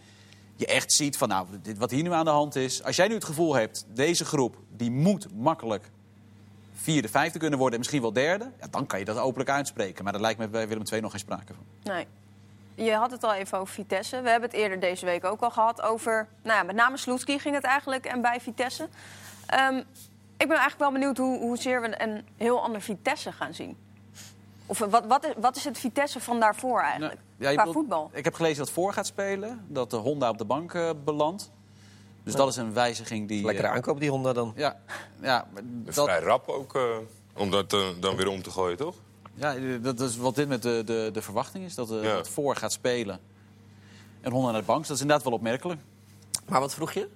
je 0.57 0.65
echt 0.65 0.91
ziet 0.91 1.17
van, 1.17 1.27
nou, 1.27 1.47
dit, 1.61 1.77
wat 1.77 1.91
hier 1.91 2.03
nu 2.03 2.11
aan 2.11 2.25
de 2.25 2.31
hand 2.31 2.55
is. 2.55 2.83
Als 2.83 2.95
jij 2.95 3.07
nu 3.07 3.13
het 3.13 3.25
gevoel 3.25 3.55
hebt, 3.55 3.85
deze 3.93 4.25
groep, 4.25 4.55
die 4.69 4.91
moet 4.91 5.27
makkelijk 5.35 5.89
vierde, 6.75 7.09
vijfde 7.09 7.39
kunnen 7.39 7.59
worden 7.59 7.73
en 7.73 7.79
misschien 7.79 8.01
wel 8.01 8.13
derde. 8.13 8.51
Ja, 8.59 8.67
dan 8.71 8.85
kan 8.85 8.99
je 8.99 9.05
dat 9.05 9.17
openlijk 9.17 9.49
uitspreken. 9.49 10.03
Maar 10.03 10.13
dat 10.13 10.21
lijkt 10.21 10.39
me 10.39 10.47
bij 10.47 10.67
Willem 10.67 10.83
II 10.91 11.01
nog 11.01 11.11
geen 11.11 11.19
sprake 11.19 11.53
van. 11.53 11.93
Nee. 11.93 12.07
Je 12.75 12.93
had 12.93 13.11
het 13.11 13.23
al 13.23 13.33
even 13.33 13.57
over 13.57 13.73
Vitesse. 13.73 14.21
We 14.21 14.29
hebben 14.29 14.49
het 14.49 14.59
eerder 14.59 14.79
deze 14.79 15.05
week 15.05 15.25
ook 15.25 15.41
al 15.41 15.51
gehad 15.51 15.81
over... 15.81 16.27
Nou 16.43 16.57
ja, 16.57 16.63
met 16.63 16.75
name 16.75 16.97
Sloetski 16.97 17.39
ging 17.39 17.55
het 17.55 17.63
eigenlijk 17.63 18.05
en 18.05 18.21
bij 18.21 18.41
Vitesse. 18.41 18.89
Um, 19.69 19.77
ik 20.37 20.47
ben 20.47 20.57
eigenlijk 20.57 20.79
wel 20.79 20.91
benieuwd 20.91 21.17
hoe, 21.17 21.39
hoezeer 21.39 21.81
we 21.81 22.01
een 22.01 22.25
heel 22.37 22.61
ander 22.61 22.81
Vitesse 22.81 23.31
gaan 23.31 23.53
zien. 23.53 23.77
Of 24.69 24.79
wat, 24.79 25.05
wat, 25.05 25.25
is, 25.25 25.33
wat 25.37 25.55
is 25.55 25.63
het 25.63 25.77
Vitesse 25.77 26.19
van 26.19 26.39
daarvoor 26.39 26.79
eigenlijk? 26.79 27.19
Nou, 27.37 27.55
qua 27.55 27.71
voetbal. 27.71 28.09
Ik 28.13 28.23
heb 28.23 28.33
gelezen 28.33 28.57
dat 28.57 28.69
voor 28.69 28.93
gaat 28.93 29.05
spelen. 29.05 29.65
Dat 29.67 29.89
de 29.89 29.95
Honda 29.95 30.29
op 30.29 30.37
de 30.37 30.45
bank 30.45 30.73
uh, 30.73 30.89
belandt. 31.03 31.51
Dus 32.23 32.35
dat 32.35 32.47
is 32.47 32.55
een 32.55 32.73
wijziging 32.73 33.27
die... 33.27 33.45
Lekkere 33.45 33.67
uh, 33.67 33.73
aankoop 33.73 33.99
die 33.99 34.09
Honda 34.09 34.33
dan. 34.33 34.53
Ja. 34.55 34.79
ja 35.21 35.47
dat... 35.63 35.93
Vrij 35.93 36.19
rap 36.19 36.47
ook 36.47 36.75
uh, 36.75 36.83
om 37.35 37.51
dat 37.51 37.69
dan 37.99 38.15
weer 38.15 38.27
om 38.27 38.41
te 38.41 38.51
gooien, 38.51 38.77
toch? 38.77 38.95
Ja, 39.33 39.55
dat 39.79 39.99
is 39.99 40.17
wat 40.17 40.35
dit 40.35 40.47
met 40.47 40.61
de, 40.61 40.81
de, 40.85 41.09
de 41.13 41.21
verwachting 41.21 41.65
is. 41.65 41.75
Dat, 41.75 41.89
ja. 41.89 42.01
dat 42.01 42.29
voor 42.29 42.55
gaat 42.55 42.71
spelen. 42.71 43.19
En 44.21 44.31
Honda 44.31 44.51
naar 44.51 44.59
de 44.61 44.67
bank. 44.67 44.81
dat 44.87 44.95
is 44.95 45.01
inderdaad 45.01 45.25
wel 45.25 45.33
opmerkelijk. 45.33 45.81
Maar 46.49 46.59
wat 46.59 46.73
vroeg 46.73 46.91
je? 46.91 47.09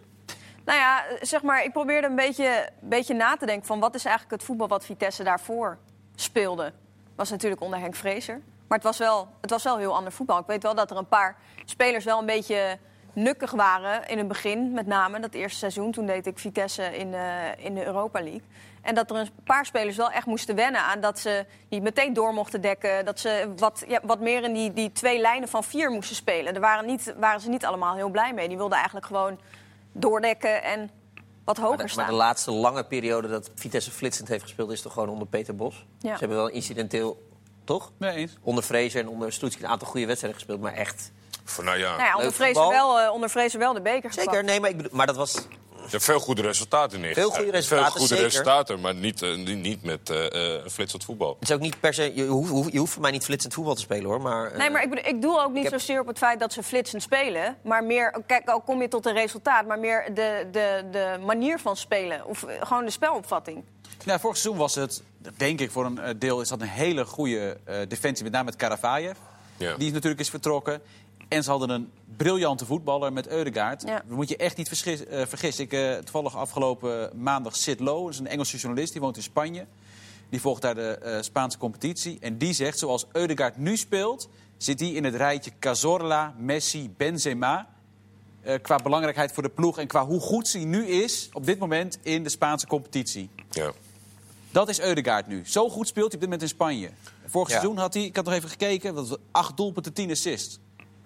Nou 0.65 0.79
ja, 0.79 1.03
zeg 1.21 1.41
maar, 1.41 1.63
ik 1.63 1.71
probeerde 1.71 2.07
een 2.07 2.15
beetje, 2.15 2.69
beetje 2.79 3.13
na 3.13 3.37
te 3.37 3.45
denken 3.45 3.67
van 3.67 3.79
wat 3.79 3.95
is 3.95 4.05
eigenlijk 4.05 4.35
het 4.35 4.43
voetbal 4.43 4.67
wat 4.67 4.85
Vitesse 4.85 5.23
daarvoor 5.23 5.77
speelde 6.15 6.73
was 7.21 7.29
natuurlijk 7.29 7.61
onder 7.61 7.79
Henk 7.79 7.95
Vrezer. 7.95 8.41
Maar 8.67 8.77
het 8.77 8.87
was, 8.87 8.97
wel, 8.97 9.27
het 9.41 9.49
was 9.49 9.63
wel 9.63 9.77
heel 9.77 9.95
ander 9.95 10.11
voetbal. 10.11 10.39
Ik 10.39 10.45
weet 10.45 10.63
wel 10.63 10.75
dat 10.75 10.91
er 10.91 10.97
een 10.97 11.07
paar 11.07 11.35
spelers 11.65 12.05
wel 12.05 12.19
een 12.19 12.25
beetje 12.25 12.77
nukkig 13.13 13.51
waren 13.51 14.07
in 14.07 14.17
het 14.17 14.27
begin. 14.27 14.71
Met 14.73 14.87
name 14.87 15.19
dat 15.19 15.33
eerste 15.33 15.57
seizoen. 15.57 15.91
Toen 15.91 16.05
deed 16.05 16.27
ik 16.27 16.39
Vitesse 16.39 16.97
in, 16.97 17.07
uh, 17.07 17.65
in 17.65 17.73
de 17.75 17.85
Europa 17.85 18.21
League. 18.21 18.41
En 18.81 18.95
dat 18.95 19.09
er 19.09 19.15
een 19.15 19.29
paar 19.43 19.65
spelers 19.65 19.97
wel 19.97 20.11
echt 20.11 20.25
moesten 20.25 20.55
wennen 20.55 20.81
aan 20.81 21.01
dat 21.01 21.19
ze 21.19 21.45
niet 21.69 21.83
meteen 21.83 22.13
door 22.13 22.33
mochten 22.33 22.61
dekken. 22.61 23.05
Dat 23.05 23.19
ze 23.19 23.53
wat, 23.57 23.83
ja, 23.87 23.99
wat 24.03 24.19
meer 24.19 24.43
in 24.43 24.53
die, 24.53 24.73
die 24.73 24.91
twee 24.91 25.19
lijnen 25.19 25.49
van 25.49 25.63
vier 25.63 25.91
moesten 25.91 26.15
spelen. 26.15 26.53
Daar 26.53 26.61
waren, 26.61 26.85
niet, 26.85 27.13
waren 27.17 27.41
ze 27.41 27.49
niet 27.49 27.65
allemaal 27.65 27.95
heel 27.95 28.09
blij 28.09 28.33
mee. 28.33 28.47
Die 28.47 28.57
wilden 28.57 28.77
eigenlijk 28.77 29.05
gewoon 29.05 29.39
doordekken 29.91 30.63
en 30.63 30.89
wat 31.43 31.57
hoger 31.57 31.75
maar 31.75 31.85
de, 31.85 31.91
staan. 31.91 32.03
Maar 32.03 32.13
de 32.13 32.19
laatste 32.19 32.51
lange 32.51 32.83
periode 32.83 33.27
dat 33.27 33.51
Vitesse 33.55 33.91
flitsend 33.91 34.27
heeft 34.27 34.43
gespeeld... 34.43 34.71
is 34.71 34.81
toch 34.81 34.93
gewoon 34.93 35.09
onder 35.09 35.27
Peter 35.27 35.55
Bos? 35.55 35.85
Ja. 35.99 36.13
Ze 36.13 36.19
hebben 36.19 36.37
wel 36.37 36.49
incidenteel, 36.49 37.27
toch? 37.63 37.91
Nee, 37.97 38.15
eens. 38.15 38.37
Onder 38.41 38.63
Vrezer 38.63 39.01
en 39.01 39.07
onder 39.07 39.33
Stoetski 39.33 39.63
een 39.63 39.69
aantal 39.69 39.87
goede 39.87 40.05
wedstrijden 40.05 40.39
gespeeld. 40.39 40.61
Maar 40.61 40.73
echt... 40.73 41.11
Voor, 41.43 41.63
nou 41.63 41.77
ja. 41.77 41.89
Nou 41.89 42.01
ja 42.01 42.15
onder, 42.17 42.33
Vrezer 42.33 42.67
wel, 42.67 43.01
uh, 43.01 43.11
onder 43.11 43.29
Vrezer 43.29 43.59
wel 43.59 43.73
de 43.73 43.81
beker 43.81 44.13
Zeker, 44.13 44.43
nee, 44.43 44.59
maar, 44.59 44.69
ik 44.69 44.77
bedoel, 44.77 44.91
maar 44.93 45.07
dat 45.07 45.15
was 45.15 45.47
je 45.85 45.89
hebt 45.89 46.03
veel 46.03 46.19
goede 46.19 46.41
resultaten 46.41 47.01
neer. 47.01 47.13
Veel 47.13 47.29
goede 47.29 47.51
resultaten, 47.51 47.91
Veel 47.91 48.07
goede 48.07 48.21
resultaten, 48.21 48.79
maar 48.81 48.95
niet, 48.95 49.21
uh, 49.21 49.55
niet 49.55 49.83
met 49.83 50.09
uh, 50.09 50.65
flitsend 50.67 51.03
voetbal. 51.03 51.37
Het 51.39 51.49
is 51.49 51.55
ook 51.55 51.61
niet 51.61 51.79
per 51.79 51.93
se... 51.93 52.11
Je 52.15 52.25
hoeft, 52.25 52.71
je 52.71 52.79
hoeft 52.79 52.93
voor 52.93 53.01
mij 53.01 53.11
niet 53.11 53.23
flitsend 53.23 53.53
voetbal 53.53 53.75
te 53.75 53.81
spelen, 53.81 54.05
hoor. 54.05 54.21
Maar, 54.21 54.57
nee, 54.57 54.69
maar 54.69 54.83
ik, 54.83 54.89
bedoel, 54.89 55.05
ik 55.05 55.21
doe 55.21 55.39
ook 55.39 55.53
niet 55.53 55.67
zozeer 55.69 55.99
op 55.99 56.07
het 56.07 56.17
feit 56.17 56.39
dat 56.39 56.53
ze 56.53 56.63
flitsend 56.63 57.01
spelen. 57.01 57.57
Maar 57.63 57.83
meer... 57.83 58.21
Kijk, 58.25 58.49
al 58.49 58.61
kom 58.61 58.81
je 58.81 58.87
tot 58.87 59.05
een 59.05 59.13
resultaat, 59.13 59.65
maar 59.65 59.79
meer 59.79 60.13
de, 60.13 60.47
de, 60.51 60.83
de 60.91 61.17
manier 61.25 61.59
van 61.59 61.77
spelen. 61.77 62.25
Of 62.25 62.45
gewoon 62.59 62.85
de 62.85 62.91
spelopvatting. 62.91 63.63
Nou, 64.05 64.19
vorig 64.19 64.37
seizoen 64.37 64.61
was 64.61 64.75
het, 64.75 65.03
denk 65.37 65.59
ik, 65.59 65.71
voor 65.71 65.85
een 65.85 66.19
deel 66.19 66.41
is 66.41 66.49
dat 66.49 66.61
een 66.61 66.67
hele 66.67 67.05
goede 67.05 67.57
uh, 67.69 67.75
defensie. 67.87 68.23
Met 68.23 68.33
name 68.33 68.45
met 68.45 68.55
Karavajev. 68.55 69.17
Ja. 69.57 69.75
Die 69.77 69.91
natuurlijk 69.91 70.21
is 70.21 70.29
vertrokken. 70.29 70.81
En 71.31 71.43
ze 71.43 71.49
hadden 71.49 71.69
een 71.69 71.91
briljante 72.17 72.65
voetballer 72.65 73.13
met 73.13 73.27
Eudegaard. 73.27 73.81
Ja. 73.81 74.03
Dat 74.07 74.17
moet 74.17 74.29
je 74.29 74.37
echt 74.37 74.57
niet 74.57 74.85
uh, 74.85 75.25
vergissen. 75.25 75.63
Ik, 75.63 75.73
uh, 75.73 75.93
toevallig 75.93 76.35
afgelopen 76.35 77.11
maandag 77.15 77.55
Sid 77.55 77.79
Lowe, 77.79 78.03
dat 78.03 78.13
is 78.13 78.19
een 78.19 78.27
Engelse 78.27 78.57
journalist, 78.57 78.91
die 78.91 79.01
woont 79.01 79.15
in 79.15 79.23
Spanje. 79.23 79.65
Die 80.29 80.41
volgt 80.41 80.61
daar 80.61 80.75
de 80.75 80.99
uh, 81.03 81.21
Spaanse 81.21 81.57
competitie. 81.57 82.17
En 82.21 82.37
die 82.37 82.53
zegt, 82.53 82.79
zoals 82.79 83.05
Eudegaard 83.11 83.57
nu 83.57 83.77
speelt... 83.77 84.29
zit 84.57 84.79
hij 84.79 84.89
in 84.89 85.03
het 85.03 85.15
rijtje 85.15 85.51
Cazorla, 85.59 86.35
Messi, 86.37 86.89
Benzema... 86.97 87.67
qua 88.61 88.75
belangrijkheid 88.75 89.31
voor 89.31 89.43
de 89.43 89.49
ploeg 89.49 89.77
en 89.79 89.87
qua 89.87 90.05
hoe 90.05 90.19
goed 90.19 90.51
hij 90.51 90.63
nu 90.63 90.85
is... 90.85 91.29
op 91.33 91.45
dit 91.45 91.59
moment 91.59 91.99
in 92.01 92.23
de 92.23 92.29
Spaanse 92.29 92.67
competitie. 92.67 93.29
Ja. 93.49 93.71
Dat 94.51 94.69
is 94.69 94.79
Eudegaard 94.79 95.27
nu. 95.27 95.41
Zo 95.45 95.69
goed 95.69 95.87
speelt 95.87 96.11
hij 96.11 96.15
op 96.15 96.21
dit 96.21 96.29
moment 96.29 96.41
in 96.41 96.47
Spanje. 96.47 96.89
Vorig 97.25 97.49
seizoen 97.49 97.77
had 97.77 97.93
hij, 97.93 98.03
ik 98.03 98.15
had 98.15 98.25
nog 98.25 98.33
even 98.33 98.49
gekeken... 98.49 98.95
Dat 98.95 99.07
was 99.07 99.17
acht 99.31 99.57
doelpunten, 99.57 99.93
tien 99.93 100.11
assists. 100.11 100.59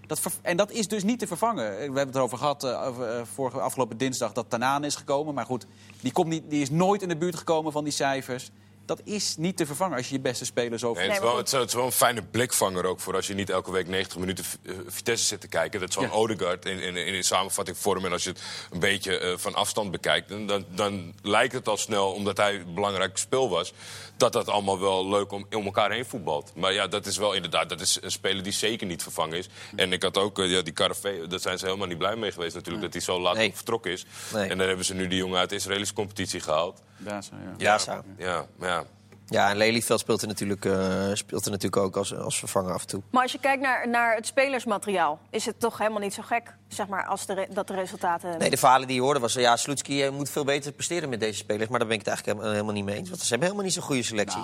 Dat 0.07 0.21
en 0.41 0.57
dat 0.57 0.71
is 0.71 0.87
dus 0.87 1.03
niet 1.03 1.19
te 1.19 1.27
vervangen. 1.27 1.71
We 1.71 1.81
hebben 1.81 2.05
het 2.05 2.15
erover 2.15 2.37
gehad 2.37 2.63
uh, 2.63 2.87
vorige, 3.33 3.59
afgelopen 3.59 3.97
dinsdag 3.97 4.31
dat 4.31 4.49
Tanaan 4.49 4.83
is 4.83 4.95
gekomen. 4.95 5.33
Maar 5.33 5.45
goed, 5.45 5.65
die, 6.01 6.11
komt 6.11 6.27
niet, 6.27 6.49
die 6.49 6.61
is 6.61 6.69
nooit 6.69 7.01
in 7.01 7.07
de 7.07 7.17
buurt 7.17 7.35
gekomen 7.35 7.71
van 7.71 7.83
die 7.83 7.93
cijfers. 7.93 8.51
dat 8.85 9.01
is 9.03 9.35
niet 9.37 9.57
te 9.57 9.65
vervangen 9.65 9.97
als 9.97 10.07
je 10.07 10.15
je 10.15 10.21
beste 10.21 10.45
spelers 10.45 10.83
over... 10.83 11.01
Nee, 11.01 11.11
het, 11.11 11.17
is 11.17 11.23
Nee, 11.23 11.29
wel, 11.29 11.37
het, 11.37 11.47
is, 11.47 11.53
het 11.53 11.67
is 11.67 11.73
wel 11.73 11.85
een 11.85 11.91
fijne 11.91 12.23
blikvanger 12.23 12.85
ook 12.85 12.99
voor 12.99 13.15
als 13.15 13.27
je 13.27 13.33
niet 13.33 13.49
elke 13.49 13.71
week 13.71 13.87
90 13.87 14.17
minuten 14.17 14.45
eh, 14.63 14.73
Vitesse 14.87 15.25
zit 15.25 15.41
te 15.41 15.47
kijken. 15.47 15.79
Dat 15.79 15.93
zo'n 15.93 16.03
Ja. 16.03 16.09
Odegaard 16.09 16.65
in, 16.65 16.79
in, 16.79 16.95
in, 16.95 17.13
in 17.13 17.23
samenvatting 17.23 17.77
vorm. 17.77 18.05
En 18.05 18.11
als 18.11 18.23
je 18.23 18.29
het 18.29 18.41
een 18.71 18.79
beetje 18.79 19.17
eh, 19.17 19.37
van 19.37 19.55
afstand 19.55 19.91
bekijkt, 19.91 20.29
dan, 20.29 20.47
dan, 20.47 20.65
dan 20.69 21.13
lijkt 21.21 21.53
het 21.53 21.67
al 21.67 21.77
snel, 21.77 22.11
omdat 22.11 22.37
hij 22.37 22.55
een 22.55 22.73
belangrijk 22.73 23.17
speel 23.17 23.49
was, 23.49 23.73
dat 24.17 24.33
dat 24.33 24.49
allemaal 24.49 24.79
wel 24.79 25.07
leuk 25.09 25.31
om, 25.31 25.45
om 25.55 25.65
elkaar 25.65 25.91
heen 25.91 26.05
voetbalt. 26.05 26.51
Maar 26.55 26.73
ja, 26.73 26.87
dat 26.87 27.05
is 27.05 27.17
wel 27.17 27.33
inderdaad 27.33 27.69
dat 27.69 27.81
is 27.81 27.97
een 28.01 28.11
speler 28.11 28.43
die 28.43 28.53
zeker 28.53 28.87
niet 28.87 29.03
vervangen 29.03 29.37
is. 29.37 29.49
En 29.75 29.93
ik 29.93 30.03
had 30.03 30.17
ook, 30.17 30.39
eh, 30.39 30.51
ja, 30.51 30.61
die 30.61 30.73
Carafé, 30.73 31.27
daar 31.27 31.39
zijn 31.39 31.57
ze 31.57 31.65
helemaal 31.65 31.87
niet 31.87 31.97
blij 31.97 32.15
mee 32.15 32.31
geweest 32.31 32.55
natuurlijk, 32.55 32.83
dat 32.83 32.93
hij 32.93 33.01
zo 33.01 33.19
laat 33.21 33.35
Nee. 33.35 33.51
vertrokken 33.55 33.91
is. 33.91 34.05
Nee. 34.33 34.49
En 34.49 34.57
dan 34.57 34.67
hebben 34.67 34.85
ze 34.85 34.93
nu 34.93 35.07
die 35.07 35.17
jongen 35.17 35.39
uit 35.39 35.49
de 35.49 35.55
Israëlische 35.55 35.93
competitie 35.93 36.39
gehaald. 36.39 36.81
Ja, 37.05 37.21
zo, 37.21 37.31
ja. 37.43 37.53
Ja, 37.57 37.77
zo. 37.77 38.03
Ja, 38.17 38.45
maar 38.57 38.69
ja. 38.69 38.83
Ja, 39.27 39.49
en 39.49 39.57
Lelyveld 39.57 39.99
speelt 39.99 40.21
er 40.21 40.27
natuurlijk, 40.27 40.65
eh, 40.65 41.09
speelt 41.13 41.45
er 41.45 41.51
natuurlijk 41.51 41.81
ook 41.83 41.95
als, 41.97 42.15
als 42.15 42.39
vervanger 42.39 42.73
af 42.73 42.81
en 42.81 42.87
toe. 42.87 43.01
Maar 43.11 43.21
als 43.21 43.31
je 43.31 43.39
kijkt 43.39 43.61
naar, 43.61 43.89
naar 43.89 44.15
het 44.15 44.25
spelersmateriaal, 44.25 45.19
is 45.29 45.45
het 45.45 45.59
toch 45.59 45.77
helemaal 45.77 45.99
niet 45.99 46.13
zo 46.13 46.21
gek, 46.25 46.55
zeg 46.67 46.87
maar, 46.87 47.05
als 47.05 47.25
de 47.25 47.33
re- 47.33 47.47
dat 47.49 47.67
de 47.67 47.73
resultaten. 47.73 48.37
Nee, 48.37 48.49
de 48.49 48.57
verhalen 48.57 48.87
die 48.87 48.95
je 48.95 49.01
hoorde 49.01 49.19
was... 49.19 49.33
ja, 49.33 49.55
Sloetski 49.55 50.03
eh, 50.03 50.11
moet 50.11 50.29
veel 50.29 50.43
beter 50.45 50.71
presteren 50.71 51.09
met 51.09 51.19
deze 51.19 51.37
spelers. 51.37 51.69
Maar 51.69 51.79
daar 51.79 51.87
ben 51.87 51.97
ik 51.97 52.05
het 52.05 52.13
eigenlijk 52.15 52.37
helemaal, 52.37 52.51
helemaal 52.51 52.73
niet 52.81 52.85
mee 52.85 52.95
eens. 52.99 53.09
Want 53.09 53.21
ze 53.21 53.27
hebben 53.29 53.43
helemaal 53.47 53.65
niet 53.65 53.73
zo'n 53.75 53.83
goede 53.83 54.03
selectie. 54.03 54.41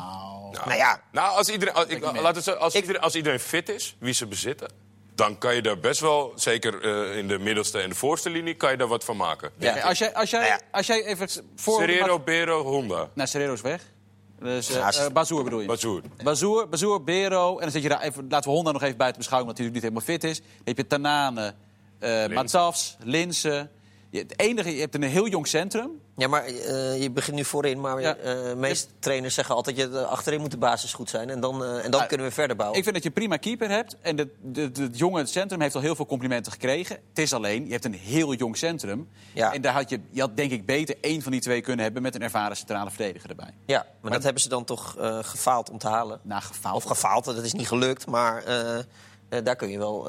Nou, 0.66 0.74
ja, 0.76 1.02
Nou, 1.12 1.38
als 1.38 1.50
iedereen, 1.50 1.74
als, 1.74 1.86
ik, 1.86 2.02
niet 2.04 2.12
mee. 2.12 2.22
laat 2.22 2.36
het 2.36 2.44
zo, 2.44 2.52
als, 2.52 2.76
iedereen, 2.76 3.02
als 3.02 3.16
iedereen 3.16 3.40
fit 3.40 3.70
is, 3.70 3.96
wie 4.00 4.14
ze 4.14 4.28
bezitten... 4.28 4.72
dan 5.16 5.38
kan 5.38 5.56
je 5.56 5.62
daar 5.62 5.80
best 5.80 6.00
wel, 6.00 6.32
zeker 6.36 6.82
eh, 7.12 7.18
in 7.18 7.28
de 7.28 7.40
middelste 7.40 7.80
en 7.80 7.90
de 7.90 7.96
voorste 7.96 8.30
linie... 8.30 8.54
kan 8.56 8.72
je 8.72 8.78
daar 8.78 8.88
wat 8.88 9.04
van 9.04 9.18
maken. 9.18 9.52
Ja. 9.58 9.80
Als, 9.80 9.98
jij, 9.98 10.14
als, 10.14 10.30
jij, 10.30 10.40
Nou 10.40 10.52
ja. 10.52 10.60
als 10.72 10.88
jij 10.88 11.04
even 11.06 11.30
voor... 11.56 11.80
Serrero, 11.80 12.20
Bero, 12.20 12.64
Honda. 12.64 13.10
Nou, 13.14 13.28
Serrero 13.30 13.54
is 13.54 13.62
weg. 13.62 13.82
Dus, 14.42 14.70
eh, 14.70 15.08
Bazoer 15.14 15.44
bedoel 15.44 15.60
je? 15.60 15.68
Bazoer. 15.68 16.02
Bazoer, 16.24 16.70
Bazoer, 16.70 17.04
Bero. 17.04 17.56
En 17.56 17.62
dan 17.62 17.72
zit 17.72 17.84
je 17.84 17.90
daar 17.90 18.02
even, 18.02 18.26
laten 18.30 18.50
we 18.50 18.56
Honda 18.56 18.72
nog 18.72 18.82
even 18.82 18.98
buiten 18.98 19.20
beschouwen, 19.20 19.50
omdat 19.50 19.64
hij 19.64 19.72
natuurlijk 19.74 19.96
niet 19.96 20.06
helemaal 20.08 20.32
fit 20.32 20.38
is. 20.38 20.56
Dan 20.56 20.64
heb 20.64 20.78
je 20.78 20.88
Tanane, 20.88 21.54
eh 22.00 22.28
Matafs, 22.28 22.98
Linsen. 23.04 23.70
Je, 24.12 24.20
het 24.20 24.40
enige, 24.40 24.74
je 24.76 24.80
hebt 24.80 24.96
een 24.96 25.04
heel 25.04 25.28
jong 25.28 25.48
centrum. 25.48 25.90
ja 26.18 26.28
maar 26.28 26.44
eh, 26.46 27.02
je 27.02 27.12
begint 27.12 27.36
nu 27.36 27.46
voorin. 27.46 27.82
Maar 27.82 28.02
Ja. 28.02 28.16
eh, 28.16 28.54
meeste 28.56 28.88
trainers 29.00 29.34
zeggen 29.34 29.56
altijd... 29.56 29.78
Je, 29.78 29.90
eh, 29.90 30.04
achterin 30.04 30.40
moet 30.42 30.52
de 30.52 30.58
basis 30.58 30.94
goed 30.94 31.10
zijn. 31.10 31.30
En 31.30 31.40
dan, 31.40 31.66
en 31.66 31.92
dan 31.92 32.02
Ah, 32.02 32.08
kunnen 32.08 32.28
we 32.28 32.34
verder 32.34 32.56
bouwen. 32.56 32.78
Ik 32.78 32.84
vind 32.84 32.96
dat 32.96 33.04
je 33.04 33.10
een 33.10 33.16
prima 33.16 33.38
keeper 33.38 33.70
hebt. 33.70 33.96
En 34.02 34.18
het 34.18 34.30
het 34.78 34.98
jonge 34.98 35.26
centrum 35.26 35.62
heeft 35.62 35.76
al 35.76 35.82
heel 35.82 35.96
veel 35.96 36.06
complimenten 36.06 36.52
gekregen. 36.52 36.96
Het 37.10 37.20
is 37.20 37.34
alleen, 37.34 37.66
je 37.66 37.72
hebt 37.72 37.86
een 37.86 37.94
heel 37.94 38.34
jong 38.34 38.58
centrum. 38.58 39.10
Ja. 39.34 39.54
En 39.54 39.62
daar 39.62 39.74
had 39.74 39.90
je, 39.90 40.00
je 40.10 40.22
had 40.22 40.36
denk 40.38 40.52
ik 40.52 40.66
beter 40.66 40.96
één 41.02 41.22
van 41.22 41.32
die 41.32 41.42
twee 41.42 41.62
kunnen 41.62 41.84
hebben... 41.84 42.02
met 42.02 42.16
een 42.16 42.22
ervaren 42.22 42.58
centrale 42.58 42.90
verdediger 42.90 43.30
erbij. 43.30 43.54
Ja, 43.66 43.86
maar, 44.02 44.12
dat 44.12 44.24
hebben 44.24 44.42
ze 44.42 44.50
dan 44.50 44.64
toch 44.64 44.96
gefaald 45.22 45.70
om 45.70 45.78
te 45.78 45.88
halen. 45.88 46.20
Na 46.24 46.40
gefaald. 46.40 46.76
Of 46.76 46.84
gefaald, 46.84 47.26
dat 47.26 47.44
is 47.44 47.54
niet 47.54 47.68
gelukt. 47.68 48.06
Maar 48.08 48.44
daar 49.44 49.56
kun 49.56 49.70
je 49.70 49.78
wel 49.78 50.04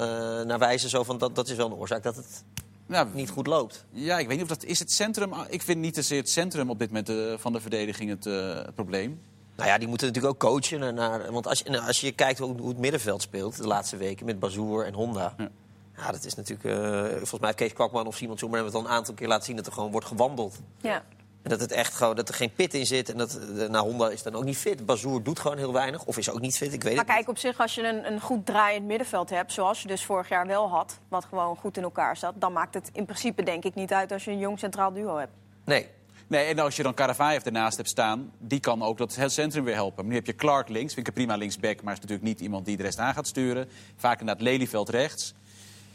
naar 0.44 0.58
wijzen. 0.58 0.90
Zo 0.90 1.02
van, 1.02 1.18
dat, 1.18 1.34
dat 1.34 1.48
is 1.48 1.56
wel 1.56 1.66
een 1.66 1.74
oorzaak 1.74 2.02
dat 2.02 2.16
het 2.16 2.44
Nou, 2.92 3.08
niet 3.12 3.30
goed 3.30 3.46
loopt. 3.46 3.84
Ja, 3.90 4.18
ik 4.18 4.26
weet 4.26 4.36
niet 4.40 4.50
of 4.50 4.56
dat 4.58 4.64
is 4.64 4.78
het 4.78 4.92
centrum. 4.92 5.32
Ik 5.48 5.62
vind 5.62 5.80
niet 5.80 5.94
zozeer 5.94 6.18
het 6.18 6.30
centrum 6.30 6.70
op 6.70 6.78
dit 6.78 6.88
moment 6.88 7.08
eh, 7.08 7.16
van 7.38 7.52
de 7.52 7.60
verdediging 7.60 8.10
het, 8.10 8.26
eh, 8.26 8.54
het 8.54 8.74
probleem. 8.74 9.20
Nou 9.56 9.68
ja, 9.68 9.78
die 9.78 9.88
moeten 9.88 10.06
natuurlijk 10.06 10.34
ook 10.34 10.50
coachen. 10.50 10.78
Naar, 10.80 10.92
naar- 10.92 11.32
want 11.32 11.46
als 11.46 11.58
je, 11.58 11.70
nou, 11.70 11.86
als 11.86 12.00
je 12.00 12.12
kijkt 12.12 12.38
hoe, 12.38 12.58
hoe 12.60 12.68
het 12.68 12.78
middenveld 12.78 13.22
speelt 13.22 13.56
de 13.56 13.66
laatste 13.66 13.96
weken 13.96 14.26
met 14.26 14.38
Bazoer 14.38 14.86
en 14.86 14.94
Honda. 14.94 15.34
Ja. 15.38 15.50
Ja, 15.96 16.12
dat 16.12 16.24
is 16.24 16.34
natuurlijk. 16.34 16.64
eh, 16.64 17.00
volgens 17.10 17.30
mij 17.30 17.40
heeft 17.42 17.54
Kees 17.56 17.72
Kwakman 17.72 18.06
of 18.06 18.16
Simon 18.16 18.38
Zoemer 18.38 18.58
hebben 18.58 18.74
het 18.76 18.84
al 18.86 18.90
een 18.90 18.96
aantal 18.98 19.14
keer 19.14 19.28
laten 19.28 19.44
zien 19.44 19.56
dat 19.56 19.66
er 19.66 19.72
gewoon 19.72 19.90
wordt 19.90 20.06
gewandeld. 20.06 20.60
Ja. 20.80 21.04
En 21.42 21.50
dat, 21.50 21.60
het 21.60 21.72
echt 21.72 21.94
gewoon, 21.94 22.16
dat 22.16 22.28
er 22.28 22.34
geen 22.34 22.52
pit 22.52 22.74
in 22.74 22.86
zit. 22.86 23.10
En 23.10 23.18
dat, 23.18 23.38
eh, 23.38 23.68
nou, 23.68 23.88
Honda 23.88 24.08
is 24.08 24.22
dan 24.22 24.34
ook 24.34 24.44
niet 24.44 24.56
fit. 24.56 24.86
Bazoer 24.86 25.22
doet 25.22 25.38
gewoon 25.38 25.56
heel 25.56 25.72
weinig. 25.72 26.04
Of 26.04 26.18
is 26.18 26.30
ook 26.30 26.40
niet 26.40 26.56
fit, 26.56 26.72
ik 26.72 26.82
weet 26.82 26.96
Maar 26.96 27.04
het 27.04 27.14
kijk, 27.14 27.28
op 27.28 27.38
zich, 27.38 27.60
als 27.60 27.74
je 27.74 27.82
een, 27.82 28.12
een 28.12 28.20
goed 28.20 28.46
draaiend 28.46 28.86
middenveld 28.86 29.30
hebt, 29.30 29.52
zoals 29.52 29.82
je 29.82 29.88
dus 29.88 30.04
vorig 30.04 30.28
jaar 30.28 30.46
wel 30.46 30.68
had, 30.68 30.98
wat 31.08 31.24
gewoon 31.24 31.56
goed 31.56 31.76
in 31.76 31.82
elkaar 31.82 32.16
zat, 32.16 32.34
dan 32.36 32.52
maakt 32.52 32.74
het 32.74 32.90
in 32.92 33.04
principe 33.04 33.42
denk 33.42 33.64
ik 33.64 33.74
niet 33.74 33.92
uit 33.92 34.12
als 34.12 34.24
je 34.24 34.30
een 34.30 34.38
jong 34.38 34.58
centraal 34.58 34.92
duo 34.92 35.16
hebt. 35.16 35.32
niet. 35.64 35.66
Nee. 35.66 35.88
Nee, 36.26 36.44
en 36.44 36.58
als 36.58 36.76
je 36.76 36.82
dan 36.82 36.94
Karavaev 36.94 37.44
ernaast 37.44 37.76
hebt 37.76 37.88
staan, 37.88 38.32
die 38.38 38.60
kan 38.60 38.82
ook 38.82 38.98
dat 38.98 39.14
het 39.14 39.32
centrum 39.32 39.64
weer 39.64 39.74
helpen. 39.74 39.96
Maar 39.96 40.12
nu 40.12 40.14
heb 40.14 40.26
je 40.26 40.34
Clark 40.34 40.68
links, 40.68 40.94
vind 40.94 41.06
ik 41.06 41.14
een 41.14 41.22
prima 41.22 41.36
linksback, 41.36 41.82
maar 41.82 41.92
is 41.92 42.00
natuurlijk 42.00 42.28
niet 42.28 42.40
iemand 42.40 42.64
die 42.64 42.76
de 42.76 42.82
rest 42.82 42.98
aan 42.98 43.14
gaat 43.14 43.26
sturen. 43.26 43.68
Vaak 43.96 44.20
inderdaad 44.20 44.44
Lelyveld 44.44 44.88
rechts. 44.88 45.34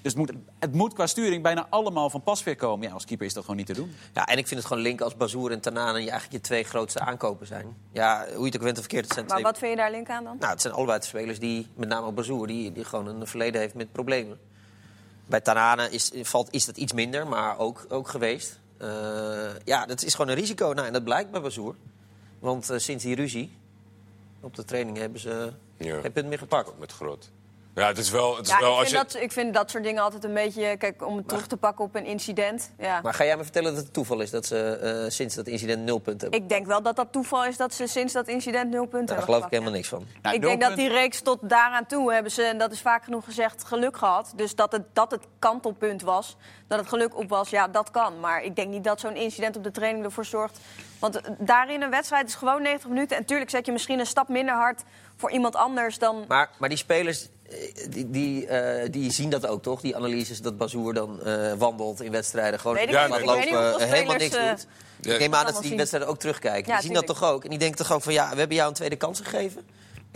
Dus 0.02 0.14
het 0.14 0.16
moet, 0.16 0.32
het 0.60 0.74
moet 0.74 0.94
qua 0.94 1.08
sturing 1.08 1.44
bijna 1.44 1.68
allemaal 1.70 2.10
van 2.10 2.24
pas 2.24 2.44
weer 2.44 2.56
komen. 2.56 2.88
Ja, 2.88 2.94
als 2.94 3.06
keeper 3.06 3.26
is 3.26 3.34
dat 3.34 3.42
gewoon 3.42 3.58
niet 3.58 3.66
te 3.66 3.74
doen. 3.74 3.96
Ja, 4.14 4.26
en 4.26 4.38
ik 4.38 4.48
vind 4.48 4.60
het 4.60 4.70
gewoon 4.70 4.84
link 4.84 5.02
als 5.02 5.16
Bazoer 5.16 5.52
en 5.52 5.60
Tanane 5.60 6.02
je 6.02 6.10
eigenlijk 6.10 6.32
je 6.32 6.42
twee 6.50 6.64
grootste 6.64 7.00
aankopen 7.00 7.48
zijn. 7.48 7.78
Ja, 7.92 8.26
hoe 8.34 8.40
je 8.40 8.46
het 8.46 8.56
ook 8.56 8.62
went 8.62 8.76
of 8.76 8.80
verkeerd, 8.84 9.04
het 9.04 9.14
zijn 9.14 9.26
Maar 9.26 9.36
twee... 9.36 9.52
wat 9.52 9.58
vind 9.58 9.72
je 9.72 9.78
daar 9.78 9.92
link 9.92 10.10
aan 10.10 10.24
dan? 10.24 10.38
Nou, 10.40 10.52
het 10.52 10.62
zijn 10.62 10.74
allebei 10.74 11.00
de 11.00 11.06
spelers 11.06 11.40
die, 11.40 11.68
met 11.76 11.90
name 11.90 12.06
ook 12.08 12.16
Bazoer, 12.16 12.48
die, 12.48 12.72
die 12.72 12.84
gewoon 12.84 13.08
een 13.08 13.28
verleden 13.28 13.62
heeft 13.62 13.74
met 13.74 13.92
problemen. 13.92 14.40
Bij 15.26 15.42
Tanane 15.42 15.90
is, 15.90 16.12
valt, 16.22 16.54
is 16.54 16.66
dat 16.66 16.78
iets 16.78 16.94
minder, 16.94 17.28
maar 17.28 17.58
ook, 17.58 17.86
ook 17.90 18.08
geweest. 18.08 18.60
Eh, 18.78 18.88
ja, 19.64 19.86
dat 19.86 20.04
is 20.04 20.16
gewoon 20.16 20.32
een 20.32 20.38
risico. 20.38 20.72
Nou, 20.74 20.88
en 20.88 20.94
dat 20.94 21.04
blijkt 21.04 21.32
bij 21.32 21.42
Bazoer. 21.42 21.76
Want 22.40 22.70
eh, 22.70 22.78
sinds 22.78 23.04
die 23.04 23.16
ruzie 23.16 23.58
op 24.42 24.56
de 24.56 24.66
training 24.66 24.98
hebben 24.98 25.20
ze 25.20 25.52
Ja. 25.78 26.02
geen 26.02 26.12
punt 26.12 26.28
meer 26.28 26.38
gepakt. 26.38 26.80
Met 26.80 26.92
groot. 26.92 27.30
Ja, 27.78 27.88
het 27.88 27.98
is 27.98 28.10
wel... 28.10 28.38
Het 28.38 28.46
is 28.46 28.52
Ja, 28.52 28.60
wel 28.60 28.72
ik, 28.72 28.78
als 28.80 28.90
vind 28.90 29.02
je, 29.02 29.14
dat, 29.14 29.24
ik 29.24 29.32
vind 29.32 29.54
dat 29.54 29.72
soort 29.72 29.84
dingen 29.84 30.04
altijd 30.04 30.24
een 30.24 30.34
beetje... 30.34 30.78
Kijk, 30.78 31.06
om 31.06 31.18
het 31.18 31.28
terug 31.28 31.48
te 31.48 31.58
pakken 31.58 31.86
op 31.86 31.96
een 31.96 32.06
incident. 32.06 32.72
Ja. 32.80 33.02
Maar 33.02 33.14
ga 33.14 33.26
jij 33.26 33.38
me 33.38 33.44
vertellen 33.44 33.76
dat 33.76 33.84
het 33.84 33.94
toeval 33.94 34.20
is 34.20 34.30
dat 34.30 34.46
ze 34.46 34.58
eh, 34.58 35.10
sinds 35.10 35.36
dat 35.36 35.48
incident 35.48 35.84
nul 35.84 35.98
punten 35.98 36.22
hebben? 36.22 36.40
Ik 36.40 36.50
denk 36.50 36.66
wel 36.66 36.82
dat 36.82 36.96
dat 36.96 37.12
toeval 37.12 37.46
is 37.46 37.58
dat 37.58 37.74
ze 37.74 37.88
sinds 37.88 38.14
dat 38.14 38.28
incident 38.28 38.70
nul 38.70 38.86
punten 38.86 38.92
Nou, 38.92 39.06
daar 39.06 39.18
hebben 39.18 39.34
geloof 39.34 39.46
ik 39.46 39.52
helemaal 39.52 39.72
ja. 39.72 39.78
niks 39.78 39.90
van. 39.90 40.06
Nou, 40.22 40.36
ik 40.36 40.42
denk 40.42 40.62
dat 40.62 40.76
die 40.76 40.90
reeks 40.90 41.22
tot 41.22 41.40
daaraan 41.42 41.86
toe 41.86 42.14
hebben 42.14 42.32
ze, 42.32 42.44
en 42.44 42.58
dat 42.58 42.72
is 42.72 42.82
vaak 42.82 43.04
genoeg 43.04 43.26
gezegd, 43.26 43.64
geluk 43.64 43.98
gehad. 43.98 44.34
Dus 44.36 44.56
dat 44.56 44.72
het, 44.72 44.84
dat 44.94 45.12
het 45.12 45.24
kantelpunt 45.40 46.02
was, 46.02 46.38
dat 46.68 46.80
het 46.80 46.88
geluk 46.88 47.18
op 47.18 47.30
was, 47.30 47.50
ja, 47.50 47.68
dat 47.68 47.92
kan. 47.92 48.20
Maar 48.20 48.44
ik 48.44 48.56
denk 48.56 48.70
niet 48.70 48.84
dat 48.84 49.00
zo'n 49.00 49.16
incident 49.16 49.56
op 49.56 49.64
de 49.64 49.72
training 49.72 50.06
ervoor 50.06 50.26
zorgt. 50.26 50.60
Want 51.00 51.22
eh, 51.22 51.32
daarin 51.40 51.82
een 51.82 51.90
wedstrijd 51.90 52.28
is 52.28 52.36
gewoon 52.36 52.62
90 52.62 52.90
minuten. 52.90 53.18
En 53.18 53.26
tuurlijk 53.26 53.50
zet 53.50 53.66
je 53.66 53.72
misschien 53.72 54.00
een 54.00 54.06
stap 54.06 54.28
minder 54.28 54.56
hard 54.56 54.84
voor 55.18 55.32
iemand 55.32 55.56
anders 55.56 56.00
dan... 56.00 56.26
Maar, 56.28 56.50
maar 56.58 56.70
die 56.70 56.78
spelers, 56.78 57.30
die, 57.90 58.10
die, 58.10 58.48
eh, 58.48 58.92
die 58.92 59.12
zien 59.12 59.30
dat 59.30 59.48
ook, 59.48 59.64
toch? 59.64 59.82
Die 59.82 59.96
analyses 59.96 60.42
dat 60.42 60.58
Bazoer 60.58 60.94
dan 60.94 61.24
eh, 61.24 61.54
wandelt 61.58 62.02
in 62.02 62.12
wedstrijden. 62.12 62.60
Gewoon 62.60 62.76
Weet 62.76 62.90
ik 62.90 62.94
lopen, 63.26 63.40
niet 63.40 63.54
eh, 63.54 63.76
helemaal 63.78 64.16
niks 64.16 64.36
doet. 64.36 64.68
Ja. 65.02 65.14
Ik 65.14 65.20
neem 65.20 65.34
aan 65.34 65.46
dat 65.46 65.56
ze 65.56 65.62
die 65.62 65.78
wedstrijden 65.78 66.10
ook 66.10 66.20
terugkijken. 66.20 66.68
Ja, 66.68 66.78
die 66.78 66.86
zien 66.86 66.94
dat 66.94 67.06
toch 67.06 67.24
ook? 67.24 67.44
En 67.44 67.50
die 67.50 67.60
denken 67.60 67.78
toch 67.78 67.94
ook 67.94 68.02
van, 68.02 68.14
ja, 68.14 68.30
we 68.32 68.40
hebben 68.40 68.56
jou 68.56 68.70
een 68.70 68.76
tweede 68.76 68.96
kans 68.96 69.20
gegeven. 69.20 69.62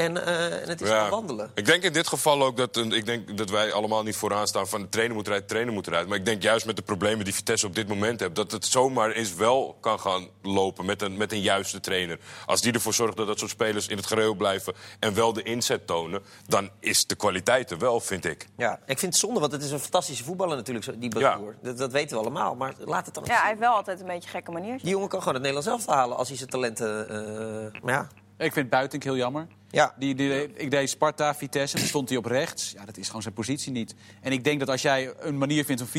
En, 0.01 0.25
eh, 0.25 0.61
en 0.61 0.69
het 0.69 0.81
is 0.81 0.87
Ja. 0.89 0.95
gewoon 1.03 1.09
wandelen. 1.09 1.51
Ik 1.55 1.65
denk 1.65 1.83
in 1.83 1.93
dit 1.93 2.07
geval 2.07 2.43
ook 2.43 2.57
dat, 2.57 2.75
een- 2.75 2.91
ik 2.91 3.05
denk 3.05 3.37
dat 3.37 3.49
wij 3.49 3.73
allemaal 3.73 4.03
niet 4.03 4.15
vooraan 4.15 4.47
staan 4.47 4.67
van 4.67 4.81
de 4.81 4.89
trainer 4.89 5.15
moet 5.15 5.27
rijden, 5.27 5.47
trainer 5.47 5.73
moet 5.73 5.87
rijden. 5.87 6.09
Maar 6.09 6.17
ik 6.17 6.25
denk 6.25 6.41
juist 6.43 6.65
met 6.65 6.75
de 6.75 6.81
problemen 6.81 7.25
die 7.25 7.33
Vitesse 7.33 7.65
op 7.65 7.75
dit 7.75 7.87
moment 7.87 8.19
heeft, 8.19 8.35
dat 8.35 8.51
het 8.51 8.65
zomaar 8.65 9.11
eens 9.11 9.35
wel 9.35 9.77
kan 9.81 9.99
gaan 9.99 10.27
lopen 10.41 10.85
met 10.85 11.01
een, 11.01 11.17
met 11.17 11.31
een 11.31 11.41
juiste 11.41 11.79
trainer. 11.79 12.19
Als 12.45 12.61
die 12.61 12.73
ervoor 12.73 12.93
zorgt 12.93 13.17
dat 13.17 13.27
dat 13.27 13.39
soort 13.39 13.51
spelers 13.51 13.87
in 13.87 13.97
het 13.97 14.05
geheel 14.05 14.33
blijven 14.35 14.73
en 14.99 15.13
wel 15.13 15.33
de 15.33 15.43
inzet 15.43 15.87
tonen, 15.87 16.21
dan 16.47 16.69
is 16.79 17.05
de 17.07 17.15
kwaliteit 17.15 17.71
er 17.71 17.77
wel, 17.77 17.99
vind 17.99 18.25
ik. 18.25 18.47
Ja, 18.57 18.79
ik 18.85 18.99
vind 18.99 19.11
het 19.13 19.21
zonde, 19.21 19.39
want 19.39 19.51
het 19.51 19.63
is 19.63 19.71
een 19.71 19.79
fantastische 19.79 20.23
voetballer 20.23 20.55
natuurlijk, 20.57 21.01
die 21.01 21.09
Bazoer. 21.09 21.55
Dat, 21.61 21.77
dat 21.77 21.91
weten 21.91 22.15
we 22.17 22.21
allemaal, 22.23 22.55
maar 22.55 22.73
laat 22.77 23.05
het 23.05 23.13
dan 23.13 23.23
eens 23.23 23.31
Ja, 23.33 23.39
hij 23.39 23.47
heeft 23.49 23.59
wel 23.61 23.73
altijd 23.75 23.99
een 23.99 24.05
beetje 24.07 24.29
gekke 24.29 24.51
maniertjes. 24.51 24.81
Die 24.81 24.91
jongen 24.91 25.07
kan 25.09 25.19
gewoon 25.19 25.33
het 25.33 25.43
Nederlands 25.43 25.83
zelf 25.85 25.95
halen 25.97 26.17
als 26.17 26.27
hij 26.27 26.37
zijn 26.37 26.49
talenten... 26.49 27.09
eh, 27.09 27.81
maar 27.83 27.93
ja, 27.93 28.07
Ik 28.41 28.53
vind 28.53 28.69
Buitink 28.69 29.03
heel 29.03 29.15
jammer. 29.15 29.47
Ja. 29.69 29.93
Die, 29.97 30.15
die, 30.15 30.53
ik 30.55 30.71
deed 30.71 30.89
Sparta, 30.89 31.35
Vitesse, 31.35 31.77
dan 31.77 31.85
stond 31.85 32.09
hij 32.09 32.17
op 32.17 32.25
rechts. 32.25 32.71
Ja, 32.71 32.85
dat 32.85 32.97
is 32.97 33.07
gewoon 33.07 33.21
zijn 33.21 33.33
positie 33.33 33.71
niet. 33.71 33.95
En 34.21 34.31
ik 34.31 34.43
denk 34.43 34.59
dat 34.59 34.69
als 34.69 34.81
jij 34.81 35.13
een 35.19 35.37
manier 35.37 35.65
vindt 35.65 35.81
om 35.81 35.87
4-4-2 35.87 35.89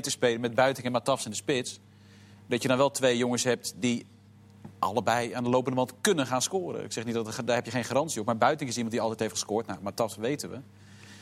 te 0.00 0.10
spelen... 0.10 0.40
met 0.40 0.54
Buitink 0.54 0.86
en 0.86 0.92
Matafs 0.92 1.24
in 1.24 1.30
de 1.30 1.36
spits... 1.36 1.80
dat 2.46 2.62
je 2.62 2.68
dan 2.68 2.76
wel 2.76 2.90
twee 2.90 3.16
jongens 3.16 3.44
hebt 3.44 3.74
die 3.76 4.06
allebei 4.78 5.32
aan 5.32 5.44
de 5.44 5.50
lopende 5.50 5.76
band 5.76 5.94
kunnen 6.00 6.26
gaan 6.26 6.42
scoren. 6.42 6.84
Ik 6.84 6.92
zeg 6.92 7.04
niet 7.04 7.14
dat 7.14 7.36
er- 7.36 7.44
daar 7.44 7.56
heb 7.56 7.64
je 7.64 7.70
geen 7.70 7.84
garantie 7.84 8.20
op. 8.20 8.26
Maar 8.26 8.36
Buitink 8.36 8.70
is 8.70 8.74
iemand 8.76 8.92
die 8.92 9.00
altijd 9.02 9.20
heeft 9.20 9.32
gescoord. 9.32 9.66
Nou, 9.66 9.78
Matafs 9.82 10.16
weten 10.16 10.50
we. 10.50 10.58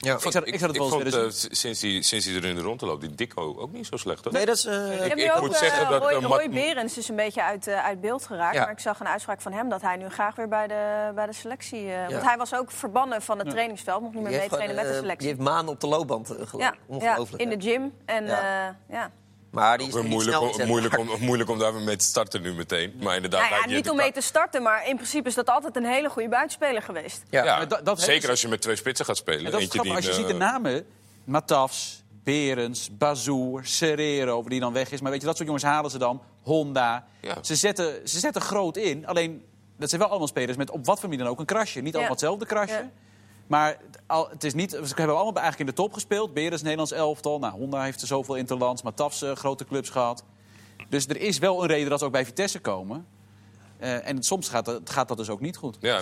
Ja. 0.00 0.14
Ik 0.14 0.20
zou, 0.32 0.44
ik 0.44 0.58
zou 0.58 0.70
het 0.70 0.78
wel 0.80 1.00
eens 1.00 1.10
willen 1.10 1.26
eh, 1.26 1.32
zien. 1.32 1.54
sinds, 1.56 1.82
hij, 1.82 2.02
sinds 2.02 2.26
hij 2.26 2.34
er 2.36 2.44
in 2.44 2.54
de 2.54 2.60
rond 2.62 2.80
loopt, 2.80 3.00
die 3.00 3.14
Dikko 3.14 3.56
ook 3.58 3.72
niet 3.72 3.86
zo 3.86 3.96
slecht. 3.96 4.24
Hoor. 4.24 4.32
Nee, 4.32 4.46
dat 4.46 4.56
is... 4.56 4.64
eh, 4.64 4.72
Je 4.72 4.78
hebt 4.80 5.06
ik 5.06 5.14
nu 5.16 5.32
ook, 5.32 5.40
moet 5.40 5.52
eh, 5.52 5.58
zeggen 5.58 5.90
dat, 5.90 6.02
Roy, 6.02 6.10
eh, 6.12 6.22
Roy 6.22 6.48
Berends 6.50 6.98
is 6.98 7.08
een 7.08 7.16
beetje 7.16 7.42
uit, 7.42 7.66
eh, 7.66 7.84
uit 7.84 8.00
beeld 8.00 8.26
geraakt. 8.26 8.54
Ja. 8.54 8.60
Maar 8.62 8.70
ik 8.72 8.78
zag 8.78 9.00
een 9.00 9.08
uitspraak 9.08 9.40
van 9.40 9.52
hem 9.52 9.68
dat 9.68 9.82
hij 9.82 9.96
nu 9.96 10.08
graag 10.08 10.36
weer 10.36 10.48
bij 10.48 10.66
de, 10.66 11.10
bij 11.14 11.26
de 11.26 11.32
selectie... 11.32 11.78
eh, 11.80 11.86
Ja. 12.08 12.10
Want 12.10 12.24
hij 12.24 12.36
was 12.36 12.54
ook 12.54 12.70
verbannen 12.70 13.22
van 13.22 13.38
het 13.38 13.50
trainingsveld. 13.50 14.00
Mocht 14.02 14.14
niet 14.14 14.22
meer 14.22 14.38
meetrainen 14.38 14.76
met 14.76 14.84
de 14.84 14.90
eh, 14.90 14.98
selectie. 14.98 15.18
die 15.28 15.36
heeft 15.36 15.50
maanden 15.50 15.74
op 15.74 15.80
de 15.80 15.86
loopband 15.86 16.30
uh, 16.32 16.38
ja, 17.00 17.18
in 17.36 17.48
de 17.48 17.56
gym. 17.58 17.92
En 18.04 18.24
Ja. 18.88 19.10
Maar 19.50 19.78
die 19.78 19.86
is 19.88 19.94
moeilijk, 19.94 20.22
snel 20.36 20.40
om, 20.50 20.66
moeilijk, 20.66 20.98
om, 20.98 21.08
moeilijk 21.20 21.50
om 21.50 21.58
daar 21.58 21.72
weer 21.74 21.82
mee 21.82 21.96
te 21.96 22.04
starten 22.04 22.42
nu 22.42 22.54
meteen. 22.54 22.94
Maar 23.02 23.14
inderdaad, 23.14 23.50
Nou 23.50 23.62
ja, 23.70 23.74
niet 23.76 23.90
om 23.90 23.96
mee 23.96 24.12
te 24.12 24.20
starten, 24.20 24.62
maar 24.62 24.88
in 24.88 24.94
principe 24.96 25.28
is 25.28 25.34
dat 25.34 25.48
altijd 25.50 25.76
een 25.76 25.84
hele 25.84 26.08
goede 26.10 26.28
buitenspeler 26.28 26.82
geweest. 26.82 27.22
Ja. 27.30 27.64
Dat- 27.66 27.84
dat 27.84 27.98
zeker 28.00 28.12
heeft- 28.14 28.28
als 28.28 28.40
je 28.40 28.48
met 28.48 28.60
twee 28.62 28.76
spitsen 28.76 29.06
gaat 29.06 29.16
spelen. 29.16 29.44
En 29.44 29.50
dat 29.50 29.60
is 29.60 29.68
grappig, 29.68 29.94
als 29.96 30.06
je 30.06 30.12
ziet 30.12 30.26
de 30.26 30.32
eh, 30.32 30.38
namen... 30.38 30.86
Matafs, 31.24 32.02
Berends, 32.24 32.88
Bazoer, 32.96 33.64
Serrero, 33.66 34.42
die 34.42 34.60
dan 34.60 34.72
weg 34.72 34.90
is. 34.90 35.00
Maar 35.00 35.10
weet 35.10 35.20
je, 35.20 35.26
dat 35.26 35.36
soort 35.36 35.46
jongens 35.48 35.66
halen 35.66 35.90
ze 35.90 35.98
dan. 35.98 36.22
Honda. 36.42 37.06
Ja. 37.20 37.36
Ze, 37.42 37.54
zetten, 37.56 38.08
ze 38.08 38.18
zetten 38.18 38.42
groot 38.42 38.76
in. 38.76 39.06
Alleen 39.06 39.44
dat 39.78 39.88
zijn 39.88 40.00
wel 40.00 40.10
allemaal 40.10 40.28
spelers 40.28 40.56
met 40.56 40.70
op 40.70 40.86
wat 40.86 41.00
voor 41.00 41.08
manier 41.08 41.24
dan 41.24 41.32
ook 41.32 41.40
een 41.40 41.46
krasje. 41.46 41.80
Niet 41.80 41.92
allemaal 41.94 42.12
hetzelfde 42.12 42.46
krasje. 42.46 42.88
Maar 43.48 43.78
het, 44.06 44.30
het 44.30 44.44
is 44.44 44.54
niet, 44.54 44.70
ze 44.70 44.78
hebben 44.94 45.16
allemaal 45.16 45.42
eigenlijk 45.42 45.58
in 45.58 45.66
de 45.66 45.82
top 45.82 45.92
gespeeld. 45.92 46.34
Beres, 46.34 46.62
Nederlands 46.62 46.92
elftal. 46.92 47.38
Nou, 47.38 47.52
Honda 47.52 47.82
heeft 47.82 48.00
er 48.00 48.06
zoveel 48.06 48.34
interlands. 48.34 48.82
Matafs 48.82 49.24
grote 49.34 49.64
clubs 49.64 49.90
gehad. 49.90 50.24
Dus 50.88 51.06
er 51.06 51.20
is 51.20 51.38
wel 51.38 51.62
een 51.62 51.68
reden 51.68 51.90
dat 51.90 51.98
ze 51.98 52.04
ook 52.04 52.12
bij 52.12 52.24
Vitesse 52.24 52.60
komen. 52.60 53.06
Uh, 53.82 54.08
en 54.08 54.22
soms 54.22 54.48
gaat 54.48 54.64
dat, 54.64 54.90
gaat 54.90 55.08
dat 55.08 55.16
dus 55.16 55.28
ook 55.30 55.40
niet 55.40 55.56
goed. 55.56 55.76
Ja, 55.80 56.00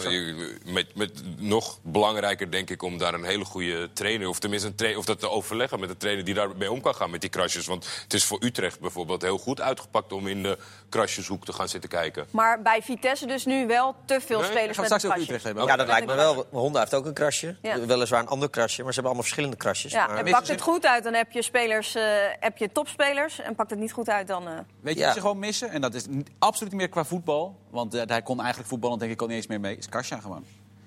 met, 0.64 0.94
met 0.94 1.22
nog 1.38 1.78
belangrijker 1.82 2.50
denk 2.50 2.70
ik 2.70 2.82
om 2.82 2.98
daar 2.98 3.14
een 3.14 3.24
hele 3.24 3.44
goede 3.44 3.92
trainer... 3.92 4.28
of 4.28 4.38
tenminste 4.38 4.68
een 4.68 4.74
trainer, 4.74 5.00
of 5.00 5.06
dat 5.06 5.20
te 5.20 5.30
overleggen 5.30 5.80
met 5.80 5.90
een 5.90 5.96
trainer 5.96 6.24
die 6.24 6.34
daarmee 6.34 6.70
om 6.70 6.80
kan 6.80 6.94
gaan 6.94 7.10
met 7.10 7.20
die 7.20 7.30
krasjes. 7.30 7.66
Want 7.66 7.88
het 8.02 8.14
is 8.14 8.24
voor 8.24 8.44
Utrecht 8.44 8.80
bijvoorbeeld 8.80 9.22
heel 9.22 9.38
goed 9.38 9.60
uitgepakt 9.60 10.12
om 10.12 10.26
in 10.26 10.42
de 10.42 10.58
krasjeshoek 10.88 11.44
te 11.44 11.52
gaan 11.52 11.68
zitten 11.68 11.90
kijken. 11.90 12.26
Maar 12.30 12.62
bij 12.62 12.82
Vitesse 12.82 13.26
dus 13.26 13.44
nu 13.44 13.66
wel 13.66 13.94
te 14.04 14.20
veel 14.20 14.40
Nee, 14.40 14.50
spelers 14.50 14.78
met 14.78 14.86
straks. 14.86 15.20
Utrecht 15.20 15.44
hebben. 15.44 15.66
Ja, 15.66 15.76
dat 15.76 15.86
lijkt 15.86 16.06
me 16.06 16.14
wel. 16.14 16.46
Honda 16.50 16.78
heeft 16.80 16.94
ook 16.94 17.06
een 17.06 17.14
krasje. 17.14 17.56
Ja. 17.62 17.80
Weliswaar 17.86 18.20
een 18.20 18.28
ander 18.28 18.50
krasje, 18.50 18.82
maar 18.82 18.92
ze 18.92 19.00
hebben 19.00 19.04
allemaal 19.04 19.22
verschillende 19.22 19.56
krasjes. 19.56 19.92
Ja, 19.92 20.06
maar... 20.06 20.16
en 20.24 20.30
pakt 20.30 20.48
het 20.48 20.60
goed 20.60 20.86
uit, 20.86 21.04
dan 21.04 21.14
heb 21.14 21.32
je, 21.32 21.42
spelers, 21.42 21.94
eh, 21.94 22.02
heb 22.40 22.58
je 22.58 22.72
topspelers. 22.72 23.40
En 23.40 23.54
pakt 23.54 23.70
het 23.70 23.78
niet 23.78 23.92
goed 23.92 24.08
uit, 24.08 24.26
dan... 24.26 24.48
eh, 24.48 24.54
Weet 24.80 24.94
je 24.94 25.00
Ja. 25.00 25.06
wat 25.06 25.14
ze 25.14 25.20
gewoon 25.20 25.38
missen? 25.38 25.70
En 25.70 25.80
dat 25.80 25.94
is 25.94 26.04
absoluut 26.38 26.72
niet 26.72 26.80
meer 26.80 26.90
qua 26.90 27.04
voetbal. 27.04 27.58
Want 27.70 27.94
eh, 27.94 28.02
hij 28.07 28.22
kon 28.22 28.38
eigenlijk 28.38 28.68
voetballen, 28.68 28.98
denk 28.98 29.12
ik, 29.12 29.20
al 29.20 29.26
niet 29.26 29.37
eens 29.37 29.46
meer 29.46 29.61
mee. 29.61 29.76
Is 29.76 29.88
Kasia 29.88 30.18
gewoon. 30.20 30.44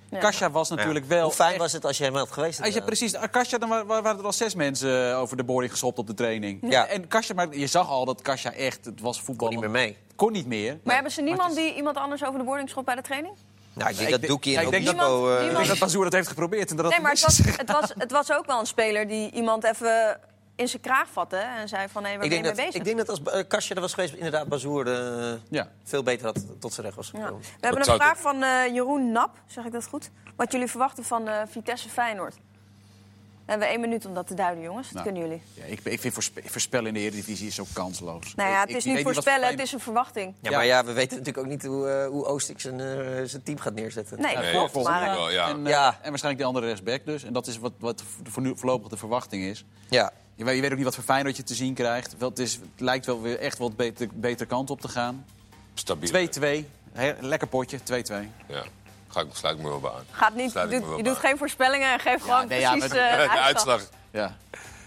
Ja. 0.10 0.18
Kasia 0.20 0.52
was 0.52 0.70
natuurlijk 0.70 1.06
wel... 1.06 1.24
Hoe 1.24 1.32
fijn 1.34 1.50
echt- 1.50 1.60
was 1.60 1.72
het 1.72 1.86
als 1.86 1.98
je 1.98 2.04
hem 2.04 2.16
had 2.16 2.32
geweest? 2.32 2.62
Als 2.64 2.74
je 2.74 2.82
precies, 2.82 3.16
Kasia, 3.32 3.58
dan 3.58 3.70
wa- 3.70 3.86
wa- 3.86 4.02
waren 4.02 4.20
er 4.20 4.26
al 4.26 4.34
zes 4.34 4.56
mensen 4.56 5.12
eh, 5.12 5.20
over 5.20 5.38
de 5.38 5.44
boarding 5.44 5.72
geschopt 5.72 5.98
op 6.00 6.08
de 6.08 6.14
training. 6.14 6.60
Ja. 6.72 6.86
En 6.88 7.08
Kasia, 7.08 7.36
maar 7.36 7.58
je 7.58 7.68
zag 7.68 7.90
al 7.90 8.06
dat 8.06 8.22
Kasia 8.22 8.54
echt, 8.54 8.86
het 8.86 9.02
was 9.02 9.22
voetbal. 9.22 9.48
Kon 9.48 9.56
niet 9.58 9.66
meer 9.72 9.82
mee. 9.82 9.98
Kon 10.16 10.32
niet 10.32 10.46
meer. 10.48 10.80
Maar 10.84 10.94
hebben 10.94 11.12
ze 11.14 11.22
niemand 11.22 11.56
die 11.56 11.76
iemand 11.76 11.98
anders 11.98 12.26
over 12.26 12.40
de 12.40 12.46
boarding 12.46 12.70
schopt 12.70 12.86
bij 12.86 12.96
de 12.96 13.02
training? 13.02 13.34
Nou, 13.74 13.90
ik 13.92 13.98
denk 13.98 14.10
dat 14.10 14.22
ik 14.22 14.28
Doekie 14.28 14.56
en 14.58 14.60
ja, 14.62 14.66
ik 14.68 14.72
denk 14.72 14.88
Obispo... 14.88 15.28
dat- 15.28 15.30
eh, 15.38 15.44
niemand- 15.44 15.58
denk 15.58 15.68
dat 15.80 15.80
Bazoer 15.88 16.04
dat 16.04 16.14
heeft 16.14 16.28
geprobeerd 16.28 16.70
en 16.70 16.76
dat 16.76 16.90
Nee, 16.90 17.00
maar 17.00 17.18
was, 17.22 17.38
het, 17.38 17.72
was, 17.72 17.94
het 17.98 18.12
was 18.12 18.32
ook 18.32 18.46
wel 18.46 18.60
een 18.60 18.66
speler 18.66 19.08
die 19.08 19.32
iemand 19.32 19.64
even 19.64 20.20
in 20.60 20.68
zijn 20.68 20.82
kraag 20.82 21.08
vatte. 21.12 21.36
En 21.38 21.68
zei 21.68 21.88
van, 21.90 22.04
hé, 22.06 22.16
waar 22.16 22.24
ik, 22.24 22.30
ben 22.30 22.38
je 22.38 22.44
denk 22.44 22.56
mee 22.56 22.66
dat, 22.66 22.66
bezig? 22.66 22.76
ik 22.76 22.84
denk 22.84 22.98
dat 22.98 23.10
als 23.10 23.36
uh, 23.36 23.48
Kastje 23.48 23.76
er 23.76 23.82
was 23.82 23.94
geweest, 23.94 24.14
inderdaad 24.14 24.48
Bazoer 24.48 24.88
eh, 24.88 25.34
Ja. 25.50 25.68
veel 25.84 26.04
beter 26.04 26.26
had 26.26 26.46
tot 26.60 26.74
zijn 26.74 26.86
recht 26.86 26.98
was 26.98 27.10
Ja. 27.14 27.20
gekomen. 27.20 27.42
We 27.42 27.48
hebben 27.68 27.90
een 27.90 27.96
vraag 27.96 28.20
van 28.20 28.44
eh, 28.44 28.74
Jeroen 28.74 29.12
Nap, 29.12 29.38
zeg 29.48 29.66
ik 29.66 29.72
dat 29.72 29.88
goed? 29.88 30.10
Wat 30.36 30.52
jullie 30.52 30.68
verwachten 30.68 31.04
van 31.04 31.28
eh, 31.28 31.42
Vitesse 31.50 31.90
Feyenoord? 31.90 32.36
We 33.46 33.56
hebben 33.56 33.74
één 33.74 33.80
minuut 33.82 34.06
om 34.06 34.14
dat 34.14 34.28
te 34.28 34.34
duiden, 34.34 34.64
jongens. 34.64 34.86
Dat 34.90 34.94
Nou. 34.94 35.06
kunnen 35.06 35.24
jullie. 35.30 35.42
Ja, 35.54 35.64
ik, 35.64 35.80
ik 35.84 36.00
vind 36.00 36.14
voorspe- 36.14 36.42
voorspellen 36.46 36.88
in 36.88 36.94
de 36.94 37.00
Eredivisie 37.00 37.48
is 37.48 37.56
zo 37.56 37.66
kansloos. 37.74 38.36
Nou 38.36 38.50
ja, 38.50 38.56
Ik- 38.56 38.62
het 38.62 38.70
ik 38.70 38.76
is 38.76 38.84
weet 38.86 38.94
niet 38.96 39.04
voorspellen, 39.04 39.42
voor 39.42 39.52
het 39.52 39.60
is 39.62 39.72
een 39.72 39.80
verwachting. 39.80 40.34
Ja, 40.42 40.50
Ja. 40.50 40.58
maar 40.58 40.66
ja, 40.66 40.86
we 40.86 40.94
weten 40.94 41.18
natuurlijk 41.18 41.46
ook 41.46 41.52
niet 41.52 41.66
hoe, 41.66 41.90
eh 41.90 42.08
hoe 42.08 42.26
Oostik 42.26 42.60
zijn, 42.60 42.80
eh, 42.80 42.88
zijn 43.26 43.44
team 43.44 43.58
gaat 43.60 43.74
neerzetten. 43.74 44.22
Nee, 44.22 44.34
klopt. 44.52 44.76
eh, 44.76 45.14
Wel, 45.14 45.32
ja. 45.32 45.48
En, 45.50 45.66
eh, 45.66 45.72
Ja. 45.72 45.88
en 46.02 46.10
waarschijnlijk 46.10 46.38
de 46.44 46.48
andere 46.48 46.66
rechtsback 46.68 47.06
dus. 47.06 47.24
En 47.24 47.34
dat 47.34 47.48
is 47.48 47.58
wat, 47.58 47.72
wat 47.80 48.04
voor 48.24 48.42
nu 48.42 48.54
voorlopig 48.58 48.88
de 48.90 48.98
verwachting 48.98 49.44
is. 49.44 49.66
Ja. 49.90 50.12
Je 50.40 50.46
weet, 50.46 50.56
je 50.56 50.62
weet 50.62 50.70
ook 50.72 50.76
niet 50.78 50.86
wat 50.86 50.96
voor 50.96 51.04
Feyenoord 51.04 51.38
je 51.38 51.44
te 51.44 51.54
zien 51.56 51.74
krijgt. 51.74 52.16
Wel, 52.18 52.30
het, 52.30 52.40
is, 52.40 52.54
het 52.54 52.62
lijkt 52.78 53.06
wel 53.06 53.22
weer 53.22 53.40
echt 53.40 53.58
wat 53.58 53.76
beter, 53.76 54.08
betere 54.14 54.50
kant 54.50 54.70
op 54.70 54.82
te 54.82 54.88
gaan. 54.88 55.26
Stabiel. 55.74 56.28
2-2. 56.64 56.66
He- 56.92 57.16
Lekker 57.20 57.48
potje, 57.48 57.78
2-2. 57.78 57.82
Ja, 58.48 58.64
Ga 59.08 59.20
ik, 59.22 59.28
sluit 59.34 59.58
ik 59.58 59.64
me 59.64 59.70
wel 59.70 59.80
bij 59.80 59.92
aan. 59.92 60.04
gaat 60.12 60.36
niet, 60.36 60.52
Sluit 60.52 60.70
je 60.70 60.76
ik 60.76 60.82
doet, 60.82 60.90
me 60.90 60.96
wel 60.96 60.98
je 60.98 61.04
doet 61.12 61.20
bij 61.22 61.30
geen 61.30 61.38
voorspellingen 61.38 61.94
en 61.94 62.00
geeft 62.00 62.24
gewoon 62.24 62.48
nee, 62.48 62.60
ja, 62.60 62.72
precies 62.72 62.90
maar- 62.90 63.00
eh, 63.20 63.34
de 63.34 63.40
uitslag. 63.40 63.82
Ja. 64.12 64.38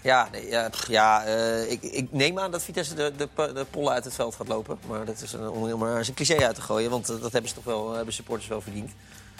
Ja, 0.03 0.27
nee, 0.31 0.47
ja, 0.47 0.69
pff, 0.69 0.87
ja 0.87 1.23
eh, 1.25 1.71
ik, 1.71 1.81
ik 1.83 2.11
neem 2.11 2.39
aan 2.39 2.51
dat 2.51 2.63
Vitesse 2.63 2.93
de, 2.93 3.13
de, 3.17 3.29
de 3.53 3.65
pollen 3.69 3.93
uit 3.93 4.03
het 4.03 4.13
veld 4.13 4.35
gaat 4.35 4.47
lopen. 4.47 4.77
Maar 4.87 5.05
dat 5.05 5.21
is 5.21 5.33
een, 5.33 5.49
om 5.49 5.67
er 5.67 5.77
maar 5.77 5.97
eens 5.97 6.07
een 6.07 6.13
cliché 6.13 6.45
uit 6.45 6.55
te 6.55 6.61
gooien. 6.61 6.89
Want 6.89 7.09
eh, 7.09 7.21
dat 7.21 7.31
hebben 7.31 7.49
ze 7.49 7.55
toch 7.55 7.63
wel, 7.63 7.91
hebben 7.93 8.13
supporters 8.13 8.47
wel 8.49 8.61
verdiend. 8.61 8.91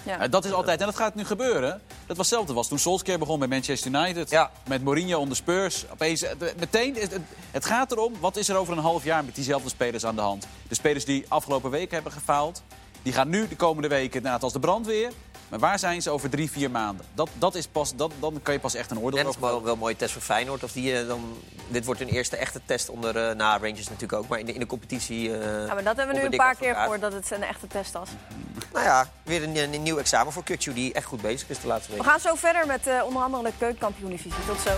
Ja. 0.03 0.19
Eh, 0.19 0.31
dat 0.31 0.45
is 0.45 0.51
altijd, 0.51 0.79
en 0.79 0.85
dat 0.85 0.95
gaat 0.95 1.15
nu 1.15 1.25
gebeuren. 1.25 1.81
Dat 2.05 2.17
was 2.17 2.17
hetzelfde 2.17 2.53
was 2.53 2.67
toen 2.67 2.79
Solskjaer 2.79 3.19
begon 3.19 3.39
met 3.39 3.49
Manchester 3.49 3.91
United. 3.91 4.29
Ja. 4.29 4.51
Met 4.67 4.83
Mourinho 4.83 5.19
onder 5.19 5.35
Spurs. 5.35 5.85
Opeens, 5.91 6.21
eh, 6.23 6.31
de- 6.39 6.53
meteen, 6.59 6.95
is 6.95 7.01
het, 7.01 7.19
het 7.51 7.65
gaat 7.65 7.91
erom, 7.91 8.13
wat 8.19 8.35
is 8.37 8.49
er 8.49 8.55
over 8.55 8.73
een 8.73 8.83
half 8.83 9.03
jaar 9.03 9.25
met 9.25 9.35
diezelfde 9.35 9.69
spelers 9.69 10.05
aan 10.05 10.15
de 10.15 10.21
hand? 10.21 10.47
De 10.67 10.75
spelers 10.75 11.05
die 11.05 11.25
afgelopen 11.27 11.71
weken 11.71 11.93
hebben 11.93 12.11
gefaald, 12.11 12.63
die 13.01 13.13
gaan 13.13 13.29
nu 13.29 13.47
de 13.47 13.55
komende 13.55 13.87
weken 13.87 14.23
net 14.23 14.43
als 14.43 14.53
de 14.53 14.59
brandweer. 14.59 15.11
Maar 15.53 15.61
waar 15.61 15.79
zijn 15.79 16.01
ze 16.01 16.09
over 16.09 16.29
drie, 16.29 16.51
vier 16.51 16.71
maanden? 16.71 17.05
Dat, 17.13 17.29
dat 17.33 17.55
is 17.55 17.67
pas, 17.67 17.95
dat, 17.95 18.11
dan 18.19 18.39
kan 18.43 18.53
je 18.53 18.59
pas 18.59 18.73
echt 18.75 18.91
een 18.91 18.99
oordeel 18.99 19.19
En 19.19 19.25
dat 19.25 19.33
is 19.35 19.39
over 19.41 19.53
wel, 19.53 19.63
wel 19.63 19.73
een 19.73 19.79
mooie 19.79 19.95
test 19.95 20.13
voor 20.13 20.21
Feyenoord. 20.21 20.63
Of 20.63 20.71
die, 20.71 20.99
eh, 20.99 21.07
dan, 21.07 21.37
dit 21.67 21.85
wordt 21.85 21.99
hun 21.99 22.09
eerste 22.09 22.37
echte 22.37 22.61
test 22.65 22.89
onder... 22.89 23.17
eh 23.17 23.35
na 23.35 23.57
Rangers 23.57 23.89
natuurlijk 23.89 24.13
ook, 24.13 24.27
maar 24.27 24.39
in 24.39 24.45
de, 24.45 24.53
in 24.53 24.59
de 24.59 24.65
competitie... 24.65 25.37
eh, 25.37 25.67
Ja, 25.67 25.73
maar 25.73 25.83
dat 25.83 25.97
hebben 25.97 26.15
we 26.15 26.21
nu 26.21 26.27
een 26.27 26.37
paar 26.37 26.55
keer 26.55 26.75
gehoord 26.75 27.01
dat 27.01 27.13
het 27.13 27.31
een 27.31 27.43
echte 27.43 27.67
test 27.67 27.91
was. 27.93 28.09
Nou 28.73 28.85
ja, 28.85 29.09
weer 29.23 29.43
een, 29.43 29.73
een 29.73 29.83
nieuw 29.83 29.97
examen 29.97 30.33
voor 30.33 30.43
Kukju 30.43 30.73
die 30.73 30.93
echt 30.93 31.05
goed 31.05 31.21
bezig 31.21 31.49
is 31.49 31.59
de 31.59 31.67
laatste 31.67 31.89
We 31.91 31.95
weken. 31.97 32.11
gaan 32.11 32.19
zo 32.19 32.35
verder 32.35 32.67
met 32.67 32.87
eh, 32.87 33.01
onder 33.05 33.21
andere 33.23 33.43
de 33.43 33.51
keukenkampioen-divisie. 33.57 34.45
Tot 34.47 34.59
zo. 34.59 34.71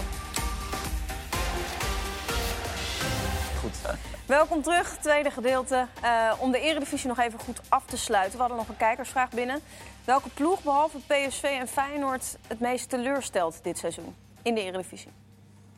Welkom 4.25 4.61
terug, 4.61 4.97
tweede 5.01 5.31
gedeelte. 5.31 5.88
Eh, 6.01 6.33
om 6.39 6.51
de 6.51 6.59
eredivisie 6.59 7.07
nog 7.07 7.19
even 7.19 7.39
goed 7.39 7.59
af 7.69 7.85
te 7.85 7.97
sluiten. 7.97 8.33
We 8.33 8.39
hadden 8.39 8.57
nog 8.57 8.67
een 8.67 8.77
kijkersvraag 8.77 9.29
binnen. 9.29 9.61
Welke 10.05 10.29
ploeg, 10.29 10.63
behalve 10.63 10.97
PSV 10.97 11.43
en 11.43 11.67
Feyenoord, 11.67 12.38
het 12.47 12.59
meest 12.59 12.89
teleurstelt 12.89 13.59
dit 13.63 13.77
seizoen 13.77 14.15
in 14.41 14.55
de 14.55 14.61
eredivisie? 14.61 15.11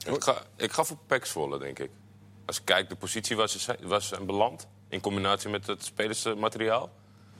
Ik 0.05 0.23
ga, 0.23 0.41
ik 0.55 0.71
ga 0.71 0.83
voor 0.83 0.97
Pax 1.07 1.29
Zwolle, 1.29 1.59
denk 1.59 1.79
ik. 1.79 1.89
Als 2.45 2.57
ik 2.59 2.65
kijk 2.65 2.89
de 2.89 2.95
positie 2.95 3.35
waar 3.35 3.49
ze 3.49 3.59
zijn, 3.59 3.77
waar 3.81 4.01
ze 4.01 4.07
zijn 4.07 4.25
beland... 4.25 4.67
in 4.89 5.01
combinatie 5.01 5.49
met 5.49 5.67
het 5.67 5.85
spelersmateriaal... 5.85 6.89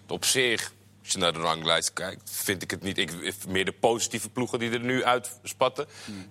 op 0.08 0.26
zich, 0.26 0.74
als 1.00 1.12
je 1.12 1.17
naar 1.17 1.34
de 1.34 1.39
ranglijst 1.39 1.93
kijkt... 1.93 2.30
vind 2.30 2.62
ik 2.62 2.72
het 2.72 2.82
niet... 2.82 2.98
Ik, 2.98 3.12
meer 3.48 3.65
de 3.65 3.72
positieve 3.72 4.30
ploegen 4.30 4.60
die 4.60 4.72
er 4.72 4.80
nu 4.80 5.04
uitspatten... 5.04 5.88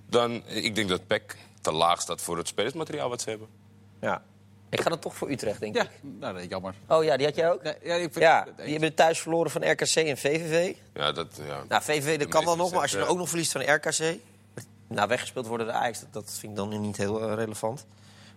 dan 0.08 0.42
ik 0.46 0.74
denk 0.74 0.88
dat 0.88 1.06
PEC 1.06 1.36
te 1.60 1.72
laag 1.72 2.00
staat 2.00 2.20
voor 2.20 2.38
het 2.38 2.48
spelersmateriaal 2.48 3.08
wat 3.08 3.20
ze 3.20 3.30
hebben. 3.30 3.48
Ja. 4.00 4.22
Ik 4.70 4.80
ga 4.80 4.88
dan 4.88 4.98
toch 4.98 5.14
voor 5.16 5.30
Utrecht, 5.30 5.60
denk 5.60 5.74
Ja, 5.76 5.82
ik. 5.82 5.90
nou, 6.02 6.32
dat 6.32 6.42
is 6.42 6.48
jammer. 6.48 6.74
Oh 6.88 7.04
ja, 7.04 7.16
die 7.16 7.26
had 7.26 7.36
jij 7.36 7.50
ook? 7.52 7.62
Nee, 7.62 7.74
ja, 7.82 7.94
ik 7.94 8.00
vind- 8.12 8.14
Ja, 8.24 8.46
die 8.56 8.72
hebben 8.72 8.94
thuis 8.94 9.20
verloren 9.20 9.50
van 9.50 9.70
RKC 9.70 9.94
en 9.96 10.16
VVV. 10.16 10.74
Ja, 10.94 11.12
dat, 11.12 11.40
ja. 11.46 11.64
Nou, 11.68 11.82
VVV 11.82 12.18
dat 12.18 12.28
kan 12.28 12.44
wel 12.44 12.56
nog, 12.56 12.70
maar 12.72 12.80
als 12.80 12.90
je 12.90 12.98
dan 12.98 13.06
ook 13.08 13.16
nog 13.18 13.28
verliest 13.28 13.52
van 13.52 13.60
RKC... 13.74 14.18
Nou, 14.88 15.08
weggespeeld 15.08 15.46
worden 15.46 15.66
de 15.66 15.72
Ajax, 15.72 16.00
dat, 16.00 16.12
dat 16.12 16.30
vind 16.38 16.52
ik 16.52 16.56
dan 16.58 16.80
niet 16.80 16.96
heel 16.96 17.22
eh, 17.28 17.34
relevant. 17.34 17.86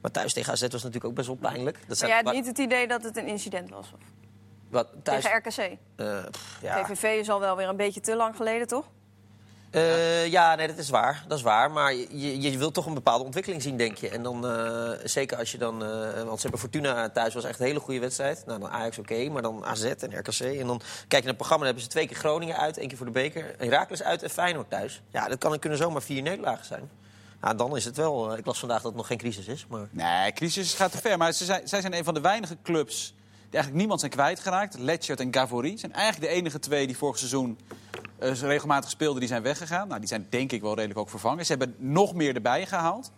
Maar 0.01 0.11
thuis 0.11 0.33
tegen 0.33 0.51
AZ 0.53 0.61
was 0.61 0.71
natuurlijk 0.71 1.05
ook 1.05 1.13
best 1.13 1.27
wel 1.27 1.35
pijnlijk. 1.35 1.77
Dat 1.79 1.87
Maar 1.87 1.95
zijn, 1.97 2.09
jij 2.09 2.19
had 2.19 2.27
wa- 2.27 2.31
niet 2.33 2.45
het 2.47 2.57
idee 2.57 2.87
dat 2.87 3.03
het 3.03 3.17
een 3.17 3.27
incident 3.27 3.69
was? 3.69 3.91
Of? 3.93 3.99
wat, 4.69 4.87
thuis, 5.03 5.23
Tegen 5.23 5.37
RKC. 5.37 5.77
eh, 5.95 6.23
pff, 6.31 6.57
ja. 6.61 6.83
TVV 6.83 7.03
is 7.19 7.29
al 7.29 7.39
wel 7.39 7.55
weer 7.55 7.67
een 7.67 7.75
beetje 7.77 8.01
te 8.01 8.15
lang 8.15 8.35
geleden, 8.35 8.67
toch? 8.67 8.85
Eh, 9.71 10.27
ja, 10.27 10.55
nee, 10.55 10.67
dat 10.67 10.77
is 10.77 10.89
waar. 10.89 11.23
Dat 11.27 11.37
is 11.37 11.43
waar. 11.43 11.71
Maar 11.71 11.93
je, 11.93 12.41
je 12.41 12.57
wilt 12.57 12.73
toch 12.73 12.85
een 12.85 12.93
bepaalde 12.93 13.23
ontwikkeling 13.23 13.61
zien, 13.61 13.77
denk 13.77 13.97
je. 13.97 14.09
En 14.09 14.23
dan, 14.23 14.47
eh, 14.47 14.89
zeker 15.03 15.37
als 15.37 15.51
je 15.51 15.57
dan... 15.57 15.83
eh, 15.83 16.23
want 16.23 16.35
ze 16.35 16.41
hebben 16.41 16.59
Fortuna 16.59 17.09
thuis, 17.09 17.33
was 17.33 17.43
echt 17.43 17.59
een 17.59 17.65
hele 17.65 17.79
goede 17.79 17.99
wedstrijd. 17.99 18.43
Nou, 18.45 18.59
dan 18.59 18.69
Ajax 18.69 18.97
oké, 18.97 19.29
maar 19.29 19.41
dan 19.41 19.65
AZ 19.65 19.83
en 19.83 20.19
RKC. 20.19 20.39
En 20.39 20.67
dan 20.67 20.81
kijk 21.07 21.09
je 21.09 21.17
naar 21.17 21.23
het 21.23 21.37
programma, 21.37 21.65
dan 21.65 21.65
hebben 21.65 21.83
ze 21.83 21.89
twee 21.89 22.07
keer 22.07 22.17
Groningen 22.17 22.57
uit. 22.57 22.77
één 22.77 22.87
keer 22.87 22.97
voor 22.97 23.05
de 23.05 23.11
beker. 23.11 23.55
Heracles 23.57 24.03
uit 24.03 24.23
en 24.23 24.29
Feyenoord 24.29 24.69
thuis. 24.69 25.01
Ja, 25.11 25.27
dat 25.27 25.37
kan, 25.37 25.59
kunnen 25.59 25.77
zomaar 25.79 26.01
vier 26.01 26.21
nederlagen 26.21 26.65
zijn. 26.65 26.89
Nou, 27.41 27.57
dan 27.57 27.75
is 27.75 27.85
het 27.85 27.97
wel... 27.97 28.37
ik 28.37 28.45
las 28.45 28.59
vandaag 28.59 28.77
dat 28.81 28.87
het 28.87 28.95
nog 28.95 29.07
geen 29.07 29.17
crisis 29.17 29.47
is, 29.47 29.65
maar... 29.69 29.87
Nee, 29.91 30.31
crisis 30.31 30.73
gaat 30.73 30.91
te 30.91 30.97
ver. 30.97 31.17
Maar 31.17 31.31
ze 31.31 31.45
zijn, 31.45 31.67
zij 31.67 31.81
zijn 31.81 31.93
een 31.93 32.03
van 32.03 32.13
de 32.13 32.21
weinige 32.21 32.57
clubs 32.63 33.13
die 33.27 33.59
eigenlijk 33.59 33.75
niemand 33.75 33.99
zijn 33.99 34.11
kwijtgeraakt. 34.11 34.77
Letchert 34.77 35.19
en 35.19 35.33
Gavory 35.33 35.77
zijn 35.77 35.93
eigenlijk 35.93 36.31
de 36.31 36.37
enige 36.37 36.59
twee 36.59 36.87
die 36.87 36.97
vorig 36.97 37.17
seizoen 37.17 37.57
eh, 38.19 38.31
regelmatig 38.33 38.89
speelden. 38.89 39.19
Die 39.19 39.29
zijn 39.29 39.41
weggegaan. 39.41 39.87
Nou, 39.87 39.99
die 39.99 40.09
zijn 40.09 40.27
denk 40.29 40.51
ik 40.51 40.61
wel 40.61 40.75
redelijk 40.75 40.99
ook 40.99 41.09
vervangen. 41.09 41.45
Ze 41.45 41.51
hebben 41.55 41.75
nog 41.77 42.13
meer 42.13 42.35
erbij 42.35 42.65
gehaald. 42.65 43.11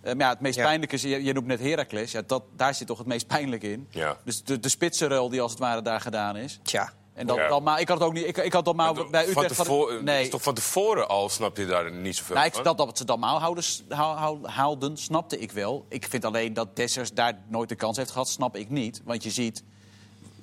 Eh, 0.00 0.14
maar 0.14 0.24
ja, 0.26 0.28
het 0.32 0.40
meest 0.40 0.56
Ja. 0.56 0.64
pijnlijke 0.64 0.94
is, 0.94 1.02
je, 1.02 1.24
je 1.24 1.32
noemt 1.32 1.46
net 1.46 1.60
Heracles. 1.60 2.12
Ja, 2.12 2.22
dat, 2.26 2.42
daar 2.56 2.74
zit 2.74 2.86
toch 2.86 2.98
het 2.98 3.06
meest 3.06 3.26
pijnlijk 3.26 3.62
in. 3.62 3.86
Ja. 3.90 4.16
Dus 4.24 4.44
de, 4.44 4.60
de 4.60 4.68
spitsenruil 4.68 5.28
die 5.28 5.40
als 5.40 5.50
het 5.50 5.60
ware 5.60 5.82
daar 5.82 6.00
gedaan 6.00 6.36
is. 6.36 6.58
Tja. 6.62 6.92
En 7.14 7.26
dat, 7.26 7.38
dat, 7.48 7.62
maar 7.62 7.80
ik 7.80 7.88
had 7.88 7.98
het 7.98 8.06
ook 8.06 8.12
niet. 8.14 8.26
Ik, 8.26 8.36
ik 8.36 8.52
had 8.52 8.64
dat 8.64 8.76
maar 8.76 8.94
bij 8.94 9.24
van 9.26 9.42
Utrecht. 9.42 9.56
tevoren, 9.56 10.04
nee, 10.04 10.22
is 10.22 10.30
toch 10.30 10.42
van 10.42 10.54
tevoren 10.54 11.08
al 11.08 11.28
snap 11.28 11.56
je 11.56 11.66
daar 11.66 11.92
niet 11.92 12.16
zoveel 12.16 12.34
nou, 12.34 12.46
ik, 12.46 12.54
van? 12.54 12.62
dat, 12.62 12.78
dat 12.78 12.98
ze 12.98 13.04
dan 13.04 13.18
maalhouders 13.18 13.82
haal- 13.88 14.16
haal- 14.16 14.48
haalden, 14.48 14.96
snapte 14.96 15.38
ik 15.38 15.52
wel. 15.52 15.86
Ik 15.88 16.06
vind 16.08 16.24
alleen 16.24 16.54
dat 16.54 16.76
Dessers 16.76 17.12
daar 17.12 17.38
nooit 17.48 17.68
de 17.68 17.74
kans 17.74 17.96
heeft 17.96 18.10
gehad, 18.10 18.28
snap 18.28 18.56
ik 18.56 18.70
niet. 18.70 19.00
Want 19.04 19.22
je 19.22 19.30
ziet, 19.30 19.62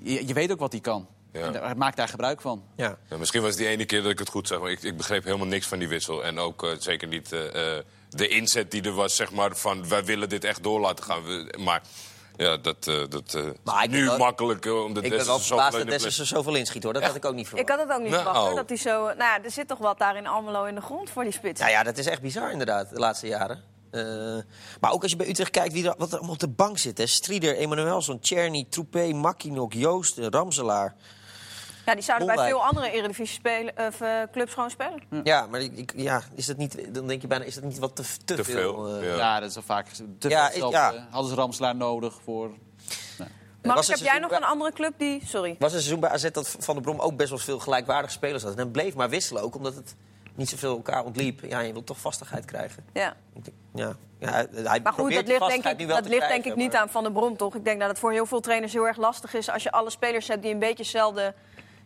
je, 0.01 0.27
je 0.27 0.33
weet 0.33 0.51
ook 0.51 0.59
wat 0.59 0.71
hij 0.71 0.81
kan. 0.81 1.07
Ja. 1.33 1.41
En 1.41 1.53
daar- 1.53 1.77
maakt 1.77 1.97
daar 1.97 2.07
gebruik 2.07 2.41
van. 2.41 2.63
Ja. 2.75 2.97
Ja, 3.09 3.17
misschien 3.17 3.41
was 3.41 3.49
het 3.49 3.59
die 3.59 3.67
ene 3.67 3.85
keer 3.85 4.01
dat 4.01 4.11
ik 4.11 4.19
het 4.19 4.29
goed 4.29 4.47
zag, 4.47 4.59
maar 4.61 4.71
ik, 4.71 4.81
ik 4.83 4.97
begreep 4.97 5.23
helemaal 5.23 5.47
niks 5.47 5.67
van 5.67 5.79
die 5.79 5.87
wissel. 5.87 6.23
En 6.23 6.39
ook 6.39 6.63
eh, 6.63 6.69
zeker 6.79 7.07
niet 7.07 7.31
eh, 7.31 7.77
eh, 7.77 7.83
de 8.09 8.27
inzet 8.27 8.71
die 8.71 8.81
er 8.81 8.93
was, 8.93 9.15
zeg 9.15 9.31
maar, 9.31 9.55
van 9.55 9.87
wij 9.89 10.03
willen 10.05 10.29
dit 10.29 10.43
echt 10.43 10.63
door 10.63 10.79
laten 10.79 11.03
gaan. 11.05 11.23
We- 11.23 11.53
maar 11.57 11.81
ja, 12.35 12.57
dat, 12.57 12.87
eh 12.87 13.01
dat 13.09 13.33
eh, 13.33 13.45
Maar 13.63 13.87
nu 13.87 14.11
makkelijk 14.17 14.65
om 14.65 14.93
de 14.93 15.01
Ik 15.01 15.09
ben 15.09 15.25
wel 15.25 15.39
verbaasd 15.39 15.77
dat 15.77 15.87
Dessers 15.87 16.19
er 16.19 16.25
zoveel 16.25 16.55
inschiet, 16.55 16.83
hoor. 16.83 16.93
Dat 16.93 17.03
had 17.03 17.15
ik 17.15 17.25
ook 17.25 17.33
niet 17.35 17.47
verwacht. 17.47 17.69
Ik 17.69 17.75
had 17.75 17.87
het 17.87 17.95
ook 17.97 18.01
niet 18.03 18.11
Nou. 18.11 18.23
verwacht, 18.23 18.55
dat 18.55 18.69
hij 18.69 18.77
zo... 18.77 19.03
Nou 19.05 19.17
ja, 19.17 19.43
er 19.43 19.51
zit 19.51 19.67
toch 19.67 19.77
wat 19.77 19.97
daar 19.99 20.17
in 20.17 20.27
Almelo 20.27 20.63
in 20.63 20.75
de 20.75 20.81
grond 20.81 21.09
voor 21.09 21.23
die 21.23 21.31
spits. 21.31 21.59
Nou 21.59 21.71
ja, 21.71 21.83
dat 21.83 21.97
is 21.97 22.05
echt 22.05 22.21
bizar 22.21 22.51
inderdaad, 22.51 22.89
de 22.89 22.99
laatste 22.99 23.27
jaren. 23.27 23.63
Eh, 23.91 24.03
maar 24.81 24.91
ook 24.91 25.01
als 25.01 25.11
je 25.11 25.17
bij 25.17 25.29
Utrecht 25.29 25.51
kijkt 25.51 25.73
wie 25.73 25.87
er, 25.89 25.95
wat 25.97 26.07
er 26.11 26.15
allemaal 26.17 26.33
op 26.33 26.39
de 26.39 26.47
bank 26.49 26.77
zit. 26.77 26.97
Hè. 26.97 27.05
Strieder, 27.05 27.55
Emanuelson, 27.55 28.19
Czerny, 28.19 28.65
Troepé, 28.69 29.13
Makinok, 29.13 29.73
Joost, 29.73 30.17
Ramselaar. 30.17 30.95
Ja, 31.87 31.93
die 31.93 32.03
zouden 32.03 32.27
bij 32.27 32.47
veel 32.47 32.65
andere 32.65 32.91
Eredivisie 32.91 33.35
spelen, 33.35 33.73
of, 33.87 34.01
eh, 34.01 34.09
clubs 34.31 34.53
gewoon 34.53 34.69
spelen. 34.69 35.01
Ja, 35.23 35.45
maar 35.45 35.61
ik, 35.61 35.93
ja, 35.95 36.21
is 36.35 36.45
dat 36.45 36.57
niet, 36.57 36.93
dan 36.93 37.07
denk 37.07 37.21
je 37.21 37.27
bijna, 37.27 37.43
is 37.45 37.55
dat 37.55 37.63
niet 37.63 37.79
wat 37.79 37.95
te, 37.95 38.03
te, 38.25 38.35
Te 38.35 38.43
veel? 38.43 38.53
veel, 38.85 38.97
eh? 38.97 39.07
ja. 39.07 39.15
Ja, 39.15 39.39
dat 39.39 39.49
is 39.49 39.55
al 39.55 39.61
vaak 39.61 39.87
te 40.19 40.29
Ja, 40.29 40.49
veel 40.51 40.71
ja. 40.71 41.07
Hadden 41.09 41.29
ze 41.29 41.35
Ramslaar 41.35 41.75
nodig 41.75 42.13
voor... 42.23 42.49
Mark, 43.61 43.77
Was 43.79 43.87
heb 43.87 43.97
jij 43.97 44.19
nog 44.19 44.29
bij- 44.29 44.37
een 44.37 44.43
andere 44.43 44.71
club 44.73 44.93
die... 44.97 45.21
Sorry. 45.25 45.55
was 45.59 45.73
een 45.73 45.79
seizoen 45.79 45.99
bij 45.99 46.09
AZ 46.09 46.29
dat 46.31 46.55
Van 46.59 46.73
der 46.75 46.83
Brom 46.83 46.99
ook 46.99 47.15
best 47.17 47.29
wel 47.29 47.37
veel 47.37 47.59
gelijkwaardige 47.59 48.13
spelers 48.13 48.43
had. 48.43 48.51
En 48.51 48.57
hij 48.57 48.67
bleef 48.67 48.95
maar 48.95 49.09
wisselen 49.09 49.41
ook, 49.43 49.55
omdat 49.55 49.75
het 49.75 49.95
niet 50.35 50.49
zoveel 50.49 50.75
elkaar 50.75 51.03
ontliep. 51.05 51.41
Ja, 51.45 51.59
je 51.59 51.71
wilt 51.73 51.85
toch 51.85 51.99
vastigheid 51.99 52.45
krijgen. 52.45 52.85
Ja. 52.93 53.15
Ja, 53.73 53.95
ja, 54.19 54.29
hij 54.29 54.45
Maar 54.63 54.63
goed, 54.63 54.81
probeert 54.93 54.93
dat 54.93 55.27
ligt, 55.27 55.27
denk 55.27 55.39
vastigheid 55.39 55.81
ik, 55.81 55.87
dat 55.87 56.07
ligt 56.07 56.27
denk 56.27 56.45
ik 56.45 56.55
niet 56.55 56.71
maar- 56.71 56.81
aan 56.81 56.89
Van 56.89 57.03
der 57.03 57.11
Brom, 57.11 57.37
toch? 57.37 57.55
Ik 57.55 57.63
denk 57.63 57.79
dat 57.79 57.89
het 57.89 57.99
voor 57.99 58.11
heel 58.11 58.25
veel 58.25 58.39
trainers 58.39 58.73
heel 58.73 58.87
erg 58.87 58.97
lastig 58.97 59.33
is... 59.33 59.49
als 59.49 59.63
je 59.63 59.71
alle 59.71 59.89
spelers 59.89 60.27
hebt 60.27 60.41
die 60.41 60.51
een 60.53 60.59
beetje 60.59 60.83
hetzelfde, 60.83 61.33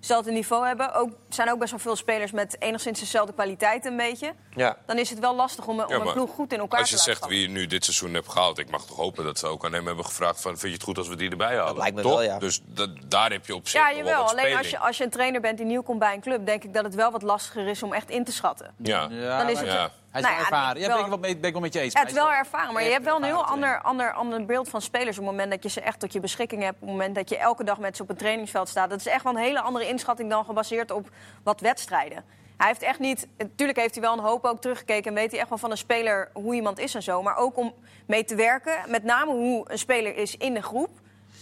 hetzelfde 0.01 0.31
niveau 0.31 0.67
hebben. 0.67 0.93
Ook, 0.93 1.09
zijn 1.29 1.51
ook 1.51 1.59
best 1.59 1.71
wel 1.71 1.79
veel 1.79 1.95
spelers 1.95 2.31
met 2.31 2.55
enigszins 2.59 2.99
dezelfde 2.99 3.33
kwaliteit 3.33 3.85
een 3.85 3.97
beetje. 3.97 4.33
Ja. 4.55 4.77
Dan 4.85 4.97
is 4.97 5.09
het 5.09 5.19
wel 5.19 5.35
lastig 5.35 5.67
om, 5.67 5.79
een- 5.79 5.85
om 5.87 5.93
Ja, 5.93 5.99
een 6.05 6.13
ploeg 6.13 6.29
goed 6.31 6.53
in 6.53 6.59
elkaar 6.59 6.79
Als 6.79 6.89
te 6.89 6.95
je 6.95 6.99
laten 6.99 7.13
zegt 7.13 7.19
vallen. 7.25 7.35
wie 7.37 7.47
je 7.47 7.53
nu 7.59 7.67
dit 7.67 7.83
seizoen 7.83 8.13
hebt 8.13 8.29
gehaald, 8.29 8.57
ik 8.57 8.69
mag 8.69 8.85
toch 8.85 8.97
hopen 8.97 9.23
dat 9.23 9.39
ze 9.39 9.47
ook 9.47 9.65
aan 9.65 9.73
hem 9.73 9.85
hebben 9.85 10.05
gevraagd 10.05 10.41
van, 10.41 10.51
vind 10.51 10.61
je 10.61 10.73
het 10.77 10.83
goed 10.83 10.97
als 10.97 11.07
we 11.07 11.15
die 11.15 11.29
erbij 11.29 11.57
halen? 11.57 11.77
lijkt 11.77 11.95
me 11.95 12.01
toch? 12.01 12.11
wel, 12.11 12.21
ja. 12.23 12.39
Dus 12.39 12.61
dat, 12.65 12.89
daar 13.05 13.31
heb 13.31 13.45
je 13.45 13.55
op 13.55 13.67
zich 13.67 13.81
Ja, 13.81 13.93
jawel. 13.93 14.29
Alleen 14.29 14.57
als 14.57 14.69
je, 14.69 14.79
als 14.79 14.97
je 14.97 15.03
een 15.03 15.09
trainer 15.09 15.41
bent 15.41 15.57
die 15.57 15.65
nieuw 15.65 15.81
komt 15.81 15.99
bij 15.99 16.13
een 16.13 16.21
club... 16.21 16.45
denk 16.45 16.63
ik 16.63 16.73
dat 16.73 16.83
het 16.83 16.95
wel 16.95 17.11
wat 17.11 17.21
lastiger 17.21 17.67
is 17.67 17.83
om 17.83 17.93
echt 17.93 18.09
in 18.09 18.23
te 18.23 18.31
schatten. 18.31 18.73
Ja. 18.77 19.07
Ja, 19.09 19.37
Dan 19.37 19.49
is 19.49 19.59
het- 19.59 19.67
ja. 19.67 19.91
Hij 20.11 20.21
is 20.21 20.27
Nou 20.27 20.39
ervaren. 20.39 20.81
Ja, 20.81 20.87
wel- 20.87 20.95
ben 20.95 21.05
ik 21.05 21.11
wel 21.11 21.19
mee, 21.19 21.37
ben 21.37 21.45
ik 21.47 21.51
wel 21.51 21.61
met 21.61 21.73
je 21.73 21.79
eens. 21.79 21.93
Ja, 21.93 21.99
het 21.99 22.09
is 22.09 22.15
wel 22.15 22.31
ervaren, 22.31 22.73
maar 22.73 22.83
je 22.83 22.91
hebt 22.91 23.05
wel 23.05 23.15
een 23.15 23.23
heel 23.23 23.45
ander, 23.45 23.81
ander, 23.81 24.13
ander 24.13 24.45
beeld 24.45 24.69
van 24.69 24.81
spelers... 24.81 25.17
op 25.17 25.23
het 25.23 25.31
moment 25.31 25.51
dat 25.51 25.63
je 25.63 25.69
ze 25.69 25.81
echt 25.81 25.99
tot 25.99 26.13
je 26.13 26.19
beschikking 26.19 26.61
hebt... 26.63 26.75
op 26.75 26.81
het 26.81 26.89
moment 26.89 27.15
dat 27.15 27.29
je 27.29 27.37
elke 27.37 27.63
dag 27.63 27.79
met 27.79 27.95
ze 27.95 28.03
op 28.03 28.09
een 28.09 28.15
trainingsveld 28.15 28.69
staat. 28.69 28.89
Dat 28.89 28.99
is 28.99 29.07
echt 29.07 29.23
wel 29.23 29.33
een 29.33 29.39
hele 29.39 29.61
andere 29.61 29.87
inschatting 29.87 30.29
dan 30.29 30.45
gebaseerd 30.45 30.91
op 30.91 31.09
wat 31.43 31.61
wedstrijden. 31.61 32.23
Hij 32.57 32.67
heeft 32.67 32.81
echt 32.81 32.99
niet... 32.99 33.27
Natuurlijk 33.37 33.79
heeft 33.79 33.93
hij 33.93 34.03
wel 34.03 34.13
een 34.13 34.19
hoop 34.23 34.45
ook 34.45 34.61
teruggekeken... 34.61 35.09
en 35.09 35.13
weet 35.17 35.31
hij 35.31 35.39
echt 35.39 35.49
wel 35.49 35.57
van 35.57 35.71
een 35.71 35.77
speler 35.77 36.29
hoe 36.33 36.55
iemand 36.55 36.79
is 36.79 36.95
en 36.95 37.03
zo. 37.03 37.21
Maar 37.21 37.35
ook 37.35 37.57
om 37.57 37.73
mee 38.07 38.23
te 38.23 38.35
werken, 38.35 38.75
met 38.87 39.03
name 39.03 39.31
hoe 39.31 39.71
een 39.71 39.79
speler 39.79 40.15
is 40.15 40.37
in 40.37 40.53
de 40.53 40.61
groep... 40.61 40.89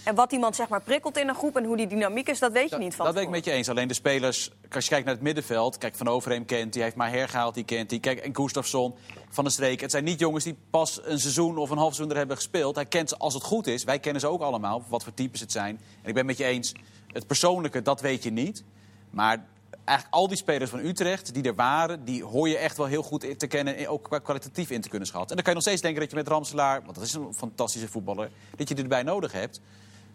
en 0.10 0.16
wat 0.16 0.32
iemand 0.32 0.56
zeg 0.56 0.68
maar 0.68 0.82
prikkelt 0.82 1.18
in 1.18 1.28
een 1.28 1.36
groep 1.36 1.58
en 1.58 1.66
hoe 1.66 1.78
die 1.78 1.88
dynamiek 1.88 2.30
is... 2.30 2.40
dat 2.40 2.52
weet 2.52 2.70
je 2.70 2.78
niet 2.78 2.96
van 2.96 3.06
Dat 3.06 3.14
ben 3.14 3.24
ik 3.24 3.30
met 3.30 3.46
je 3.46 3.52
eens. 3.52 3.70
Alleen 3.70 3.88
de 3.88 3.94
spelers, 3.94 4.52
als 4.72 4.84
je 4.84 4.90
kijkt 4.90 5.06
naar 5.06 5.14
het 5.14 5.24
middenveld... 5.24 5.78
Kijk, 5.78 5.96
Van 5.96 6.08
Overheem 6.08 6.46
kent 6.46 6.74
die, 6.74 6.82
heeft 6.82 6.96
maar 6.96 7.10
hergehaald, 7.10 7.54
die 7.54 7.64
kent 7.64 7.90
die. 7.90 8.00
Kijk, 8.00 8.20
en 8.20 8.36
Gustafsson, 8.36 8.96
Van 9.30 9.44
der 9.44 9.54
Streek. 9.54 9.82
Het 9.82 9.92
zijn 9.92 10.04
niet 10.04 10.20
jongens 10.20 10.44
die 10.44 10.58
pas 10.70 11.00
een 11.04 11.20
seizoen 11.20 11.58
of 11.58 11.70
een 11.70 11.78
half 11.78 11.94
seizoen 11.94 12.12
er 12.12 12.18
hebben 12.18 12.36
gespeeld. 12.36 12.76
Hij 12.76 12.86
kent 12.86 13.10
ze 13.10 13.18
als 13.18 13.34
het 13.34 13.44
goed 13.44 13.68
is. 13.68 13.84
Wij 13.84 14.00
kennen 14.00 14.22
ze 14.22 14.28
ook 14.28 14.42
allemaal, 14.42 14.84
wat 14.88 15.04
voor 15.04 15.14
types 15.14 15.40
het 15.40 15.52
zijn. 15.52 15.80
En 16.02 16.10
ik 16.10 16.14
ben 16.14 16.26
met 16.26 16.38
je 16.38 16.46
eens, 16.46 16.74
het 17.08 17.28
persoonlijke, 17.28 17.82
dat 17.82 18.02
weet 18.02 18.24
je 18.24 18.32
niet. 18.32 18.64
Maar 19.10 19.46
eigenlijk 19.86 20.16
al 20.18 20.28
die 20.28 20.38
spelers 20.38 20.70
van 20.70 20.80
Utrecht 20.80 21.34
die 21.34 21.44
er 21.44 21.56
waren... 21.56 22.06
die 22.06 22.24
hoor 22.24 22.50
je 22.50 22.58
echt 22.58 22.78
wel 22.78 22.86
heel 22.86 23.04
goed 23.04 23.24
in 23.24 23.38
te 23.38 23.48
kennen... 23.48 23.78
en 23.78 23.88
ook 23.88 24.04
qua 24.04 24.20
kwalitatief 24.20 24.70
in 24.70 24.82
te 24.82 24.90
kunnen 24.90 25.08
schatten. 25.08 25.30
En 25.30 25.36
dan 25.36 25.44
kan 25.44 25.54
je 25.54 25.60
nog 25.60 25.68
steeds 25.68 25.82
denken 25.82 26.02
dat 26.02 26.10
je 26.10 26.16
met 26.16 26.28
Ramselaar... 26.28 26.82
want 26.84 26.96
dat 26.96 27.04
is 27.04 27.14
een 27.14 27.34
fantastische 27.34 27.88
voetballer... 27.88 28.30
dat 28.56 28.68
je 28.68 28.76
die 28.76 28.84
erbij 28.84 29.04
nodig 29.04 29.32
hebt. 29.32 29.62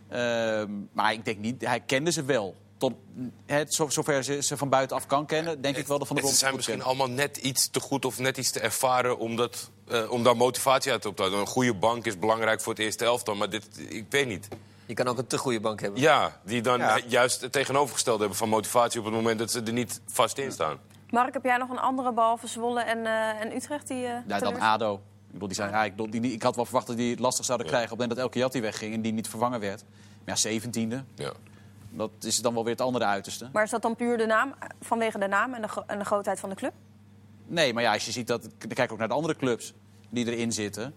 Ehm, 0.09 0.71
maar 0.93 1.13
ik 1.13 1.25
denk 1.25 1.39
niet, 1.39 1.67
hij 1.67 1.81
kende 1.81 2.13
ze 2.13 2.25
wel. 2.25 2.55
Tot, 2.79 2.93
het, 3.47 3.75
zo- 3.75 3.89
zover 3.89 4.23
ze 4.25 4.43
ze 4.43 4.57
van 4.57 4.69
buitenaf 4.69 5.07
kan 5.07 5.27
kennen, 5.27 5.61
denk 5.61 5.77
ik 5.77 5.87
wel 5.87 5.99
dat 5.99 6.07
Van 6.07 6.17
der 6.17 6.27
Ze 6.27 6.35
zijn 6.35 6.55
misschien 6.55 6.83
allemaal 6.83 7.11
net 7.11 7.37
iets 7.37 7.69
te 7.71 7.81
goed 7.81 8.05
of 8.05 8.19
net 8.19 8.37
iets 8.39 8.51
te 8.51 8.61
ervaren 8.61 9.19
om, 9.19 9.37
dat, 9.37 9.71
eh, 9.89 10.11
om 10.11 10.23
daar 10.23 10.37
motivatie 10.37 10.93
uit 10.93 11.07
op 11.07 11.15
te 11.17 11.23
houden. 11.23 11.41
Een 11.43 11.51
goede 11.51 11.75
bank 11.75 12.07
is 12.07 12.19
belangrijk 12.19 12.61
voor 12.61 12.73
het 12.73 12.83
eerste 12.83 13.05
elftal, 13.05 13.35
maar 13.35 13.51
dit, 13.51 13.69
ik 13.89 14.07
weet 14.11 14.27
niet. 14.27 14.49
Je 14.87 14.95
kan 14.95 15.07
ook 15.09 15.19
een 15.19 15.27
te 15.27 15.39
goede 15.39 15.61
bank 15.61 15.81
hebben. 15.81 16.01
Ja, 16.01 16.41
die 16.45 16.61
dan 16.63 16.79
Ja. 16.79 17.01
juist 17.07 17.41
het 17.41 17.53
tegenovergestelde 17.53 18.19
hebben 18.19 18.39
van 18.39 18.49
motivatie 18.49 18.99
op 19.01 19.05
het 19.07 19.15
moment 19.15 19.39
dat 19.39 19.51
ze 19.51 19.63
er 19.63 19.73
niet 19.73 20.01
vast 20.07 20.39
in 20.39 20.53
staan. 20.53 20.79
Mark, 21.11 21.33
heb 21.35 21.45
jij 21.45 21.57
nog 21.57 21.71
een 21.71 21.79
andere 21.79 22.13
behalve 22.13 22.47
Zwolle 22.47 22.81
en, 22.83 23.07
eh, 23.07 23.41
en 23.41 23.57
Utrecht? 23.57 23.89
Die, 23.89 24.07
eh, 24.07 24.13
Ja, 24.27 24.39
dan 24.39 24.61
ADO. 24.61 25.01
Ik, 25.35 25.41
bedoel, 25.41 25.55
die 25.55 25.65
zijn, 25.65 25.71
ja, 25.71 25.85
ik, 25.85 25.97
bedoel, 25.97 26.21
die, 26.21 26.33
ik 26.33 26.43
had 26.43 26.57
wel 26.57 26.65
verwacht 26.65 26.87
dat 26.87 26.97
die 26.97 27.11
het 27.11 27.19
lastig 27.19 27.45
zouden 27.45 27.67
krijgen... 27.67 27.93
op 27.93 27.99
het 27.99 28.09
moment 28.09 28.19
dat 28.19 28.27
Elke 28.29 28.39
Jatti 28.39 28.61
wegging 28.61 28.95
en 28.95 29.03
die 29.03 29.13
niet 29.13 29.29
vervangen 29.29 29.61
werd. 29.61 29.83
Maar 29.89 30.35
ja, 30.35 30.37
zeventiende, 30.37 31.05
Ja. 31.15 31.33
dat 31.91 32.11
is 32.21 32.39
dan 32.39 32.55
wel 32.55 32.63
weer 32.65 32.73
het 32.73 32.81
andere 32.81 33.05
uiterste. 33.05 33.49
Maar 33.53 33.63
is 33.63 33.71
dat 33.71 33.83
dan 33.83 33.97
puur 33.97 34.19
de 34.19 34.27
naam, 34.27 34.55
vanwege 34.81 35.19
de 35.19 35.27
naam 35.27 35.55
en 35.55 35.63
de, 35.63 35.83
en 35.87 35.99
de 35.99 36.05
grootheid 36.05 36.41
van 36.41 36.49
de 36.49 36.55
club? 36.55 36.73
Nee, 37.47 37.73
maar 37.73 37.83
ja, 37.83 37.93
als 37.93 38.05
je 38.05 38.11
ziet 38.13 38.27
dat... 38.27 38.43
Dan 38.43 38.69
kijk 38.69 38.93
ook 38.93 38.99
naar 38.99 39.09
de 39.09 39.15
andere 39.15 39.37
clubs 39.37 39.73
die 40.11 40.27
erin 40.33 40.53
zitten. 40.53 40.95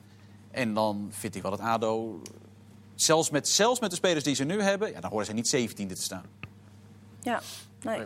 En 0.51 0.73
dan 0.73 1.07
vind 1.11 1.35
ik 1.35 1.41
wel 1.41 1.51
dat 1.51 1.59
ADO... 1.59 2.21
Zelfs 2.95 3.29
met, 3.29 3.47
zelfs 3.47 3.79
met 3.79 3.89
de 3.89 3.95
spelers 3.95 4.23
die 4.23 4.35
ze 4.35 4.43
nu 4.43 4.61
hebben... 4.61 4.91
Ja, 4.91 4.99
dan 4.99 5.09
horen 5.09 5.25
ze 5.25 5.33
niet 5.33 5.47
zeventiende 5.47 5.95
te 5.95 6.01
staan. 6.01 6.23
Ja, 7.21 7.41
nee. 7.81 8.05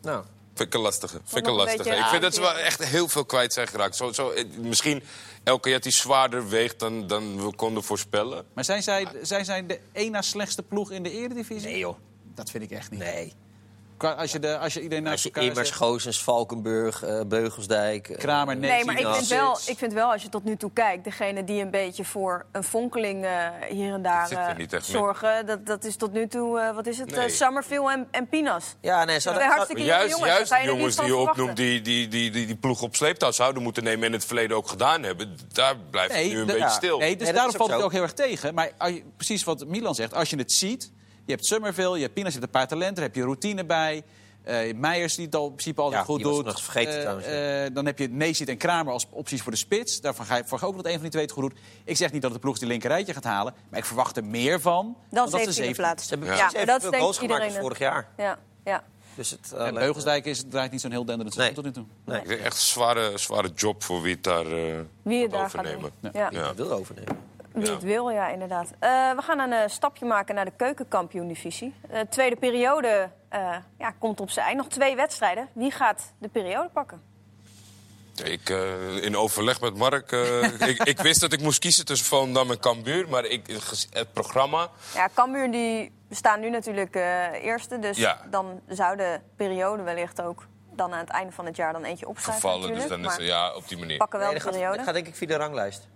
Nou, 0.00 0.24
Vind 0.54 0.68
ik 0.68 0.74
een 0.74 0.80
lastige. 0.80 1.20
Vind 1.24 1.26
ik 1.26 1.32
nog 1.34 1.44
een 1.44 1.50
een 1.50 1.56
lastige. 1.56 1.82
beetje- 1.82 1.98
Ik 1.98 2.08
vind 2.08 2.22
Ja. 2.22 2.28
dat 2.28 2.34
ze 2.34 2.40
wel 2.40 2.54
echt 2.56 2.84
heel 2.84 3.08
veel 3.08 3.24
kwijt 3.24 3.52
zijn 3.52 3.68
geraakt. 3.68 3.96
Zo, 3.96 4.12
zo, 4.12 4.30
eh, 4.30 4.44
misschien 4.58 5.02
elke 5.44 5.68
keer 5.68 5.80
die 5.80 5.92
zwaarder 5.92 6.48
weegt 6.48 6.78
dan, 6.78 7.06
dan 7.06 7.44
we 7.46 7.54
konden 7.54 7.82
voorspellen. 7.82 8.44
Maar 8.54 8.64
zijn 8.64 8.82
zij, 8.82 9.06
zijn 9.22 9.44
zij 9.44 9.66
de 9.66 9.80
één 9.92 10.10
na 10.12 10.22
slechtste 10.22 10.62
ploeg 10.62 10.90
in 10.90 11.02
de 11.02 11.10
eredivisie? 11.10 11.68
nee 11.70 11.78
joh. 11.78 11.96
Dat 12.34 12.50
vind 12.50 12.64
ik 12.64 12.70
echt 12.70 12.90
niet. 12.90 13.00
Nee. 13.00 13.32
Als 13.98 14.32
je, 14.32 14.38
de, 14.38 14.58
als 14.58 14.74
je 14.74 14.80
iedereen 14.82 15.02
naast 15.04 15.14
Als 15.14 15.22
je 15.22 15.28
elkaar 15.28 15.44
Immers, 15.50 15.68
zet, 15.68 15.76
Goosens, 15.76 16.22
Valkenburg, 16.22 17.02
eh, 17.02 17.20
Beugelsdijk... 17.26 18.08
eh, 18.08 18.18
Kramer, 18.18 18.56
nee, 18.56 18.70
Nee, 18.70 18.84
maar 18.84 18.98
ik 19.00 19.06
vind, 19.06 19.26
wel, 19.28 19.58
ik 19.66 19.78
vind 19.78 19.92
wel, 19.92 20.12
als 20.12 20.22
je 20.22 20.28
tot 20.28 20.44
nu 20.44 20.56
toe 20.56 20.70
kijkt... 20.72 21.04
degene 21.04 21.44
die 21.44 21.62
een 21.62 21.70
beetje 21.70 22.04
voor 22.04 22.46
een 22.52 22.64
fonkeling 22.64 23.24
eh, 23.24 23.48
hier 23.68 23.92
en 23.92 24.02
daar 24.02 24.54
mee. 24.56 24.68
zorgen... 24.82 25.46
Dat, 25.46 25.66
dat 25.66 25.84
is 25.84 25.96
tot 25.96 26.12
nu 26.12 26.28
toe, 26.28 26.60
eh, 26.60 26.74
wat 26.74 26.86
is 26.86 26.98
het, 26.98 27.10
Nee. 27.10 27.24
Eh, 27.26 27.32
Summerville 27.32 27.92
en, 27.92 28.08
en 28.10 28.28
Pinas. 28.28 28.64
Ja, 28.80 29.04
nee, 29.04 29.20
ze 29.20 29.28
Twee 29.28 29.32
hadden- 29.34 29.52
hartstikke 29.56 29.82
Maar 29.82 29.90
jonge 29.90 30.08
juist, 30.08 30.18
jongens, 30.18 30.48
juist 30.50 30.62
die 30.64 30.74
jongens 30.76 30.96
die 30.96 31.06
je 31.06 31.16
opnoemt, 31.16 31.56
die, 31.56 31.80
die, 31.80 32.08
die, 32.08 32.30
die 32.30 32.46
die 32.46 32.56
ploeg 32.56 32.82
op 32.82 32.96
sleeptouw 32.96 33.30
zouden 33.30 33.62
moeten 33.62 33.82
nemen... 33.84 34.00
en 34.00 34.06
in 34.06 34.12
het 34.12 34.24
verleden 34.24 34.56
ook 34.56 34.68
gedaan 34.68 35.02
hebben, 35.02 35.36
daar 35.52 35.76
blijft 35.90 36.14
het 36.14 36.24
nu 36.26 36.30
een 36.30 36.46
de- 36.46 36.52
beetje 36.52 36.58
ja. 36.58 36.68
stil. 36.68 36.98
Nee, 36.98 37.16
dus 37.16 37.26
dat 37.26 37.34
daarom 37.36 37.54
valt 37.56 37.70
het 37.70 37.78
zo. 37.78 37.84
ook 37.84 37.92
heel 37.92 38.02
erg 38.02 38.12
tegen. 38.12 38.54
Maar 38.54 38.70
als 38.78 38.90
je- 38.90 39.02
precies 39.16 39.44
wat 39.44 39.66
Milan 39.66 39.94
zegt, 39.94 40.14
als 40.14 40.30
je 40.30 40.36
het 40.36 40.52
ziet... 40.52 40.92
Je 41.24 41.32
hebt 41.32 41.46
Summerville, 41.46 41.94
je 41.96 42.02
hebt 42.02 42.14
Pinas, 42.14 42.32
je 42.32 42.38
hebt 42.38 42.54
een 42.54 42.58
paar 42.60 42.68
talenten, 42.68 42.94
daar 42.94 43.04
heb 43.04 43.14
je 43.14 43.22
routine 43.22 43.64
bij. 43.64 44.02
eh, 44.42 44.60
je 44.60 44.66
hebt 44.66 44.78
Meijers 44.78 45.14
die 45.14 45.24
het 45.24 45.34
al 45.34 45.42
in 45.46 45.50
principe 45.52 45.80
altijd 45.80 46.00
Ja, 46.00 46.06
goed 46.06 46.16
die 46.16 46.26
was 46.26 46.36
doet. 46.36 46.44
nog 46.44 46.62
vergeten 46.62 46.94
Eh, 46.94 47.00
trouwens, 47.00 47.26
eh, 47.26 47.74
dan 47.74 47.86
heb 47.86 47.98
je 47.98 48.08
Neesit 48.08 48.48
en 48.48 48.56
Kramer 48.56 48.92
als 48.92 49.06
opties 49.10 49.42
voor 49.42 49.52
de 49.52 49.58
spits. 49.58 50.00
Daarvan 50.00 50.26
ga 50.26 50.36
je 50.36 50.42
verwacht 50.42 50.64
ook 50.64 50.76
dat 50.76 50.84
een 50.86 50.92
van 50.92 51.00
die 51.00 51.10
twee 51.10 51.22
het 51.22 51.32
goed 51.32 51.42
doet. 51.42 51.58
Ik 51.84 51.96
zeg 51.96 52.12
niet 52.12 52.22
dat 52.22 52.32
de 52.32 52.38
ploeg 52.38 52.58
die 52.58 52.68
linker 52.68 52.88
rijtje 52.90 53.12
gaat 53.12 53.24
halen. 53.24 53.54
Maar 53.68 53.78
ik 53.78 53.84
verwacht 53.84 54.16
er 54.16 54.24
meer 54.24 54.60
van. 54.60 54.96
Dan 55.10 55.28
17e 55.30 55.52
zeven- 55.52 55.74
plaats. 55.76 56.08
Ze 56.08 56.14
hebben 56.14 56.36
Ja, 56.36 56.64
dat 56.64 56.80
veel 56.82 56.92
goals 56.92 57.18
gemaakt 57.18 57.44
als 57.44 57.56
vorig 57.56 57.78
jaar. 57.78 58.08
Ja, 58.16 58.38
ja. 58.64 58.84
Dus 59.14 59.30
het, 59.30 59.52
En 59.52 59.74
Beugelsdijk 59.74 60.24
is, 60.24 60.44
draait 60.48 60.70
niet 60.70 60.80
zo'n 60.80 60.90
heel 60.90 61.04
denderend 61.04 61.36
Nee. 61.36 61.52
tot 61.52 61.64
nu 61.64 61.70
toe. 61.70 61.84
Nee, 62.04 62.18
Het 62.20 62.28
is 62.30 62.38
echt 62.38 62.54
een 62.54 62.60
zware, 62.60 63.18
zware 63.18 63.50
job 63.54 63.82
voor 63.82 64.02
wie 64.02 64.14
het 64.14 64.22
daar 64.24 64.46
eh 64.46 64.52
Wie 65.02 65.22
het 65.22 65.30
gaat 65.32 65.40
daar 65.40 65.50
gaat 65.50 65.66
overnemen. 65.66 65.92
Ja. 66.32 66.54
Wil 66.54 66.72
overnemen. 66.72 67.16
Wie 67.52 67.66
Ja. 67.66 67.72
het 67.72 67.82
wil, 67.82 68.10
ja, 68.10 68.28
inderdaad. 68.28 68.70
Eh, 68.78 68.88
we 69.16 69.22
gaan 69.22 69.38
een 69.38 69.52
eh, 69.52 69.68
stapje 69.68 70.04
maken 70.04 70.34
naar 70.34 70.44
de 70.44 70.52
keukenkampioen-divisie. 70.56 71.74
De 71.90 72.06
tweede 72.10 72.36
periode 72.36 73.10
eh, 73.28 73.56
ja, 73.78 73.90
komt 73.98 74.20
op 74.20 74.30
zijn 74.30 74.46
eind. 74.46 74.58
Nog 74.58 74.68
twee 74.68 74.96
wedstrijden. 74.96 75.48
Wie 75.52 75.70
gaat 75.70 76.12
de 76.18 76.28
periode 76.28 76.68
pakken? 76.68 77.02
Ik, 78.24 78.50
eh, 78.50 78.96
in 79.04 79.16
overleg 79.16 79.60
met 79.60 79.76
Mark, 79.76 80.12
eh, 80.12 80.42
ik, 80.70 80.82
ik 80.82 80.98
wist 81.00 81.20
dat 81.20 81.32
ik 81.32 81.40
moest 81.40 81.58
kiezen 81.58 81.84
tussen 81.84 82.06
Volendam 82.06 82.50
en 82.50 82.58
Cambuur. 82.60 83.08
Maar 83.08 83.24
ik, 83.24 83.46
het 83.90 84.12
programma, 84.12 84.68
Ja, 84.94 85.08
Cambuur 85.14 85.50
die 85.50 85.92
staan 86.10 86.40
nu 86.40 86.50
natuurlijk 86.50 86.94
eh, 86.96 87.44
eerste. 87.44 87.78
Dus 87.78 87.96
Ja. 87.96 88.20
dan 88.30 88.60
zou 88.68 88.96
de 88.96 89.20
periode 89.36 89.82
wellicht 89.82 90.22
ook 90.22 90.46
dan 90.74 90.92
aan 90.92 90.98
het 90.98 91.08
einde 91.08 91.32
van 91.32 91.46
het 91.46 91.56
jaar 91.56 91.72
dan 91.72 91.84
eentje 91.84 92.08
opschrijven. 92.08 92.42
gevallen, 92.50 92.74
dus 92.74 92.86
dan 92.86 93.04
is 93.04 93.16
het 93.16 93.26
ja, 93.26 93.54
op 93.54 93.68
die 93.68 93.78
manier. 93.78 93.96
pakken 93.96 94.18
wel 94.18 94.28
Nee, 94.28 94.36
de 94.38 94.42
gaat, 94.44 94.52
periode. 94.52 94.76
dat 94.76 94.84
gaat 94.84 94.94
denk 94.94 95.06
ik 95.06 95.14
via 95.14 95.26
de 95.26 95.36
ranglijst. 95.36 95.88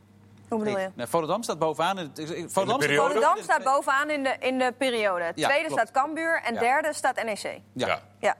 Hoe 0.48 0.58
bedoel 0.58 0.78
je? 0.78 0.90
Nee, 0.94 1.06
Volendam 1.06 1.42
staat 1.42 1.58
bovenaan. 1.58 1.96
Volendam 2.14 2.48
staat 2.48 2.66
bovenaan. 2.66 2.96
Volendam 2.96 3.42
staat 3.42 3.62
bovenaan 3.64 4.10
in 4.10 4.22
de, 4.22 4.36
in 4.40 4.58
de 4.58 4.74
periode. 4.78 5.32
Ja, 5.34 5.48
Tweede 5.48 5.66
klopt. 5.66 5.80
staat 5.82 5.90
Cambuur 6.04 6.42
en 6.44 6.54
Ja. 6.54 6.60
derde 6.60 6.92
staat 6.94 7.24
NEC. 7.24 7.42
Ja. 7.42 7.86
Ja. 7.86 8.02
Ja. 8.20 8.36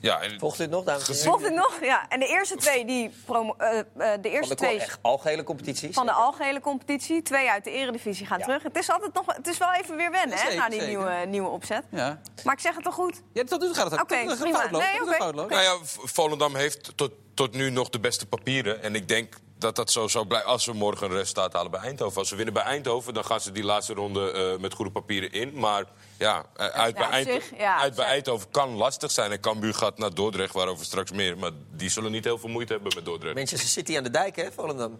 Ja, 0.00 0.20
en 0.20 0.38
Volgt 0.38 0.58
dit 0.58 0.70
nog, 0.70 0.84
dames 0.84 1.08
en 1.08 1.14
heren? 1.14 1.30
Volgt 1.30 1.50
nog? 1.54 1.78
Ja. 1.82 2.08
En 2.08 2.20
de 2.20 2.26
eerste 2.26 2.56
twee, 2.56 2.84
die 2.84 3.14
promo 3.24 3.54
eh, 3.58 3.78
eh, 3.78 3.84
de 3.96 4.18
Van 4.22 4.30
eerste 4.30 4.48
de 4.48 4.54
twee 4.54 4.80
echt 4.80 4.98
algehele 5.02 5.42
competities. 5.42 5.94
van 5.94 6.06
de 6.06 6.12
algehele 6.12 6.60
competitie. 6.60 7.22
Twee 7.22 7.50
uit 7.50 7.64
de 7.64 7.70
eredivisie 7.70 8.26
gaan 8.26 8.38
Ja. 8.38 8.44
terug. 8.44 8.62
Het 8.62 8.76
is 8.78 8.90
altijd 8.90 9.14
nog, 9.14 9.26
het 9.26 9.46
is 9.46 9.58
wel 9.58 9.72
even 9.72 9.96
weer 9.96 10.10
wennen, 10.10 10.38
hè, 10.38 10.54
na 10.54 10.68
die 10.68 10.80
zeker. 10.80 10.86
nieuwe, 10.96 11.24
nieuwe 11.26 11.48
opzet. 11.48 11.82
Ja. 11.88 12.20
Maar 12.44 12.54
ik 12.54 12.60
zeg 12.60 12.74
het 12.74 12.84
toch 12.84 12.94
goed? 12.94 13.22
Ja, 13.32 13.44
tot 13.44 13.60
nu 13.60 13.66
toe 13.66 13.74
gaat 13.74 13.90
het 13.90 14.00
Oké, 14.00 14.16
het 14.16 14.38
prima. 14.38 14.70
Nee, 14.70 15.14
foutloos. 15.18 15.50
Nou 15.50 15.62
ja, 15.62 15.76
Volendam 15.84 16.54
heeft 16.54 16.96
tot, 16.96 17.12
tot 17.34 17.54
nu 17.54 17.70
nog 17.70 17.88
de 17.90 18.00
beste 18.00 18.26
papieren. 18.26 18.82
En 18.82 18.94
ik 18.94 19.08
denk 19.08 19.34
dat 19.64 19.76
dat 19.76 19.90
zo 19.90 20.08
zou 20.08 20.26
blijven 20.26 20.50
als 20.50 20.66
we 20.66 20.72
morgen 20.72 21.06
een 21.10 21.16
resultaat 21.16 21.52
halen 21.52 21.70
bij 21.70 21.80
Eindhoven. 21.80 22.18
Als 22.18 22.28
ze 22.28 22.36
winnen 22.36 22.54
bij 22.54 22.62
Eindhoven, 22.62 23.14
dan 23.14 23.24
gaan 23.24 23.40
ze 23.40 23.52
die 23.52 23.64
laatste 23.64 23.94
ronde 23.94 24.30
eh, 24.32 24.60
met 24.60 24.74
goede 24.74 24.90
papieren 24.90 25.32
in. 25.32 25.52
Maar 25.58 25.84
ja, 26.18 26.44
eh, 26.56 26.66
uit, 26.66 26.94
bij, 26.94 27.04
op 27.06 27.10
Eind- 27.10 27.28
zich, 27.28 27.58
ja, 27.58 27.76
uit 27.78 27.94
bij 27.94 28.04
Eindhoven 28.06 28.50
kan 28.50 28.70
lastig 28.70 29.10
zijn. 29.10 29.32
En 29.32 29.40
Cambuur 29.40 29.74
gaat 29.74 29.98
naar 29.98 30.14
Dordrecht, 30.14 30.54
waarover 30.54 30.84
straks 30.84 31.12
meer. 31.12 31.38
Maar 31.38 31.50
die 31.70 31.88
zullen 31.90 32.12
niet 32.12 32.24
heel 32.24 32.38
veel 32.38 32.48
moeite 32.48 32.72
hebben 32.72 32.92
met 32.94 33.04
Dordrecht. 33.04 33.34
Manchester 33.34 33.68
City 33.68 33.96
aan 33.96 34.02
de 34.02 34.10
dijk, 34.10 34.36
hè, 34.36 34.52
Volendam? 34.52 34.98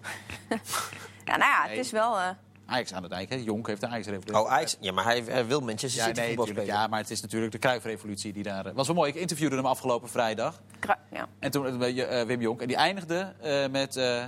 Ja, 1.25 1.37
nou 1.37 1.51
ja, 1.51 1.69
het 1.69 1.79
is 1.79 1.91
wel... 1.91 2.17
eh, 2.19 2.29
Ajax 2.67 2.93
aan 2.93 3.03
de 3.03 3.09
dijk, 3.09 3.29
hè? 3.31 3.37
Jonk 3.37 3.67
heeft 3.67 3.81
de 3.81 3.87
Ajax 3.87 4.07
Oh, 4.33 4.51
Ajax. 4.51 4.77
Ja, 4.81 4.93
maar 4.93 5.05
hij, 5.05 5.23
hij 5.27 5.47
wil 5.47 5.61
Manchester 5.61 6.01
ja, 6.01 6.07
City 6.07 6.19
nee, 6.19 6.27
voetbal 6.29 6.45
tuurlijk, 6.45 6.67
spelen. 6.67 6.83
ja, 6.83 6.91
maar 6.91 7.01
het 7.01 7.11
is 7.11 7.21
natuurlijk 7.21 7.53
de 7.53 7.59
Kruifrevolutie 7.59 8.33
die 8.33 8.43
daar... 8.43 8.73
was 8.75 8.87
wel 8.87 8.97
mooi, 8.97 9.11
ik 9.11 9.17
interviewde 9.17 9.57
hem 9.57 9.67
afgelopen 9.67 10.09
vrijdag. 10.09 10.61
Ja. 11.13 11.29
En 11.39 11.51
toen 11.51 11.83
uh, 11.83 12.23
Wim 12.23 12.41
Jonk. 12.41 12.61
En 12.61 12.67
die 12.67 12.77
eindigde 12.77 13.35
uh, 13.45 13.67
met... 13.67 13.97
Uh, 13.97 14.25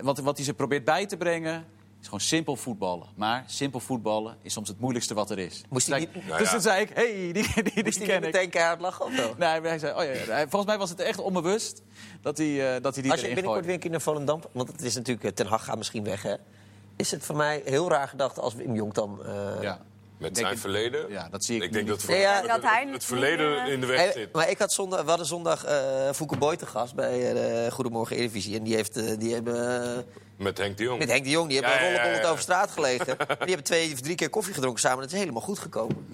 wat, 0.00 0.18
wat 0.18 0.36
hij 0.36 0.44
ze 0.44 0.54
probeert 0.54 0.84
bij 0.84 1.06
te 1.06 1.16
brengen... 1.16 1.64
is 2.00 2.04
gewoon 2.04 2.20
simpel 2.20 2.56
voetballen. 2.56 3.06
Maar 3.14 3.44
simpel 3.46 3.80
voetballen 3.80 4.36
is 4.42 4.52
soms 4.52 4.68
het 4.68 4.80
moeilijkste 4.80 5.14
wat 5.14 5.30
er 5.30 5.38
is. 5.38 5.62
Moest 5.68 5.86
dus 5.86 5.96
hij 5.96 6.08
niet, 6.12 6.26
nou 6.26 6.38
dus 6.38 6.50
toen 6.50 6.60
zei 6.60 6.80
ik, 6.80 6.90
hey, 6.94 7.12
die, 7.12 7.32
die, 7.32 7.62
die, 7.62 7.84
Moest 7.84 7.98
die 7.98 8.06
ken 8.06 8.16
ik. 8.16 8.22
meteen 8.22 8.50
keihard 8.50 8.80
lachen 8.80 9.04
of 9.04 9.16
wel? 9.16 9.34
Nee, 9.38 9.60
hij 9.60 9.78
zei, 9.78 9.94
oh 9.98 10.04
ja, 10.04 10.38
ja. 10.38 10.40
Volgens 10.48 10.64
mij 10.64 10.78
was 10.78 10.90
het 10.90 11.00
echt 11.00 11.18
onbewust 11.18 11.82
dat 12.20 12.38
hij, 12.38 12.76
uh, 12.76 12.82
dat 12.82 12.94
hij 12.94 13.02
die 13.02 13.12
Als 13.12 13.20
je 13.20 13.26
binnenkort 13.26 13.64
weer 13.64 13.74
een 13.74 13.80
keer 13.80 13.90
naar 13.90 14.00
Volendam... 14.00 14.40
want 14.52 14.68
het 14.68 14.82
is 14.82 14.94
natuurlijk... 14.94 15.36
Ten 15.36 15.46
Hag 15.46 15.64
gaat 15.64 15.76
misschien 15.76 16.04
weg, 16.04 16.22
hè? 16.22 16.34
Is 16.96 17.10
het 17.10 17.24
voor 17.24 17.36
mij 17.36 17.62
heel 17.64 17.88
raar 17.88 18.08
gedacht 18.08 18.38
als 18.38 18.54
Wim 18.54 18.74
Jonk 18.74 18.94
dan... 18.94 19.20
Uh, 19.26 19.62
ja. 19.62 19.80
Met 20.18 20.34
Denk 20.34 20.36
zijn 20.46 20.52
ik- 20.52 20.58
verleden? 20.60 21.10
Ja, 21.10 21.28
dat 21.28 21.44
zie 21.44 21.56
ik 21.56 21.62
Ik 21.62 21.72
denk 21.72 21.84
niet. 21.84 21.92
dat, 21.94 22.02
voor 22.02 22.10
Nee, 22.14 22.20
ja, 22.22 22.34
het- 22.40 22.48
dat 22.48 22.62
hij 22.62 22.80
het, 22.82 22.90
niet 22.90 23.04
verleden 23.04 23.50
meer, 23.50 23.66
in 23.72 23.80
de 23.80 23.86
weg 23.86 23.98
Hey, 23.98 24.12
zit. 24.12 24.32
maar 24.32 24.50
ik 24.50 24.58
had 24.58 24.72
zondag, 24.72 25.02
we 25.02 25.08
hadden 25.08 25.26
zondag 25.26 25.64
eh 25.64 26.12
Fouke 26.12 26.36
Boy 26.36 26.56
te 26.56 26.66
gast 26.66 26.94
bij 26.94 27.32
eh 27.66 27.72
Goedemorgen 27.72 28.16
Eredivisie. 28.16 28.56
En 28.56 28.62
die, 28.62 28.74
heeft, 28.74 28.96
eh, 28.96 29.18
die 29.18 29.34
hebben 29.34 29.82
eh, 29.96 29.98
Met 30.36 30.58
Henk 30.58 30.76
de 30.76 30.82
Jong. 30.82 30.98
met 30.98 31.08
Henk 31.10 31.24
de 31.24 31.30
Jong, 31.30 31.48
die 31.48 31.58
hebben 31.60 31.76
ja, 31.76 31.82
rollenbollend 31.84 32.22
ja. 32.22 32.28
over 32.30 32.42
straat 32.42 32.70
gelegen. 32.70 33.06
die 33.16 33.36
hebben 33.38 33.64
twee 33.64 33.92
of 33.92 34.00
drie 34.00 34.14
keer 34.14 34.30
koffie 34.30 34.54
gedronken 34.54 34.80
samen. 34.80 35.00
Dat 35.02 35.12
is 35.12 35.18
helemaal 35.18 35.42
goed 35.42 35.58
gekomen. 35.58 36.06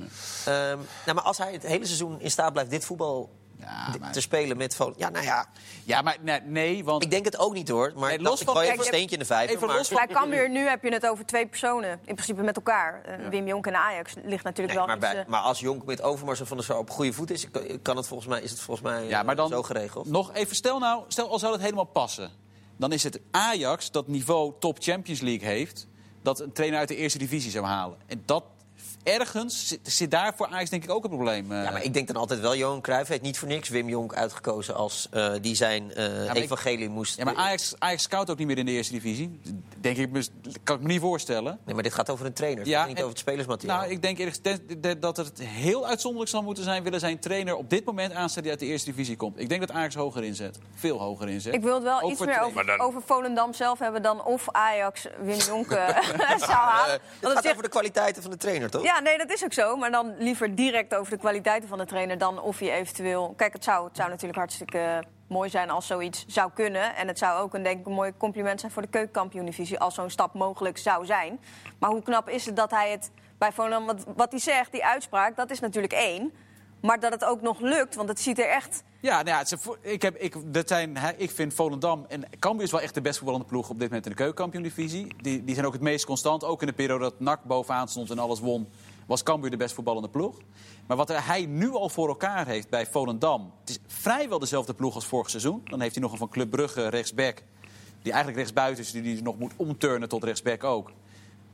Ehm, 0.45 0.79
nou, 1.05 1.15
maar 1.15 1.25
als 1.25 1.38
hij 1.38 1.53
het 1.53 1.62
hele 1.62 1.85
seizoen 1.87 2.21
in 2.21 2.31
staat 2.31 2.53
blijft 2.53 2.71
dit 2.71 2.85
voetbal 2.85 3.31
Ja, 3.62 3.94
maar- 4.01 4.12
te 4.12 4.20
spelen 4.20 4.57
met 4.57 4.75
Volendam... 4.75 5.01
Ja, 5.03 5.11
nou 5.11 5.25
ja, 5.25 5.46
Ja, 5.85 6.03
maar 6.03 6.16
nee, 6.20 6.40
nee 6.40 6.85
want... 6.85 7.03
ik 7.05 7.11
denk 7.11 7.25
het 7.25 7.38
ook 7.38 7.53
niet 7.55 7.68
hoor. 7.68 7.92
Maar 7.96 8.09
Nee, 8.09 8.18
ik 8.18 8.25
los 8.25 8.40
ik 8.40 8.46
van- 8.48 8.61
even 8.61 8.79
een 8.79 8.85
steentje 8.85 9.12
in 9.12 9.18
de 9.18 9.25
vijver. 9.25 9.55
even 9.57 9.66
maar- 9.66 9.77
los 9.77 9.88
van- 9.88 9.96
Bij 10.07 10.14
Cambuur 10.14 10.51
nu 10.51 10.68
heb 10.68 10.83
je 10.83 10.92
het 10.92 11.07
over 11.07 11.27
twee 11.27 11.46
personen. 11.46 11.90
In 12.05 12.14
principe 12.14 12.42
met 12.42 12.57
elkaar. 12.57 13.03
Eh, 13.05 13.29
Wim 13.29 13.46
Jonk 13.46 13.66
en 13.66 13.75
Ajax 13.77 14.14
ligt 14.25 14.44
natuurlijk 14.44 14.79
Nee, 14.79 14.87
wel 14.87 14.96
maar, 14.96 14.96
iets... 14.96 15.12
bij- 15.12 15.22
eh, 15.22 15.29
maar 15.29 15.40
als 15.40 15.61
Jonk 15.61 15.85
met 15.85 16.03
Overmars 16.03 16.40
en 16.40 16.46
Van 16.46 16.57
der 16.57 16.66
Sar 16.66 16.79
op 16.79 16.90
goede 16.90 17.12
voet 17.12 17.31
is, 17.31 17.46
kan 17.83 17.96
het 17.96 18.07
volgens 18.07 18.29
mij, 18.29 18.40
is 18.42 18.51
het 18.51 18.61
volgens 18.61 18.87
mij 18.90 19.05
Ja, 19.07 19.22
maar 19.22 19.37
dan 19.37 19.48
zo 19.48 19.62
geregeld. 19.62 20.07
nog 20.07 20.33
even, 20.35 20.57
stel 20.57 20.79
nou, 20.79 21.05
stel 21.09 21.29
al 21.31 21.38
zou 21.38 21.53
het 21.53 21.62
helemaal 21.62 21.85
passen. 21.85 22.31
Dan 22.77 22.92
is 22.92 23.03
het 23.03 23.20
Ajax 23.31 23.90
dat 23.90 24.09
niveau 24.09 24.53
top 24.59 24.77
Champions 24.81 25.20
League 25.20 25.48
heeft... 25.48 25.87
dat 26.22 26.40
een 26.40 26.53
trainer 26.53 26.79
uit 26.79 26.88
de 26.88 26.96
eerste 26.96 27.18
divisie 27.18 27.51
zou 27.51 27.64
halen. 27.66 27.98
En 28.07 28.22
dat 28.27 28.44
ergens 29.03 29.69
zit, 29.69 29.81
zit 29.83 30.11
daar 30.11 30.33
voor 30.37 30.47
Ajax 30.47 30.71
denk 30.71 30.85
ik 30.85 30.91
ook 30.91 31.05
een 31.05 31.11
probleem. 31.11 31.53
eh. 31.53 31.62
Ja, 31.62 31.71
maar 31.71 31.83
ik 31.85 31.95
denk 31.95 32.07
dan 32.07 32.17
altijd 32.17 32.41
wel, 32.41 32.57
Johan 32.57 32.81
Cruijff 32.81 33.09
heeft 33.09 33.23
niet 33.23 33.38
voor 33.38 33.49
niks 33.49 33.69
Wim 33.69 33.88
Jonk 33.88 34.15
uitgekozen 34.15 34.75
als 34.75 35.07
eh, 35.11 35.33
die 35.41 35.55
zijn 35.55 35.95
eh, 35.95 36.25
ik- 36.25 36.35
evangelie 36.35 36.88
moest... 36.88 37.17
Ja, 37.17 37.25
maar 37.25 37.35
Ajax, 37.35 37.75
Ajax 37.79 38.03
scout 38.03 38.31
ook 38.31 38.38
niet 38.38 38.47
meer 38.47 38.59
in 38.59 38.67
de 38.67 38.73
eerste 38.73 38.93
divisie. 38.93 39.41
Denk 39.81 39.97
ik, 39.97 40.09
kan 40.62 40.77
ik 40.77 40.83
me 40.83 40.88
niet 40.88 41.01
voorstellen. 41.01 41.59
Nee, 41.65 41.75
maar 41.75 41.83
dit 41.83 41.95
gaat 41.95 42.11
over 42.11 42.27
een 42.27 42.33
trainer, 42.33 42.61
het 42.61 42.69
Ja, 42.69 42.79
gaat 42.79 42.88
niet 42.88 42.97
en- 42.97 43.03
over 43.03 43.15
het 43.17 43.23
spelersmateriaal. 43.27 43.79
Nou, 43.79 43.91
ik 43.91 44.03
denk 44.03 44.19
eerlijk 44.19 45.01
dat 45.03 45.17
het 45.17 45.38
heel 45.43 45.87
uitzonderlijk 45.87 46.31
zal 46.31 46.43
moeten 46.43 46.65
zijn... 46.65 46.83
willen 46.83 47.01
zijn 47.01 47.19
trainer 47.19 47.57
op 47.57 47.71
dit 47.71 47.85
moment 47.85 48.12
aanstellen 48.12 48.43
die 48.43 48.51
uit 48.51 48.61
de 48.61 48.67
eerste 48.67 48.91
divisie 48.91 49.17
komt. 49.17 49.41
Ik 49.41 49.49
denk 49.49 49.61
dat 49.61 49.71
Ajax 49.71 49.95
hoger 49.95 50.25
inzet. 50.25 50.59
Veel 50.75 50.99
hoger 50.99 51.29
inzet. 51.29 51.55
Ik 51.55 51.62
wil 51.62 51.75
het 51.75 51.83
wel 51.83 52.01
Ook 52.01 52.11
iets 52.11 52.21
meer 52.21 52.41
over, 52.41 52.67
dan- 52.67 52.81
over 52.81 53.03
Volendam 53.07 53.53
zelf 53.55 53.79
hebben 53.79 54.03
dan 54.03 54.25
of 54.25 54.49
Ajax 54.51 55.07
Wim 55.23 55.38
Jonk 55.38 55.67
zou 56.38 56.53
halen. 56.53 57.01
het 57.21 57.33
gaat 57.33 57.33
zegt- 57.33 57.51
over 57.51 57.62
de 57.62 57.69
kwaliteiten 57.69 58.23
van 58.23 58.31
de 58.31 58.37
trainer, 58.37 58.71
toch? 58.71 58.83
Ja, 58.95 59.01
nee, 59.01 59.19
dat 59.19 59.31
is 59.31 59.45
ook 59.45 59.53
zo. 59.53 59.77
Maar 59.77 59.91
dan 59.91 60.15
liever 60.19 60.55
direct 60.55 60.95
over 60.95 61.13
de 61.13 61.19
kwaliteiten 61.19 61.69
van 61.69 61.79
de 61.79 61.85
trainer 61.85 62.19
dan 62.19 62.41
of 62.41 62.61
je 62.61 62.71
eventueel... 62.71 63.35
Kijk, 63.37 63.53
het 63.53 63.65
zou, 63.65 63.87
het 63.87 63.97
zou 63.97 64.09
natuurlijk 64.09 64.39
hartstikke 64.39 64.79
eh, 64.79 64.99
mooi 65.27 65.51
zijn 65.51 65.71
als 65.71 65.87
zoiets 65.87 66.25
zou 66.27 66.51
kunnen. 66.55 66.97
En 66.97 67.09
het 67.09 67.19
zou 67.19 67.41
ook 67.41 67.55
een, 67.55 67.63
denk 67.63 67.81
ik, 67.81 67.87
een 67.87 67.93
mooi 67.93 68.13
compliment 68.17 68.61
zijn 68.61 68.73
voor 68.73 68.83
de 68.83 68.89
keukenkampioen-divisie... 68.89 69.79
als 69.79 69.95
zo'n 69.95 70.11
stap 70.11 70.35
mogelijk 70.35 70.79
zou 70.79 71.07
zijn. 71.07 71.41
Maar 71.79 71.91
hoe 71.91 72.03
knap 72.03 72.29
is 72.29 72.47
het 72.47 72.57
dat 72.57 72.71
hij 72.71 72.91
het 72.91 73.11
bij 73.39 73.53
Volendam... 73.53 73.87
Wat, 73.87 74.05
wat 74.17 74.31
hij 74.31 74.41
zegt, 74.41 74.73
die 74.73 74.85
uitspraak, 74.85 75.37
dat 75.37 75.51
is 75.51 75.61
natuurlijk 75.61 75.93
één. 75.93 76.33
Maar 76.83 77.01
dat 77.01 77.13
het 77.13 77.25
ook 77.25 77.41
nog 77.41 77.61
lukt, 77.61 77.95
want 77.95 78.09
het 78.09 78.21
ziet 78.21 78.39
er 78.39 78.49
echt... 78.49 78.83
Ja, 79.01 79.23
nou 79.23 79.45
ja, 79.49 79.57
ik, 79.81 80.03
heb, 80.03 80.17
ik, 80.17 80.55
dat 80.55 80.69
zijn, 80.69 80.97
ik 81.17 81.31
vind 81.31 81.55
Volendam 81.55 82.07
en 82.09 82.25
Cambuur 82.39 82.65
is 82.65 82.71
wel 82.71 82.81
echt 82.81 82.95
de 82.95 83.01
best 83.01 83.17
voetballende 83.17 83.47
ploeg 83.49 83.69
op 83.69 83.79
dit 83.79 83.89
moment 83.89 84.07
in 84.07 84.11
de 84.11 84.17
keukenkampioen-divisie. 84.17 85.15
Die, 85.17 85.45
die 85.45 85.55
zijn 85.55 85.67
ook 85.67 85.73
het 85.73 85.83
meest 85.83 86.05
constant. 86.05 86.45
Ook 86.45 86.61
in 86.61 86.67
de 86.67 86.73
periode 86.73 87.05
dat 87.05 87.21
NAC 87.21 87.45
bovenaan 87.45 87.89
stond 87.89 88.11
en 88.11 88.19
alles 88.19 88.41
won, 88.41 88.69
was 89.07 89.23
Cambuur 89.23 89.51
de 89.51 89.57
best 89.57 89.75
voetballende 89.75 90.09
ploeg. 90.09 90.38
Maar 90.87 90.97
wat 90.97 91.09
hij 91.09 91.47
nu 91.47 91.71
al 91.71 91.88
voor 91.88 92.09
elkaar 92.09 92.47
heeft 92.47 92.69
bij 92.69 92.87
Volendam, 92.87 93.53
het 93.61 93.71
is 93.71 93.79
vrijwel 93.87 94.38
dezelfde 94.38 94.75
ploeg 94.75 94.95
als 94.95 95.07
vorig 95.07 95.31
seizoen. 95.31 95.61
Dan 95.65 95.81
heeft 95.81 95.95
hij 95.95 96.03
nog 96.03 96.12
een 96.12 96.19
van 96.19 96.29
Club 96.29 96.51
Brugge 96.51 96.88
rechtsback, 96.88 97.43
die 98.03 98.12
eigenlijk 98.12 98.37
rechtsbuiten 98.37 98.85
is, 98.85 98.91
die 98.91 99.03
hij 99.03 99.23
nog 99.23 99.38
moet 99.38 99.53
omturnen 99.57 100.09
tot 100.09 100.25
rechtsback 100.25 100.65
ook. 100.65 100.91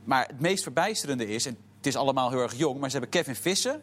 Maar 0.04 0.26
het 0.26 0.40
meest 0.40 0.62
verbijsterende 0.62 1.26
is, 1.26 1.46
en 1.46 1.56
het 1.76 1.86
is 1.86 1.96
allemaal 1.96 2.30
heel 2.30 2.40
erg 2.40 2.54
jong, 2.54 2.80
maar 2.80 2.90
ze 2.90 2.98
hebben 2.98 3.20
Kevin 3.20 3.34
Visser. 3.34 3.80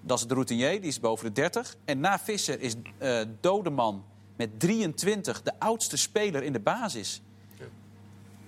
Dat 0.00 0.18
is 0.18 0.26
de 0.26 0.34
routinier, 0.34 0.80
die 0.80 0.90
is 0.90 1.00
boven 1.00 1.26
de 1.26 1.32
30. 1.32 1.76
En 1.84 2.00
na 2.00 2.18
Visser 2.18 2.60
is 2.60 2.74
eh 2.98 3.20
Dodeman 3.40 4.04
met 4.36 4.60
23 4.60 5.42
de 5.42 5.52
oudste 5.58 5.96
speler 5.96 6.42
in 6.42 6.52
de 6.52 6.60
basis. 6.60 7.22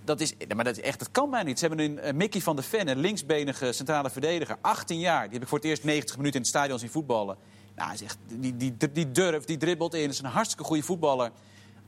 Dat 0.06 0.20
is, 0.20 0.34
maar 0.54 0.64
dat, 0.64 0.76
is 0.76 0.82
echt, 0.82 0.98
dat 0.98 1.10
kan 1.10 1.30
mij 1.30 1.42
niet. 1.42 1.58
Ze 1.58 1.66
hebben 1.66 1.84
een 1.84 1.98
eh, 1.98 2.14
Mickey 2.14 2.40
van 2.40 2.56
der 2.56 2.64
Ven, 2.64 2.88
een 2.88 2.98
linksbenige 2.98 3.72
centrale 3.72 4.10
verdediger. 4.10 4.56
18 4.60 4.98
jaar. 4.98 5.22
Die 5.22 5.32
heb 5.32 5.42
ik 5.42 5.48
voor 5.48 5.58
het 5.58 5.66
eerst 5.66 5.84
90 5.84 6.16
minuten 6.16 6.36
in 6.36 6.40
het 6.40 6.50
stadion 6.50 6.78
zien 6.78 6.90
voetballen. 6.90 7.36
Nou, 7.74 7.88
hij 7.90 7.98
echt, 8.04 8.18
die, 8.26 8.56
die, 8.56 8.76
die 8.92 9.10
durft, 9.10 9.46
die 9.46 9.56
dribbelt 9.56 9.94
in. 9.94 10.08
is 10.08 10.18
een 10.18 10.24
hartstikke 10.24 10.64
goede 10.64 10.82
voetballer. 10.82 11.30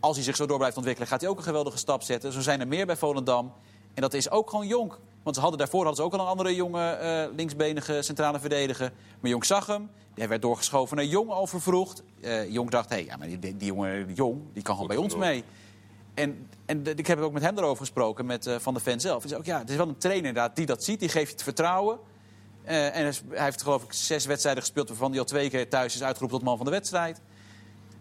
Als 0.01 0.17
hij 0.17 0.25
zich 0.25 0.37
zo 0.37 0.47
door 0.47 0.59
blijft 0.59 0.77
ontwikkelen, 0.77 1.09
gaat 1.09 1.21
hij 1.21 1.31
ook 1.31 1.37
een 1.37 1.43
geweldige 1.43 1.79
stap 1.79 2.03
zetten. 2.03 2.33
Zo 2.33 2.41
zijn 2.41 2.61
er 2.61 2.69
meer 2.69 2.87
bij 2.87 2.97
Volendam. 2.97 3.53
En 3.95 4.03
dat 4.03 4.15
is 4.15 4.31
ook 4.31 4.51
gewoon 4.51 4.67
Jonk. 4.67 4.99
Want 5.23 5.37
ze 5.37 5.41
hadden, 5.41 5.59
daarvoor 5.59 5.85
hadden 5.85 5.97
ze 5.97 6.03
ook 6.03 6.13
al 6.13 6.21
een 6.21 6.31
andere 6.31 6.55
jonge 6.55 6.91
eh, 6.91 7.35
linksbenige 7.37 8.03
centrale 8.03 8.41
verdediger. 8.41 8.93
Maar 9.21 9.31
Jonk 9.31 9.45
zag 9.45 9.67
hem. 9.67 9.91
Hij 10.15 10.29
werd 10.29 10.43
doorgeschoven 10.43 10.97
naar 10.97 11.05
Jong 11.05 11.31
al 11.31 11.47
vervroegd. 11.47 12.03
Eh 12.21 12.53
Jonk 12.53 12.71
dacht, 12.71 12.89
hé, 12.89 12.95
hey, 12.95 13.05
ja, 13.05 13.17
maar 13.17 13.29
die, 13.29 13.39
die 13.39 13.67
jongen 13.67 14.15
Jong, 14.15 14.41
die 14.53 14.63
kan 14.63 14.75
gewoon 14.75 14.89
bij 14.89 14.97
ons 14.97 15.17
mee. 15.17 15.45
En, 16.19 16.49
en 16.67 16.87
ik 16.99 17.07
heb 17.07 17.19
ook 17.21 17.33
met 17.33 17.43
hem 17.43 17.59
erover 17.59 17.77
gesproken, 17.79 18.27
met 18.27 18.47
eh, 18.47 18.57
Van 18.59 18.75
de 18.75 18.81
Ven 18.81 19.01
zelf. 19.01 19.19
Hij 19.19 19.29
zei 19.29 19.41
ook, 19.41 19.47
ja, 19.47 19.59
het 19.59 19.71
is 19.71 19.77
wel 19.77 19.89
een 19.89 19.99
trainer 19.99 20.27
inderdaad 20.29 20.57
die 20.57 20.67
dat 20.67 20.85
ziet. 20.85 21.01
Die 21.01 21.09
geeft 21.09 21.27
je 21.27 21.33
het 21.33 21.43
vertrouwen. 21.43 21.99
Eh, 22.63 22.97
en 22.97 23.05
hij 23.05 23.45
heeft 23.45 23.63
geloof 23.63 23.83
ik 23.83 23.93
zes 23.93 24.27
wedstrijden 24.27 24.63
gespeeld... 24.63 24.89
waarvan 24.89 25.11
hij 25.11 25.19
al 25.19 25.25
twee 25.25 25.51
keer 25.51 25.69
thuis 25.69 25.95
is 25.95 26.03
uitgeroepen 26.03 26.39
tot 26.39 26.47
man 26.47 26.57
van 26.57 26.67
de 26.67 26.73
wedstrijd. 26.73 27.21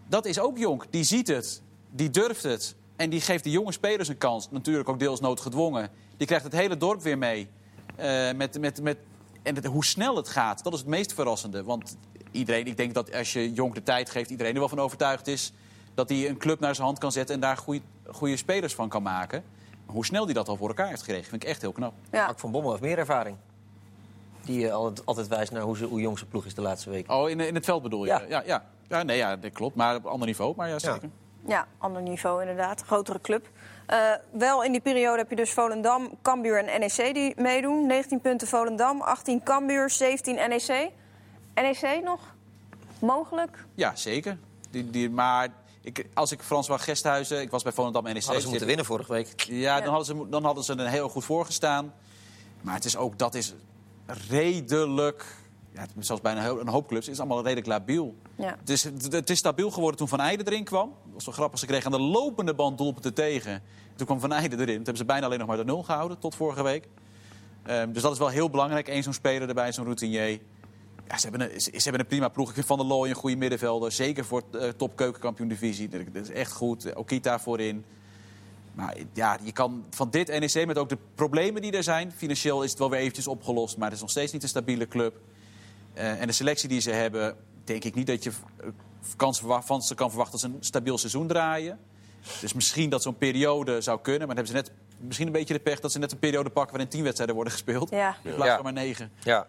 Dat 0.08 0.26
is 0.26 0.38
ook 0.38 0.58
Jonk. 0.58 0.86
Die 0.90 1.04
ziet 1.04 1.28
het, 1.28 1.62
die 1.90 2.10
durft 2.10 2.42
het. 2.42 2.74
En 2.96 3.10
die 3.10 3.20
geeft 3.20 3.44
de 3.44 3.50
jonge 3.50 3.72
spelers 3.72 4.08
een 4.08 4.18
kans. 4.18 4.50
Natuurlijk 4.50 4.88
ook 4.88 4.98
deels 4.98 5.20
noodgedwongen. 5.20 5.90
Die 6.16 6.26
krijgt 6.26 6.44
het 6.44 6.54
hele 6.54 6.76
dorp 6.76 7.02
weer 7.02 7.18
mee. 7.18 7.48
Eh, 7.96 8.32
met, 8.32 8.60
met, 8.60 8.82
met, 8.82 8.98
en 9.42 9.54
het- 9.54 9.64
hoe 9.64 9.84
snel 9.84 10.16
het 10.16 10.28
gaat, 10.28 10.62
dat 10.64 10.72
is 10.72 10.78
het 10.78 10.88
meest 10.88 11.12
verrassende. 11.12 11.62
Want 11.64 11.96
iedereen, 12.30 12.66
ik 12.66 12.76
denk 12.76 12.94
dat 12.94 13.14
als 13.14 13.32
je 13.32 13.52
Jonk 13.52 13.74
de 13.74 13.82
tijd 13.82 14.10
geeft... 14.10 14.30
iedereen 14.30 14.52
er 14.52 14.58
wel 14.58 14.68
van 14.68 14.80
overtuigd 14.80 15.26
is... 15.26 15.52
dat 15.98 16.08
hij 16.08 16.28
een 16.28 16.36
club 16.36 16.60
naar 16.60 16.74
zijn 16.74 16.86
hand 16.86 16.98
kan 16.98 17.12
zetten... 17.12 17.34
en 17.34 17.40
daar 17.40 17.56
goede, 17.56 17.80
goede 18.06 18.36
spelers 18.36 18.74
van 18.74 18.88
kan 18.88 19.02
maken. 19.02 19.42
Maar 19.86 19.94
hoe 19.94 20.04
snel 20.04 20.24
hij 20.24 20.34
dat 20.34 20.48
al 20.48 20.56
voor 20.56 20.68
elkaar 20.68 20.88
heeft 20.88 21.02
gekregen, 21.02 21.28
vind 21.30 21.42
ik 21.42 21.48
echt 21.48 21.60
heel 21.60 21.72
knap. 21.72 21.92
Ja. 22.10 22.24
Mark 22.24 22.38
van 22.38 22.50
Bommel 22.50 22.70
heeft 22.70 22.82
meer 22.82 22.98
ervaring. 22.98 23.36
Die 24.44 24.66
eh, 24.66 24.74
altijd, 24.74 25.06
altijd 25.06 25.28
wijst 25.28 25.52
naar 25.52 25.62
hoe, 25.62 25.76
ze, 25.76 25.84
hoe 25.84 26.00
jong 26.00 26.18
zijn 26.18 26.30
ploeg 26.30 26.44
is 26.44 26.54
de 26.54 26.60
laatste 26.62 26.90
week. 26.90 27.10
Oh, 27.10 27.30
in, 27.30 27.40
in 27.40 27.54
het 27.54 27.64
veld 27.64 27.82
bedoel 27.82 28.04
je? 28.04 28.10
Ja. 28.10 28.22
ja, 28.28 28.42
ja. 28.46 28.64
ja 28.88 29.02
nee, 29.02 29.16
ja, 29.16 29.36
dat 29.36 29.52
klopt. 29.52 29.76
Maar 29.76 29.96
op 29.96 30.06
ander 30.06 30.26
niveau. 30.26 30.54
Maar 30.56 30.66
ja, 30.66 30.72
Ja. 30.72 30.78
zeker. 30.78 31.10
Ja, 31.46 31.66
ander 31.78 32.02
niveau 32.02 32.40
inderdaad. 32.40 32.82
Grotere 32.82 33.20
club. 33.20 33.48
Eh, 33.86 34.12
wel 34.30 34.64
in 34.64 34.72
die 34.72 34.80
periode 34.80 35.18
heb 35.18 35.30
je 35.30 35.36
dus 35.36 35.52
Volendam, 35.52 36.10
Cambuur 36.22 36.64
en 36.64 36.80
NEC 36.80 37.14
die 37.14 37.32
meedoen. 37.36 37.86
19 37.86 38.20
punten 38.20 38.48
Volendam, 38.48 39.00
18 39.00 39.42
Cambuur, 39.42 39.90
17 39.90 40.34
NEC. 40.34 40.90
NEC 41.54 42.00
nog? 42.04 42.20
Mogelijk? 43.00 43.64
Ja, 43.74 43.96
zeker. 43.96 44.38
Die, 44.70 44.90
die, 44.90 45.10
maar 45.10 45.48
ik, 45.80 46.06
als 46.14 46.32
ik 46.32 46.42
François 46.42 46.82
Gesthuizen... 46.82 47.40
Ik 47.40 47.50
was 47.50 47.62
bij 47.62 47.72
Volendam 47.72 48.02
NEC. 48.04 48.22
Hadden 48.22 48.42
ze 48.42 48.48
moeten 48.48 48.66
winnen 48.66 48.84
vorige 48.84 49.12
week. 49.12 49.40
Ja, 49.40 49.54
Ja. 49.56 49.80
Dan, 49.80 49.88
hadden 49.94 50.06
ze, 50.16 50.28
dan 50.28 50.44
hadden 50.44 50.64
ze 50.64 50.74
er 50.74 50.88
heel 50.88 51.08
goed 51.08 51.24
voor 51.24 51.44
gestaan. 51.44 51.94
Maar 52.60 52.74
het 52.74 52.84
is 52.84 52.96
ook, 52.96 53.18
dat 53.18 53.34
is 53.34 53.54
redelijk... 54.28 55.36
Ja, 55.72 55.80
het 55.80 55.90
is 55.98 56.06
zelfs 56.06 56.22
bijna 56.22 56.40
een 56.40 56.46
hoop- 56.46 56.60
een 56.60 56.68
hoop 56.68 56.88
clubs. 56.88 57.04
Het 57.06 57.14
is 57.14 57.20
allemaal 57.20 57.42
redelijk 57.42 57.66
labiel. 57.66 58.14
Ja. 58.36 58.56
Het, 58.60 58.70
is, 58.70 58.84
het, 58.84 59.12
het 59.12 59.30
is 59.30 59.38
stabiel 59.38 59.70
geworden 59.70 59.96
toen 59.96 60.08
Van 60.08 60.20
Eijden 60.20 60.46
erin 60.46 60.64
kwam. 60.64 60.88
Dat 61.04 61.12
was 61.14 61.24
wel 61.24 61.34
grappig. 61.34 61.58
Ze 61.58 61.66
kregen 61.66 61.92
aan 61.92 61.98
de 62.00 62.06
lopende 62.06 62.54
band 62.54 62.78
doelpunten 62.78 63.14
tegen. 63.14 63.62
Toen 63.96 64.06
kwam 64.06 64.20
Van 64.20 64.32
Eijden 64.32 64.58
erin. 64.58 64.66
Toen 64.66 64.74
hebben 64.76 64.96
ze 64.96 65.04
bijna 65.04 65.26
alleen 65.26 65.38
nog 65.38 65.48
maar 65.48 65.56
de 65.56 65.64
nul 65.64 65.82
gehouden 65.82 66.18
tot 66.18 66.34
vorige 66.34 66.62
week. 66.62 66.88
Ehm, 67.62 67.92
dus 67.92 68.02
dat 68.02 68.12
is 68.12 68.18
wel 68.18 68.28
heel 68.28 68.50
belangrijk. 68.50 68.88
Eén 68.88 69.02
zo'n 69.02 69.12
speler 69.12 69.48
erbij, 69.48 69.72
zo'n 69.72 69.84
routinier. 69.84 70.40
Ja, 71.08 71.18
ze, 71.18 71.28
hebben 71.28 71.54
een, 71.54 71.60
ze, 71.60 71.70
ze 71.70 71.82
hebben 71.82 72.00
een 72.00 72.06
prima 72.06 72.28
ploeg. 72.28 72.48
Ik 72.48 72.54
vind 72.54 72.66
Van 72.66 72.78
der 72.78 72.86
Looy 72.86 73.08
een 73.08 73.14
goede 73.14 73.36
middenvelder. 73.36 73.92
Zeker 73.92 74.24
voor 74.24 74.42
uh, 74.54 74.68
top 74.68 74.96
keukenkampioen 74.96 75.48
divisie. 75.48 75.88
Dat, 75.88 76.00
dat 76.12 76.22
is 76.22 76.30
echt 76.30 76.52
goed. 76.52 76.94
Okita 76.94 77.38
voorin. 77.38 77.84
Maar 78.74 78.96
ja, 79.12 79.38
je 79.42 79.52
kan 79.52 79.84
van 79.90 80.10
dit 80.10 80.28
NEC, 80.28 80.66
met 80.66 80.78
ook 80.78 80.88
de 80.88 80.98
problemen 81.14 81.62
die 81.62 81.72
er 81.72 81.82
zijn... 81.82 82.12
financieel 82.12 82.62
is 82.62 82.70
het 82.70 82.78
wel 82.78 82.90
weer 82.90 83.00
eventjes 83.00 83.26
opgelost... 83.26 83.76
maar 83.76 83.86
het 83.86 83.94
is 83.94 84.00
nog 84.00 84.10
steeds 84.10 84.32
niet 84.32 84.42
een 84.42 84.48
stabiele 84.48 84.88
club. 84.88 85.16
Uh, 85.94 86.20
en 86.20 86.26
de 86.26 86.32
selectie 86.32 86.68
die 86.68 86.80
ze 86.80 86.90
hebben... 86.90 87.36
denk 87.64 87.84
ik 87.84 87.94
niet 87.94 88.06
dat 88.06 88.24
je 88.24 88.30
kans 89.16 89.38
verwacht, 89.38 89.66
van 89.66 89.82
ze 89.82 89.94
kan 89.94 90.08
verwachten... 90.08 90.40
dat 90.40 90.50
ze 90.50 90.56
een 90.56 90.64
stabiel 90.64 90.98
seizoen 90.98 91.26
draaien. 91.26 91.78
Dus 92.40 92.52
misschien 92.52 92.90
dat 92.90 93.02
zo'n 93.02 93.16
periode 93.16 93.80
zou 93.80 94.00
kunnen. 94.00 94.26
Maar 94.26 94.36
dan 94.36 94.44
hebben 94.44 94.64
ze 94.64 94.70
net 94.70 94.80
misschien 95.06 95.26
een 95.26 95.32
beetje 95.32 95.54
de 95.54 95.60
pech 95.60 95.80
dat 95.80 95.92
ze 95.92 95.98
net 95.98 96.12
een 96.12 96.18
periode 96.18 96.50
pakken 96.50 96.72
waarin 96.72 96.90
tien 96.90 97.02
wedstrijden 97.02 97.34
worden 97.34 97.52
gespeeld. 97.52 97.90
Ja. 97.90 98.16
In 98.22 98.34
plaats 98.34 98.50
Ja. 98.50 98.54
van 98.54 98.64
maar 98.64 98.72
negen. 98.72 99.12
Ja. 99.22 99.46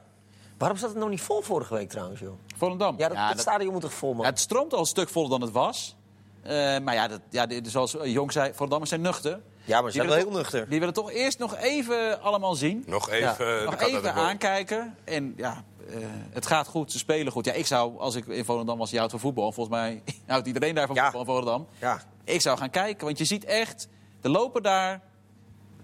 Waarom 0.59 0.77
zat 0.77 0.89
het 0.89 0.97
nog 0.97 1.09
niet 1.09 1.21
vol 1.21 1.41
vorige 1.41 1.73
week 1.73 1.89
trouwens, 1.89 2.19
joh? 2.19 2.33
Volendam. 2.57 2.95
Ja, 2.97 3.07
dat, 3.07 3.17
Ja, 3.17 3.23
het 3.27 3.31
dat- 3.33 3.41
stadion 3.41 3.71
moet 3.73 3.81
toch 3.81 3.93
vol, 3.93 4.13
man? 4.13 4.23
Ja, 4.23 4.29
het 4.29 4.39
stroomt 4.39 4.73
al 4.73 4.79
een 4.79 4.85
stuk 4.85 5.09
voller 5.09 5.29
dan 5.29 5.41
het 5.41 5.51
was. 5.51 5.95
Eh, 6.41 6.79
maar 6.79 6.93
ja, 6.93 7.07
dat, 7.07 7.21
ja, 7.29 7.47
zoals 7.63 7.95
Jong 8.03 8.31
zei, 8.31 8.51
Volendammers 8.53 8.89
zijn 8.89 9.01
nuchter. 9.01 9.39
ja, 9.65 9.81
maar 9.81 9.91
ze 9.91 9.95
zijn 9.97 10.07
wel 10.09 10.17
heel 10.17 10.31
nuchter. 10.31 10.69
Die 10.69 10.79
willen 10.79 10.93
toch 10.93 11.11
eerst 11.11 11.39
nog 11.39 11.55
even 11.55 12.21
allemaal 12.21 12.55
zien. 12.55 12.83
Nog 12.87 13.09
even, 13.09 13.45
Ja. 13.47 13.59
eh, 13.59 13.65
nog 13.65 13.81
even 13.81 14.13
aankijken. 14.13 14.95
En 15.03 15.33
ja, 15.37 15.63
eh, 15.89 15.95
het 16.31 16.45
gaat 16.45 16.67
goed, 16.67 16.91
ze 16.91 16.97
spelen 16.97 17.31
goed. 17.31 17.45
Ja, 17.45 17.53
ik 17.53 17.65
zou, 17.65 17.99
als 17.99 18.15
ik 18.15 18.25
in 18.25 18.45
Volendam 18.45 18.77
was, 18.77 18.89
je 18.89 18.97
houdt 18.97 19.11
van 19.11 19.19
voetbal. 19.21 19.51
Volgens 19.51 19.75
mij 19.75 20.03
houdt 20.27 20.47
iedereen 20.47 20.75
daar 20.75 20.87
van 20.87 20.95
Ja. 20.95 21.03
voetbal 21.03 21.21
in 21.21 21.27
Volendam. 21.27 21.67
Ja. 21.79 22.01
Ik 22.23 22.41
zou 22.41 22.57
gaan 22.57 22.69
kijken, 22.69 23.05
want 23.05 23.17
je 23.17 23.25
ziet 23.25 23.45
echt... 23.45 23.87
Er 24.21 24.29
lopen 24.29 24.63
daar 24.63 25.01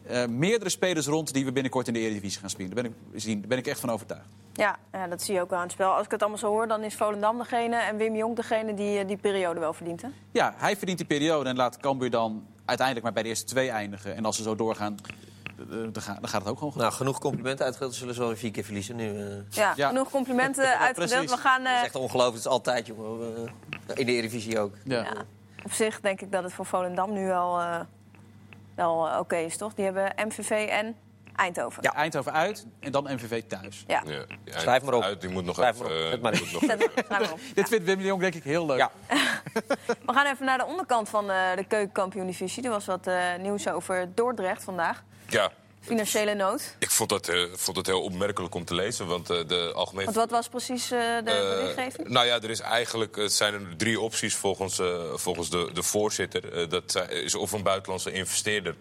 eh, 0.07 0.25
meerdere 0.25 0.69
spelers 0.69 1.07
rond 1.07 1.33
die 1.33 1.45
we 1.45 1.51
binnenkort 1.51 1.87
in 1.87 1.93
de 1.93 1.99
Eredivisie 1.99 2.39
gaan 2.39 2.49
spelen. 2.49 2.73
Daar 2.75 2.83
ben 2.83 2.91
ik, 3.13 3.21
zien, 3.21 3.39
daar 3.39 3.47
ben 3.49 3.57
ik 3.57 3.67
echt 3.67 3.79
van 3.79 3.89
overtuigd. 3.91 4.27
Ja, 4.57 4.75
ja, 4.91 5.07
dat 5.07 5.21
zie 5.21 5.33
je 5.33 5.41
ook 5.41 5.49
wel 5.49 5.57
aan 5.59 5.63
het 5.65 5.73
spel. 5.73 5.91
Als 5.93 6.05
ik 6.05 6.11
het 6.11 6.21
allemaal 6.21 6.39
zo 6.39 6.47
hoor, 6.47 6.67
dan 6.67 6.83
is 6.83 6.95
Volendam 6.95 7.37
degene 7.37 7.75
en 7.75 7.97
Wim 7.97 8.15
Jong 8.15 8.35
degene 8.35 8.73
die 8.73 8.99
eh, 8.99 9.07
die 9.07 9.17
periode 9.17 9.59
wel 9.59 9.73
verdient. 9.73 10.01
Hè? 10.01 10.07
Ja, 10.31 10.53
hij 10.57 10.75
verdient 10.77 10.97
die 10.97 11.07
periode 11.07 11.49
en 11.49 11.55
laat 11.55 11.77
Cambuur 11.77 12.09
dan 12.09 12.45
uiteindelijk 12.65 13.05
maar 13.05 13.13
bij 13.15 13.23
de 13.23 13.29
eerste 13.29 13.45
twee 13.45 13.69
eindigen. 13.69 14.15
En 14.15 14.25
als 14.25 14.35
ze 14.35 14.43
zo 14.43 14.55
doorgaan, 14.55 14.97
eh, 15.59 15.65
dan 15.69 16.01
gaat, 16.01 16.19
dan 16.21 16.29
gaat 16.29 16.41
het 16.41 16.49
ook 16.49 16.57
gewoon 16.57 16.71
goed. 16.73 16.81
Nou, 16.81 16.93
genoeg 16.93 17.19
complimenten 17.19 17.65
uitgedeeld. 17.65 17.95
Zullen 17.95 18.13
ze 18.13 18.19
wel 18.19 18.29
weer 18.29 18.37
vier 18.37 18.51
keer 18.51 18.63
verliezen 18.63 18.95
nu. 18.95 19.19
eh. 19.19 19.35
Ja, 19.49 19.73
Ja. 19.75 19.87
genoeg 19.87 20.09
complimenten 20.09 20.77
uitgedeeld. 20.87 21.29
We 21.29 21.37
gaan, 21.37 21.59
eh, 21.65 21.65
Dat 21.71 21.75
is 21.79 21.83
echt 21.85 21.95
ongelooflijk. 21.95 22.35
Het 22.35 22.45
is 22.45 22.51
altijd, 22.51 22.87
jongen. 22.87 23.35
Eh, 23.87 23.95
In 23.97 24.05
de 24.05 24.11
Eredivisie 24.11 24.59
ook. 24.59 24.73
Ja. 24.83 25.01
ja, 25.03 25.13
op 25.63 25.71
zich 25.71 25.99
denk 26.01 26.21
ik 26.21 26.31
dat 26.31 26.43
het 26.43 26.53
voor 26.53 26.65
Volendam 26.65 27.13
nu 27.13 27.25
wel, 27.25 27.59
eh, 27.59 27.79
wel 28.75 29.07
eh, 29.09 29.19
oké 29.19 29.35
is, 29.35 29.57
toch? 29.57 29.73
Die 29.73 29.85
hebben 29.85 30.13
MVV 30.27 30.49
en 30.69 30.95
Eindhoven. 31.35 31.83
Ja, 31.83 31.93
Eindhoven 31.93 32.33
uit 32.33 32.65
en 32.79 32.91
dan 32.91 33.03
MVV 33.13 33.43
thuis. 33.47 33.83
Ja. 33.87 34.03
Schrijf 34.45 34.83
maar 34.83 34.93
op. 34.93 35.03
Uit, 35.03 35.21
die 35.21 35.29
moet 35.29 35.45
nog 35.45 35.55
Schrijf 35.55 35.79
even... 35.81 36.19
maar 36.21 36.33
op. 36.33 36.39
eh, 36.39 36.67
Zet 36.67 37.19
nog. 37.19 37.33
Dit 37.55 37.67
vindt 37.67 37.85
Wim 37.85 37.97
de 37.97 38.03
Jong 38.03 38.21
denk 38.21 38.33
ik 38.35 38.43
heel 38.43 38.65
leuk. 38.65 38.77
Ja. 38.77 38.91
We 40.05 40.13
gaan 40.13 40.25
even 40.25 40.45
naar 40.45 40.57
de 40.57 40.65
onderkant 40.65 41.09
van 41.09 41.29
eh, 41.31 41.55
de 41.55 41.63
keukenkampioen-divisie. 41.67 42.63
Er 42.63 42.69
was 42.69 42.85
wat 42.85 43.07
eh, 43.07 43.35
nieuws 43.39 43.67
over 43.67 44.11
Dordrecht 44.15 44.63
vandaag. 44.63 45.03
Ja, 45.29 45.51
Financiële 45.81 46.33
nood. 46.33 46.75
ik 46.79 46.91
vond 46.91 47.09
dat, 47.09 47.27
eh, 47.27 47.43
vond 47.53 47.75
dat 47.75 47.85
heel 47.85 48.01
opmerkelijk 48.01 48.55
om 48.55 48.65
te 48.65 48.73
lezen. 48.75 49.07
Want 49.07 49.29
eh, 49.29 49.47
de 49.47 49.71
algemeen... 49.75 50.03
Want 50.05 50.17
wat 50.17 50.29
was 50.31 50.47
precies 50.47 50.91
eh, 50.91 50.99
de 50.99 51.23
berichtgeving? 51.23 52.07
nou 52.09 52.25
ja, 52.25 52.35
er 52.35 52.49
is 52.49 52.59
eigenlijk, 52.59 53.15
het 53.15 53.33
zijn 53.33 53.53
er 53.53 53.77
drie 53.77 53.99
opties 53.99 54.35
volgens, 54.35 54.79
eh, 54.79 55.13
volgens 55.13 55.49
de, 55.49 55.69
de 55.73 55.83
voorzitter. 55.83 56.53
Eh, 56.53 56.69
dat 56.69 57.07
is 57.09 57.35
of 57.35 57.51
een 57.51 57.63
buitenlandse 57.63 58.11
investeerder 58.11 58.75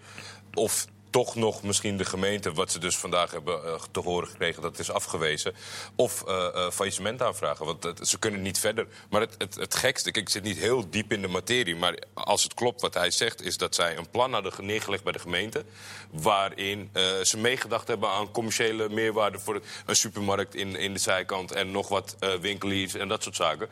of 0.54 0.86
toch 1.14 1.34
nog 1.34 1.62
misschien 1.62 1.96
de 1.96 2.04
gemeente, 2.04 2.52
wat 2.52 2.72
ze 2.72 2.78
dus 2.78 2.96
vandaag 2.96 3.30
hebben 3.30 3.64
eh, 3.64 3.74
te 3.90 4.00
horen 4.00 4.28
gekregen, 4.28 4.62
dat 4.62 4.78
is 4.78 4.90
afgewezen. 4.90 5.54
Of 5.96 6.22
eh, 6.22 6.70
faillissement 6.70 7.22
aanvragen, 7.22 7.66
want 7.66 7.92
ze 8.02 8.18
kunnen 8.18 8.42
niet 8.42 8.58
verder. 8.58 8.86
Maar 9.10 9.20
het, 9.20 9.34
het, 9.38 9.54
het 9.54 9.74
gekste, 9.74 10.10
ik 10.10 10.28
zit 10.28 10.42
niet 10.42 10.58
heel 10.58 10.90
diep 10.90 11.12
in 11.12 11.22
de 11.22 11.28
materie, 11.28 11.76
maar 11.76 11.98
als 12.14 12.42
het 12.42 12.54
klopt 12.54 12.80
wat 12.80 12.94
hij 12.94 13.10
zegt, 13.10 13.42
is 13.42 13.56
dat 13.56 13.74
zij 13.74 13.96
een 13.96 14.10
plan 14.10 14.32
hadden 14.32 14.52
neergelegd 14.60 15.02
bij 15.02 15.12
de 15.12 15.18
gemeente, 15.18 15.64
waarin 16.10 16.90
ze 17.22 17.38
meegedacht 17.38 17.88
hebben 17.88 18.08
aan 18.08 18.30
commerciële 18.30 18.88
meerwaarde 18.88 19.38
voor 19.38 19.60
een 19.86 19.96
supermarkt 19.96 20.54
in, 20.54 20.76
in 20.76 20.92
de 20.92 20.98
zijkant 20.98 21.52
en 21.52 21.70
nog 21.70 21.88
wat 21.88 22.16
winkeliers 22.40 22.94
en 22.94 23.08
dat 23.08 23.22
soort 23.22 23.36
zaken. 23.36 23.68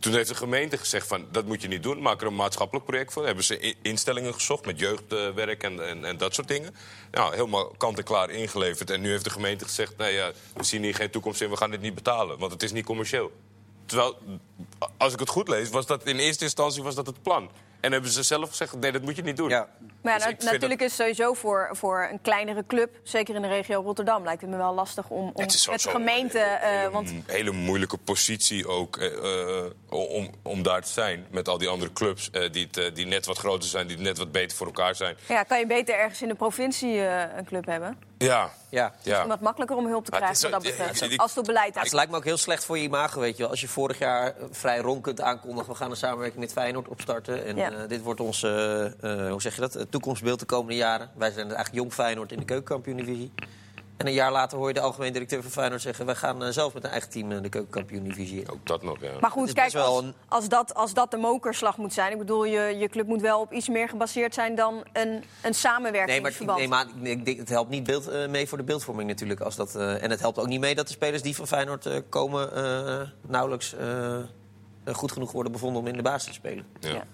Toen 0.00 0.12
heeft 0.12 0.28
de 0.28 0.34
gemeente 0.34 0.78
gezegd 0.78 1.06
van 1.06 1.26
dat 1.30 1.44
moet 1.46 1.62
je 1.62 1.68
niet 1.68 1.82
doen. 1.82 2.02
Maak 2.02 2.20
er 2.20 2.26
een 2.26 2.34
maatschappelijk 2.34 2.86
project 2.86 3.12
voor. 3.12 3.26
Hebben 3.26 3.44
ze 3.44 3.74
instellingen 3.82 4.34
gezocht 4.34 4.66
met 4.66 4.78
jeugdwerk 4.78 5.62
en, 5.62 5.88
en, 5.88 6.04
en 6.04 6.16
dat 6.16 6.34
soort 6.34 6.48
dingen. 6.48 6.74
Nou, 7.10 7.34
helemaal 7.34 7.74
kant 7.76 7.98
en 7.98 8.04
klaar 8.04 8.30
ingeleverd. 8.30 8.90
En 8.90 9.00
nu 9.00 9.10
heeft 9.10 9.24
de 9.24 9.30
gemeente 9.30 9.64
gezegd, 9.64 9.96
nee, 9.96 10.14
ja, 10.14 10.32
we 10.54 10.64
zien 10.64 10.82
hier 10.82 10.94
geen 10.94 11.10
toekomst 11.10 11.40
in, 11.40 11.50
we 11.50 11.56
gaan 11.56 11.70
dit 11.70 11.80
niet 11.80 11.94
betalen. 11.94 12.38
Want 12.38 12.52
het 12.52 12.62
is 12.62 12.72
niet 12.72 12.84
commercieel. 12.84 13.32
Terwijl, 13.86 14.18
als 14.96 15.12
ik 15.12 15.18
het 15.18 15.28
goed 15.28 15.48
lees, 15.48 15.68
was 15.68 15.86
dat 15.86 16.06
in 16.06 16.18
eerste 16.18 16.44
instantie 16.44 16.82
was 16.82 16.94
dat 16.94 17.06
het 17.06 17.22
plan. 17.22 17.50
En 17.80 17.92
hebben 17.92 18.10
ze 18.10 18.22
zelf 18.22 18.48
gezegd, 18.48 18.76
nee, 18.76 18.92
dat 18.92 19.02
moet 19.02 19.16
je 19.16 19.22
niet 19.22 19.36
doen. 19.36 19.48
Ja. 19.48 19.68
Maar 20.02 20.18
ja, 20.18 20.30
Dus 20.34 20.44
natuurlijk 20.44 20.80
is 20.80 20.86
het 20.86 21.00
sowieso 21.00 21.34
voor, 21.34 21.68
voor 21.72 22.08
een 22.10 22.20
kleinere 22.20 22.64
club, 22.66 22.90
zeker 23.02 23.34
in 23.34 23.42
de 23.42 23.48
regio 23.48 23.80
Rotterdam, 23.80 24.24
lijkt 24.24 24.40
het 24.40 24.50
me 24.50 24.56
wel 24.56 24.74
lastig 24.74 25.08
om, 25.08 25.30
om 25.34 25.42
Het 25.42 25.54
is 25.54 25.68
met 25.68 25.80
sowieso 25.80 25.90
gemeente. 25.90 26.38
een 26.40 26.44
eh, 26.46 26.70
hele, 26.70 26.90
want 26.90 27.10
hele 27.26 27.50
moeilijke 27.52 27.96
positie 27.96 28.68
ook 28.68 28.96
eh, 28.96 29.06
eh, 29.06 29.70
om, 29.88 30.30
om 30.42 30.62
daar 30.62 30.82
te 30.82 30.90
zijn. 30.90 31.26
Met 31.30 31.48
al 31.48 31.58
die 31.58 31.68
andere 31.68 31.92
clubs 31.92 32.30
eh, 32.30 32.52
die, 32.52 32.66
het, 32.66 32.76
eh, 32.76 32.94
die 32.94 33.06
net 33.06 33.26
wat 33.26 33.38
groter 33.38 33.68
zijn, 33.68 33.86
die 33.86 33.98
net 33.98 34.18
wat 34.18 34.32
beter 34.32 34.56
voor 34.56 34.66
elkaar 34.66 34.94
zijn. 34.94 35.16
ja, 35.28 35.42
kan 35.42 35.58
je 35.58 35.66
beter 35.66 35.94
ergens 35.94 36.22
in 36.22 36.28
de 36.28 36.34
provincie 36.34 37.06
eh, 37.06 37.36
een 37.36 37.44
club 37.44 37.66
hebben? 37.66 38.08
Ja, 38.18 38.50
Ja. 38.68 38.94
ja. 39.02 39.22
Om 39.22 39.28
wat 39.28 39.40
makkelijker 39.40 39.76
om 39.76 39.86
hulp 39.86 40.04
te 40.04 40.10
het 40.16 40.20
krijgen 40.24 40.50
wat 40.50 40.64
is 40.64 40.76
dat 40.76 40.76
betreft. 40.88 41.12
ik- 41.12 41.20
Als 41.20 41.30
het 41.30 41.38
op 41.38 41.44
beleid 41.44 41.74
Ja, 41.74 41.80
het 41.80 41.92
lijkt 41.92 42.10
me 42.10 42.16
ook 42.16 42.24
heel 42.24 42.36
slecht 42.36 42.64
voor 42.64 42.76
je 42.78 42.82
imago, 42.82 43.20
weet 43.20 43.36
je 43.36 43.42
wel. 43.42 43.50
Als 43.50 43.60
je 43.60 43.68
vorig 43.68 43.98
jaar 43.98 44.26
eh, 44.26 44.44
vrij 44.50 44.78
ronkend 44.78 45.20
aankondigt... 45.20 45.66
we 45.66 45.74
gaan 45.74 45.90
een 45.90 45.96
samenwerking 45.96 46.40
met 46.40 46.52
Feyenoord 46.52 46.88
opstarten. 46.88 47.44
En 47.44 47.56
Ja. 47.56 47.70
eh, 47.70 47.88
dit 47.88 48.02
wordt 48.02 48.20
eh, 48.20 48.84
eh, 48.86 49.30
hoe 49.30 49.40
zeg 49.42 49.54
je 49.54 49.60
dat, 49.60 49.72
het 49.74 49.89
toekomstbeeld 49.90 50.38
de 50.40 50.46
komende 50.46 50.76
jaren. 50.76 51.10
Wij 51.14 51.30
zijn 51.30 51.46
eigenlijk 51.46 51.74
jong 51.76 51.92
Feyenoord 51.92 52.32
in 52.32 52.38
de 52.38 52.44
keukenkampioen-divisie. 52.44 53.32
En 53.96 54.06
een 54.06 54.12
jaar 54.12 54.32
later 54.32 54.58
hoor 54.58 54.68
je 54.68 54.74
de 54.74 54.80
algemeen 54.80 55.12
directeur 55.12 55.42
van 55.42 55.50
Feyenoord 55.50 55.80
zeggen... 55.82 56.06
wij 56.06 56.14
gaan 56.14 56.44
eh, 56.44 56.50
zelf 56.50 56.74
met 56.74 56.84
een 56.84 56.90
eigen 56.90 57.10
team 57.10 57.42
de 57.42 57.48
keukenkampioen-divisie 57.48 58.40
in. 58.40 58.50
Ook 58.50 58.66
dat 58.66 58.82
nog, 58.82 59.00
ja. 59.00 59.10
Maar 59.20 59.30
goed, 59.30 59.52
kijk, 59.52 59.74
als, 59.74 60.02
een- 60.02 60.14
als, 60.28 60.48
dat, 60.48 60.74
als 60.74 60.94
dat 60.94 61.10
de 61.10 61.16
mokerslag 61.16 61.76
moet 61.76 61.92
zijn... 61.92 62.12
ik 62.12 62.18
bedoel, 62.18 62.44
je, 62.44 62.60
je 62.78 62.88
club 62.88 63.06
moet 63.06 63.20
wel 63.20 63.40
op 63.40 63.52
iets 63.52 63.68
meer 63.68 63.88
gebaseerd 63.88 64.34
zijn 64.34 64.54
dan 64.54 64.74
een, 64.92 65.08
een 65.08 65.10
Nee, 65.10 65.22
maar, 65.42 65.54
samenwerkingsverband. 65.54 66.58
nee, 66.58 66.68
maar 66.68 66.86
ik 67.02 67.24
denk, 67.24 67.38
het 67.38 67.48
helpt 67.48 67.70
niet 67.70 67.84
beeld, 67.84 68.08
eh, 68.08 68.28
mee 68.28 68.48
voor 68.48 68.58
de 68.58 68.64
beeldvorming 68.64 69.08
natuurlijk. 69.08 69.40
Als 69.40 69.56
dat, 69.56 69.74
eh, 69.74 70.02
en 70.02 70.10
het 70.10 70.20
helpt 70.20 70.38
ook 70.38 70.46
niet 70.46 70.60
mee 70.60 70.74
dat 70.74 70.86
de 70.86 70.92
spelers 70.92 71.22
die 71.22 71.36
van 71.36 71.46
Feyenoord 71.46 71.86
eh, 71.86 71.98
komen... 72.08 72.54
eh, 72.54 73.00
nauwelijks 73.28 73.74
goed 74.94 75.12
genoeg 75.12 75.32
worden 75.32 75.52
bevonden 75.52 75.80
om 75.82 75.86
in 75.88 75.96
de 75.96 76.02
basis 76.02 76.26
te 76.28 76.32
spelen. 76.32 76.66
Ja. 76.80 76.88
Ja. 76.88 77.04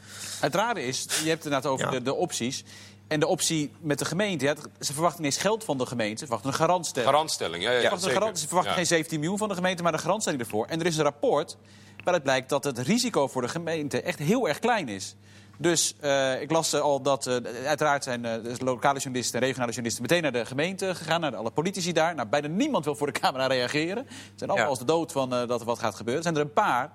Het 0.40 0.54
rare 0.54 0.82
is, 0.86 1.02
je 1.02 1.08
hebt 1.10 1.24
het 1.24 1.44
inderdaad 1.44 1.66
over 1.66 1.84
Ja. 1.84 1.90
de, 1.90 2.02
de 2.02 2.14
opties. 2.14 2.64
En 3.08 3.20
de 3.20 3.26
optie 3.26 3.72
met 3.80 3.98
de 3.98 4.04
gemeente, 4.04 4.44
ja, 4.44 4.54
ze 4.80 4.92
verwachten 4.92 5.22
niet 5.22 5.32
eens 5.32 5.42
geld 5.42 5.64
van 5.64 5.78
de 5.78 5.86
gemeente. 5.86 6.18
Ze 6.18 6.24
verwachten 6.26 6.50
een 6.50 6.56
garantstelling. 6.56 7.10
Garantstelling, 7.10 7.62
ja, 7.62 7.70
ja, 7.70 7.74
Ze 7.76 7.80
verwachten, 7.80 7.96
een 8.08 8.12
zeker. 8.12 8.18
garant, 8.20 8.38
ze 8.38 8.46
verwachten 8.46 8.72
Ja. 8.72 8.78
geen 8.78 8.86
17 8.86 9.20
miljoen 9.20 9.38
van 9.38 9.48
de 9.48 9.54
gemeente, 9.54 9.82
maar 9.82 9.92
een 9.92 9.98
garantstelling 9.98 10.42
ervoor. 10.42 10.66
En 10.66 10.80
er 10.80 10.86
is 10.86 10.96
een 10.96 11.02
rapport 11.02 11.56
waaruit 12.04 12.22
blijkt 12.22 12.48
dat 12.48 12.64
het 12.64 12.78
risico 12.78 13.28
voor 13.28 13.42
de 13.42 13.48
gemeente 13.48 14.02
echt 14.02 14.18
heel 14.18 14.48
erg 14.48 14.58
klein 14.58 14.88
is. 14.88 15.14
Dus 15.58 15.94
eh, 16.00 16.40
ik 16.40 16.50
las 16.50 16.72
eh, 16.72 16.80
al 16.80 17.02
dat, 17.02 17.26
eh, 17.26 17.36
uiteraard 17.66 18.04
zijn 18.04 18.24
eh, 18.24 18.32
de 18.42 18.64
lokale 18.64 18.98
journalisten 18.98 19.40
en 19.40 19.46
regionale 19.46 19.70
journalisten 19.72 20.02
meteen 20.02 20.22
naar 20.22 20.32
de 20.32 20.46
gemeente 20.46 20.94
gegaan, 20.94 21.20
naar 21.20 21.36
alle 21.36 21.50
politici 21.50 21.92
daar. 21.92 22.14
Nou, 22.14 22.28
bijna 22.28 22.46
niemand 22.48 22.84
wil 22.84 22.94
voor 22.96 23.12
de 23.12 23.20
camera 23.20 23.46
reageren. 23.46 24.06
Ze 24.08 24.14
zijn 24.36 24.50
allemaal 24.50 24.56
Ja. 24.58 24.66
als 24.70 24.78
de 24.78 24.84
dood 24.84 25.12
van 25.12 25.34
eh, 25.34 25.48
dat 25.48 25.60
er 25.60 25.66
wat 25.66 25.78
gaat 25.78 25.94
gebeuren. 25.94 26.24
Er 26.24 26.28
zijn 26.32 26.44
er 26.44 26.48
een 26.48 26.52
paar. 26.62 26.90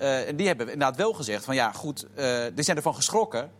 Eh, 0.00 0.28
en 0.28 0.36
die 0.36 0.46
hebben 0.46 0.72
inderdaad 0.72 0.96
wel 0.96 1.12
gezegd 1.12 1.44
van 1.44 1.54
ja, 1.54 1.72
goed, 1.72 2.06
eh, 2.14 2.42
die 2.54 2.64
zijn 2.64 2.76
ervan 2.76 2.94
geschrokken. 2.94 3.50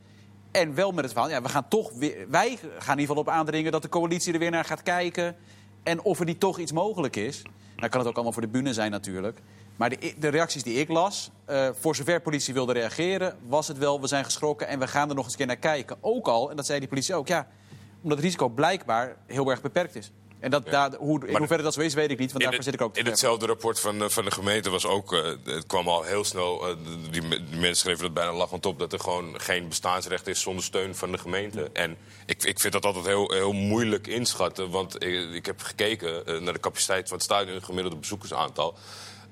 En 0.51 0.75
wel 0.75 0.93
met 0.93 1.05
het 1.05 1.13
verhaal, 1.13 1.31
ja, 1.31 1.43
we 1.43 1.49
gaan 1.49 1.69
toch 1.69 1.91
wij 2.29 2.59
gaan 2.79 2.95
in 2.95 3.01
ieder 3.01 3.17
geval 3.17 3.17
op 3.17 3.29
aandringen 3.29 3.73
dat 3.73 3.83
de 3.83 3.89
coalitie 3.89 4.33
er 4.33 4.39
weer 4.39 4.51
naar 4.51 4.65
gaat 4.65 4.83
kijken. 4.83 5.37
En 5.83 6.03
of 6.03 6.19
er 6.19 6.25
niet 6.25 6.41
toch 6.41 6.59
iets 6.59 6.73
mogelijk 6.73 7.17
is. 7.17 7.43
Nou 7.77 7.89
kan 7.89 8.01
het 8.01 8.09
ook 8.09 8.15
allemaal 8.15 8.33
voor 8.33 8.43
de 8.43 8.49
bühne 8.49 8.73
zijn 8.73 8.91
natuurlijk. 8.91 9.41
Maar 9.77 9.89
de, 9.89 10.15
de 10.19 10.29
reacties 10.29 10.63
die 10.63 10.79
ik 10.79 10.89
las, 10.89 11.31
eh, 11.45 11.69
voor 11.79 11.97
zover 11.97 12.21
politie 12.21 12.55
wilde 12.55 12.73
reageren, 12.73 13.37
was 13.47 13.69
het 13.69 13.79
wel, 13.79 14.01
we 14.01 14.07
zijn 14.07 14.25
geschrokken 14.25 14.69
en 14.69 14.79
we 14.79 14.89
gaan 14.89 15.09
er 15.09 15.15
nog 15.15 15.25
eens 15.25 15.33
een 15.33 15.39
keer 15.39 15.47
naar 15.47 15.57
kijken. 15.57 15.97
Ook 16.01 16.29
al, 16.29 16.51
en 16.51 16.57
dat 16.57 16.67
zei 16.67 16.79
die 16.79 16.89
politie 16.89 17.15
ook, 17.15 17.29
ja, 17.29 17.47
omdat 18.03 18.17
het 18.17 18.27
risico 18.27 18.49
blijkbaar 18.49 19.17
heel 19.27 19.51
erg 19.51 19.61
beperkt 19.61 19.95
is. 19.95 20.13
En 20.41 20.51
dat, 20.51 20.67
daar, 20.67 20.95
hoe, 20.95 21.27
in 21.27 21.37
hoeverre 21.37 21.63
dat 21.63 21.75
zo 21.75 21.81
is, 21.81 21.95
weet 21.95 22.11
ik 22.11 22.19
niet, 22.19 22.33
want 22.33 22.45
daarvoor 22.45 22.63
zit 22.63 22.75
ik 22.75 22.81
ook 22.81 22.95
te 22.95 23.01
in 23.01 23.07
hetzelfde 23.07 23.47
rapport 23.47 23.81
van, 23.81 24.11
van 24.11 24.25
de 24.25 24.31
gemeente 24.31 24.71
was 24.71 24.87
ook... 24.87 25.13
eh, 25.13 25.25
het 25.45 25.67
kwam 25.67 25.89
al 25.89 26.03
heel 26.03 26.25
snel... 26.25 26.69
eh, 26.69 26.75
die, 27.11 27.21
die 27.29 27.59
mensen 27.59 27.77
schreven 27.77 28.03
dat 28.03 28.15
bijna 28.15 28.33
lachend 28.33 28.67
op... 28.67 28.79
dat 28.79 28.93
er 28.93 29.01
gewoon 29.01 29.41
geen 29.41 29.69
bestaansrecht 29.69 30.27
is 30.27 30.41
zonder 30.41 30.65
steun 30.65 30.95
van 30.95 31.13
de 31.13 31.19
gemeente. 31.19 31.71
En 31.73 31.97
ik, 32.27 32.43
ik 32.43 32.61
vind 32.61 32.73
dat 32.73 32.85
altijd 32.85 33.07
heel, 33.07 33.33
heel 33.33 33.53
moeilijk 33.53 34.07
inschatten. 34.07 34.71
Want 34.71 35.03
ik, 35.05 35.31
ik 35.33 35.47
heb 35.47 35.61
gekeken 35.63 36.27
eh, 36.27 36.41
naar 36.41 36.53
de 36.53 36.61
capaciteit 36.61 37.09
van 37.09 37.17
het 37.17 37.27
stadion... 37.27 37.55
het 37.55 37.65
gemiddelde 37.65 37.99
bezoekersaantal... 37.99 38.77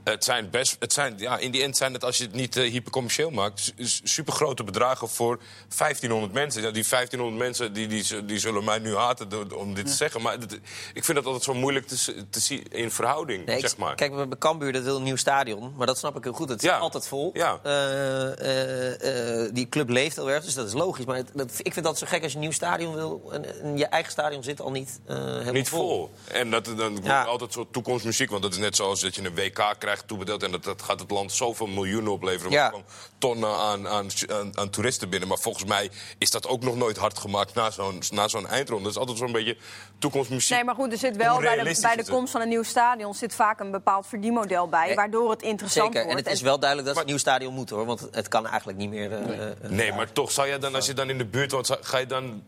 Het 0.05 0.25
zijn 0.25 0.51
best, 0.51 0.77
het 0.79 0.93
zijn, 0.93 1.15
ja, 1.19 1.39
in 1.39 1.51
die 1.51 1.63
end 1.63 1.77
zijn 1.77 1.93
het, 1.93 2.05
als 2.05 2.19
je 2.19 2.25
het 2.25 2.33
niet 2.35 2.57
uh, 2.57 2.71
hypercommercieel 2.71 3.31
maakt, 3.31 3.73
super 4.05 4.33
grote 4.33 4.65
bedragen 4.65 5.09
voor 5.09 5.39
1500 5.77 6.33
mensen. 6.33 6.63
Ja, 6.63 6.71
die 6.71 6.85
1500 6.89 7.39
mensen 7.49 7.73
die, 7.73 7.87
die, 7.87 8.25
die 8.25 8.39
zullen 8.39 8.65
mij 8.65 8.79
nu 8.79 8.95
haten 8.97 9.57
om 9.57 9.75
dit 9.75 9.87
te 9.87 9.93
zeggen. 9.93 10.23
Maar 10.23 10.41
dat- 10.41 10.53
ik 10.95 11.05
vind 11.05 11.17
dat 11.17 11.27
altijd 11.27 11.45
zo 11.45 11.55
moeilijk 11.55 11.87
te, 11.87 12.27
te 12.31 12.41
zien 12.41 12.63
in 12.71 12.91
verhouding, 12.91 13.47
Nee, 13.47 13.61
zeg 13.61 13.77
maar. 13.77 13.95
Kijk, 13.95 14.15
bij 14.29 14.39
Cambuur 14.39 14.73
dat 14.73 14.83
wil 14.83 14.97
een 14.97 15.03
nieuw 15.03 15.17
stadion, 15.17 15.73
maar 15.77 15.87
dat 15.87 15.99
snap 15.99 16.17
ik 16.17 16.25
heel 16.25 16.33
goed. 16.33 16.49
Het 16.49 16.63
is 16.63 16.69
Ja. 16.69 16.79
altijd 16.79 17.07
vol. 17.09 17.31
Ja. 17.33 17.61
Eh, 17.63 18.39
eh, 18.41 19.45
eh, 19.45 19.51
die 19.55 19.69
club 19.69 19.89
leeft 19.89 20.17
heel 20.17 20.31
erg, 20.31 20.45
dus 20.45 20.55
dat 20.55 20.67
is 20.67 20.73
logisch. 20.73 21.05
Maar 21.05 21.17
het- 21.17 21.31
dat, 21.35 21.53
ik 21.63 21.73
vind 21.73 21.85
dat 21.85 21.99
zo 21.99 22.07
gek 22.09 22.23
als 22.23 22.31
je 22.33 22.37
een 22.39 22.45
nieuw 22.45 22.53
stadion 22.53 22.95
wil. 22.95 23.29
En, 23.33 23.63
en 23.63 23.77
je 23.79 23.87
eigen 23.87 24.13
stadion 24.13 24.43
zit 24.43 24.61
al 24.61 24.71
niet 24.71 25.01
eh 25.07 25.17
helemaal 25.17 25.53
Niet 25.53 25.69
vol. 25.69 26.11
En 26.33 26.51
dat, 26.51 26.65
dan 26.65 26.93
wordt 27.01 27.27
altijd 27.27 27.53
zo 27.53 27.69
toekomstmuziek. 27.71 28.31
Want 28.31 28.43
dat 28.43 28.53
is 28.53 28.59
net 28.59 28.77
zoals 28.77 29.01
dat 29.01 29.15
je 29.15 29.25
een 29.25 29.35
WK 29.35 29.75
krijgt 29.79 29.98
toebedeeld. 30.07 30.43
En 30.43 30.51
dat, 30.51 30.65
dat 30.65 30.83
gaat 30.83 31.01
het 31.01 31.11
land 31.11 31.33
zoveel 31.33 31.67
miljoenen 31.67 32.13
opleveren. 32.13 32.53
Ja. 32.53 32.69
Gewoon 32.69 32.85
tonnen 33.19 33.57
aan, 33.57 33.89
aan, 33.89 34.07
aan, 34.33 34.59
aan 34.59 34.71
toeristen 34.71 35.09
binnen. 35.09 35.29
Maar 35.29 35.39
volgens 35.39 35.65
mij 35.65 35.91
is 36.19 36.31
dat 36.31 36.47
ook 36.47 36.63
nog 36.63 36.77
nooit 36.77 36.97
hard 36.97 37.19
gemaakt 37.19 37.55
na 37.55 37.71
zo'n 37.71 38.03
na 38.11 38.29
zo'n 38.29 38.47
eindronde. 38.47 38.83
Dat 38.85 38.93
is 38.93 38.99
altijd 38.99 39.19
zo'n 39.19 39.33
beetje 39.33 39.57
toekomstmuziek. 39.99 40.51
Nee, 40.57 40.65
maar 40.65 40.75
goed, 40.75 40.93
er 40.93 40.99
zit 40.99 41.17
wel 41.17 41.41
bij 41.41 41.57
de, 41.57 41.79
bij 41.81 41.95
de 41.95 42.01
het? 42.01 42.11
komst 42.11 42.33
van 42.33 42.41
een 42.41 42.49
nieuw 42.49 42.63
stadion 42.63 43.15
zit 43.15 43.35
vaak 43.35 43.61
een 43.61 43.71
bepaald 43.71 44.07
verdienmodel 44.07 44.69
bij, 44.69 44.87
Nee, 44.87 44.95
waardoor 44.97 45.31
het 45.31 45.43
interessant 45.43 45.87
Zeker, 45.93 46.05
wordt. 46.07 46.19
en 46.21 46.25
het 46.25 46.35
is 46.35 46.41
wel 46.43 46.59
duidelijk 46.59 46.89
dat 46.95 47.01
een 47.01 47.07
nieuw 47.09 47.19
stadion 47.19 47.55
moeten, 47.55 47.77
hoor. 47.77 47.87
Want 47.87 48.09
het 48.13 48.29
kan 48.29 48.47
eigenlijk 48.47 48.79
niet 48.79 48.91
meer... 48.91 49.13
eh, 49.13 49.47
eh, 49.51 49.55
Nee, 49.71 49.93
maar 49.93 50.13
toch 50.13 50.31
zou 50.31 50.49
jij 50.49 50.59
dan, 50.59 50.75
als 50.75 50.87
je 50.87 50.93
dan 50.93 51.11
in 51.11 51.19
de 51.19 51.27
buurt 51.27 51.53
woont, 51.53 51.67
zou- 51.67 51.79
ga 51.83 51.99
je 51.99 52.07
dan 52.07 52.43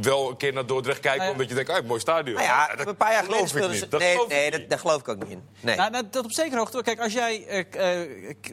wel 0.00 0.30
een 0.30 0.36
keer 0.36 0.52
naar 0.52 0.66
Dordrecht 0.66 1.00
kijken... 1.00 1.18
Nou 1.18 1.30
ja. 1.30 1.32
omdat 1.40 1.48
je 1.48 1.64
denkt, 1.64 1.70
ah, 1.82 1.86
mooi 1.88 2.00
stadion. 2.00 2.34
Nou 2.36 2.46
ja, 2.46 2.74
dat 2.76 2.86
een 2.86 2.96
paar 2.96 3.12
jaar 3.12 3.24
geleden 3.24 3.48
geloof 3.48 3.66
ik 3.66 3.72
niet. 3.80 3.90
Dat 3.90 4.00
Nee, 4.00 4.10
geloof 4.12 4.26
ik 4.26 4.32
nee 4.32 4.42
niet. 4.50 4.52
dat, 4.52 4.68
daar 4.68 4.78
geloof 4.78 5.00
ik 5.00 5.08
ook 5.08 5.18
niet 5.18 5.30
in. 5.30 5.42
Nee. 5.60 5.76
Nou, 5.76 5.90
nou, 5.90 6.04
dat 6.10 6.24
op 6.24 6.32
zekere 6.32 6.56
hoogte. 6.58 6.82
Kijk, 6.82 7.00
als 7.00 7.12
jij 7.12 7.46
eh, 7.46 8.00
eh, 8.02 8.08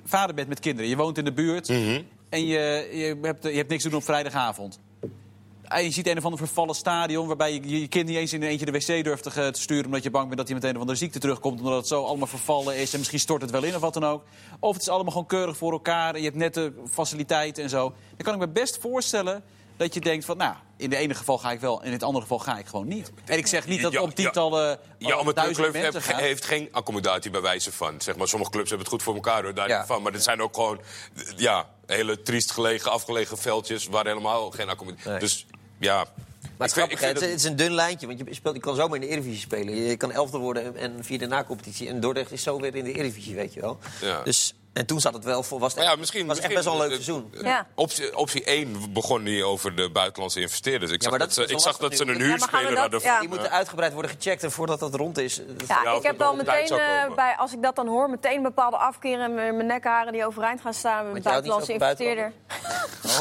vader 0.06 0.36
bent 0.36 0.48
met 0.48 0.60
kinderen, 0.60 0.90
je 0.90 0.96
woont 0.96 1.18
in 1.18 1.26
de 1.26 1.34
buurt 1.34 1.70
Mhm. 1.70 2.02
en 2.30 2.46
je, 2.46 2.88
je, 2.92 3.18
hebt, 3.22 3.44
je 3.44 3.50
hebt 3.50 3.70
niks 3.70 3.84
te 3.84 3.90
doen 3.90 3.98
op 3.98 4.06
vrijdagavond. 4.06 4.80
En 5.64 5.84
je 5.84 5.92
ziet 5.92 6.08
een 6.08 6.18
of 6.18 6.24
ander 6.24 6.40
vervallen 6.40 6.76
stadion 6.76 7.28
waarbij 7.28 7.54
je 7.54 7.80
je 7.80 7.88
kind 7.88 8.08
niet 8.08 8.18
eens 8.18 8.34
in 8.34 8.44
eentje 8.44 8.66
de 8.66 8.72
wc 8.72 9.04
durft 9.04 9.24
te, 9.24 9.50
sturen 9.52 9.86
omdat 9.86 10.04
je 10.04 10.10
bang 10.10 10.26
bent 10.26 10.38
dat 10.38 10.48
hij 10.48 10.56
met 10.56 10.66
een 10.66 10.74
of 10.74 10.80
andere 10.80 10.98
ziekte 10.98 11.20
terugkomt 11.20 11.60
omdat 11.60 11.76
het 11.78 11.88
zo 11.88 12.04
allemaal 12.04 12.28
vervallen 12.28 12.76
is 12.78 12.92
en 12.94 12.98
misschien 13.00 13.20
stort 13.20 13.42
het 13.42 13.52
wel 13.52 13.64
in 13.64 13.76
of 13.76 13.82
wat 13.82 13.94
dan 13.94 14.04
ook. 14.04 14.24
Of 14.60 14.74
het 14.74 14.82
is 14.82 14.90
allemaal 14.90 15.12
gewoon 15.12 15.28
keurig 15.28 15.58
voor 15.58 15.72
elkaar 15.72 16.14
en 16.14 16.20
je 16.20 16.26
hebt 16.26 16.38
nette 16.38 16.74
faciliteiten 16.92 17.64
en 17.64 17.70
zo. 17.70 17.94
Dan 18.10 18.26
kan 18.26 18.34
ik 18.34 18.40
me 18.40 18.48
best 18.48 18.78
voorstellen 18.82 19.44
dat 19.84 19.94
je 19.94 20.00
denkt 20.00 20.26
van, 20.26 20.38
nou, 20.38 20.56
in 20.78 20.90
het 20.90 21.00
ene 21.00 21.14
geval 21.14 21.38
ga 21.38 21.52
ik 21.52 21.60
wel, 21.60 21.84
in 21.84 21.92
het 21.92 22.04
andere 22.04 22.22
geval 22.22 22.40
ga 22.40 22.58
ik 22.58 22.66
gewoon 22.68 22.88
niet. 22.88 23.12
En 23.26 23.38
ik 23.38 23.48
zeg 23.48 23.68
niet 23.68 23.82
dat 23.82 23.92
ja. 23.92 24.08
tientallen 24.08 24.80
Ja, 24.98 25.18
om 25.18 25.26
maar 25.26 25.34
duizend 25.34 25.58
club 25.58 25.74
mensen 25.74 25.94
heeft, 25.94 26.06
gaat. 26.06 26.20
heeft 26.20 26.46
geen 26.46 26.70
accommodatie 26.72 27.32
bij 27.32 27.42
wijze 27.42 27.72
van. 27.72 28.02
Zeg 28.02 28.16
maar, 28.16 28.28
sommige 28.28 28.52
clubs 28.52 28.70
hebben 28.70 28.86
het 28.88 28.96
goed 28.96 29.04
voor 29.04 29.16
elkaar, 29.16 29.44
hoor, 29.44 29.54
daar 29.54 29.68
Ja. 29.68 29.86
van. 29.86 30.02
Maar 30.02 30.12
dit 30.12 30.24
zijn 30.24 30.42
ook 30.42 30.56
gewoon 30.56 30.80
ja, 31.36 31.70
hele 31.86 32.22
triest 32.22 32.52
gelegen, 32.52 32.92
afgelegen 32.92 33.38
veldjes... 33.38 33.88
waar 33.88 34.06
helemaal 34.06 34.52
geen 34.52 34.70
accommodatie... 34.70 35.10
Nee. 35.10 35.20
Dus 35.20 35.46
ja... 35.80 36.06
Maar 36.58 36.68
ik 36.68 36.74
het, 36.74 36.74
vind- 36.74 36.74
grappige, 36.74 36.94
ik 36.94 37.00
vind 37.00 37.20
het, 37.20 37.30
het 37.30 37.40
is 37.40 37.46
een 37.50 37.56
dun 37.56 37.74
lijntje, 37.74 38.08
want 38.08 38.20
je, 38.20 38.34
speelt, 38.34 38.56
je 38.56 38.62
kan 38.62 38.76
zomaar 38.76 38.96
in 38.96 39.02
de 39.02 39.08
Eredivisie 39.08 39.40
spelen. 39.42 39.76
Je 39.76 39.98
kan 39.98 40.12
elfde 40.12 40.38
worden 40.38 40.64
en, 40.66 40.76
en 40.98 41.04
via 41.06 41.18
de 41.18 41.26
na-competitie. 41.28 41.88
En 41.88 42.00
Dordrecht 42.00 42.32
is 42.32 42.44
zo 42.44 42.60
weer 42.60 42.76
in 42.76 42.84
de 42.84 42.92
Eredivisie, 42.94 43.36
weet 43.36 43.54
je 43.54 43.62
wel. 43.62 43.78
Ja. 44.02 44.22
Dus, 44.24 44.54
en 44.74 44.86
toen 44.86 45.00
zat 45.00 45.14
het 45.14 45.24
wel 45.24 45.44
voor... 45.44 45.60
Was 45.60 45.74
het 45.76 45.84
ja, 45.84 45.96
misschien, 45.96 46.28
was 46.28 46.40
echt 46.40 46.54
best 46.54 46.64
wel 46.66 46.74
een 46.74 46.80
leuk 46.80 46.90
eh, 46.90 46.94
seizoen. 46.96 47.34
eh, 47.34 47.42
Ja. 47.42 47.68
Optie, 47.76 48.18
optie 48.18 48.44
1 48.44 48.94
begon 48.94 49.24
niet 49.24 49.44
over 49.44 49.76
de 49.76 49.90
buitenlandse 49.90 50.40
investeerders. 50.42 50.92
Ik 50.92 51.02
Ja, 51.04 51.10
zag 51.10 51.20
dat, 51.20 51.28
dat 51.28 51.34
ze, 51.38 51.44
is 51.44 51.52
ik 51.52 51.60
zag 51.60 51.78
dat 51.78 51.96
ze 51.96 52.02
een 52.08 52.18
nu. 52.18 52.24
Ja, 52.24 52.30
maar 52.30 52.40
gaan 52.40 52.50
we 52.50 52.58
huurspeler 52.58 52.90
dat- 52.90 52.92
hadden. 52.92 53.02
ja. 53.12 53.20
Die 53.20 53.30
moeten 53.30 53.52
uitgebreid 53.52 53.94
worden 53.94 54.12
gecheckt 54.12 54.44
en 54.44 54.52
voordat 54.52 54.80
dat 54.80 54.96
rond 54.96 55.18
is. 55.18 55.42
Ja, 55.68 55.92
ik 55.94 56.04
heb 56.04 56.18
tijd 56.18 56.36
meteen, 56.36 56.80
eh, 56.80 57.16
bij, 57.16 57.36
als 57.38 57.54
ik 57.54 57.62
dat 57.64 57.76
dan 57.76 57.88
hoor, 57.88 58.10
meteen 58.10 58.36
een 58.36 58.42
bepaalde 58.44 58.78
afkeer 58.78 59.20
en 59.20 59.34
mijn 59.34 59.66
nekharen 59.66 60.12
die 60.14 60.26
overeind 60.26 60.62
gaan 60.62 60.74
staan 60.74 61.06
met 61.08 61.16
een 61.16 61.22
buitenlandse 61.32 61.74
investeerder. 61.74 62.32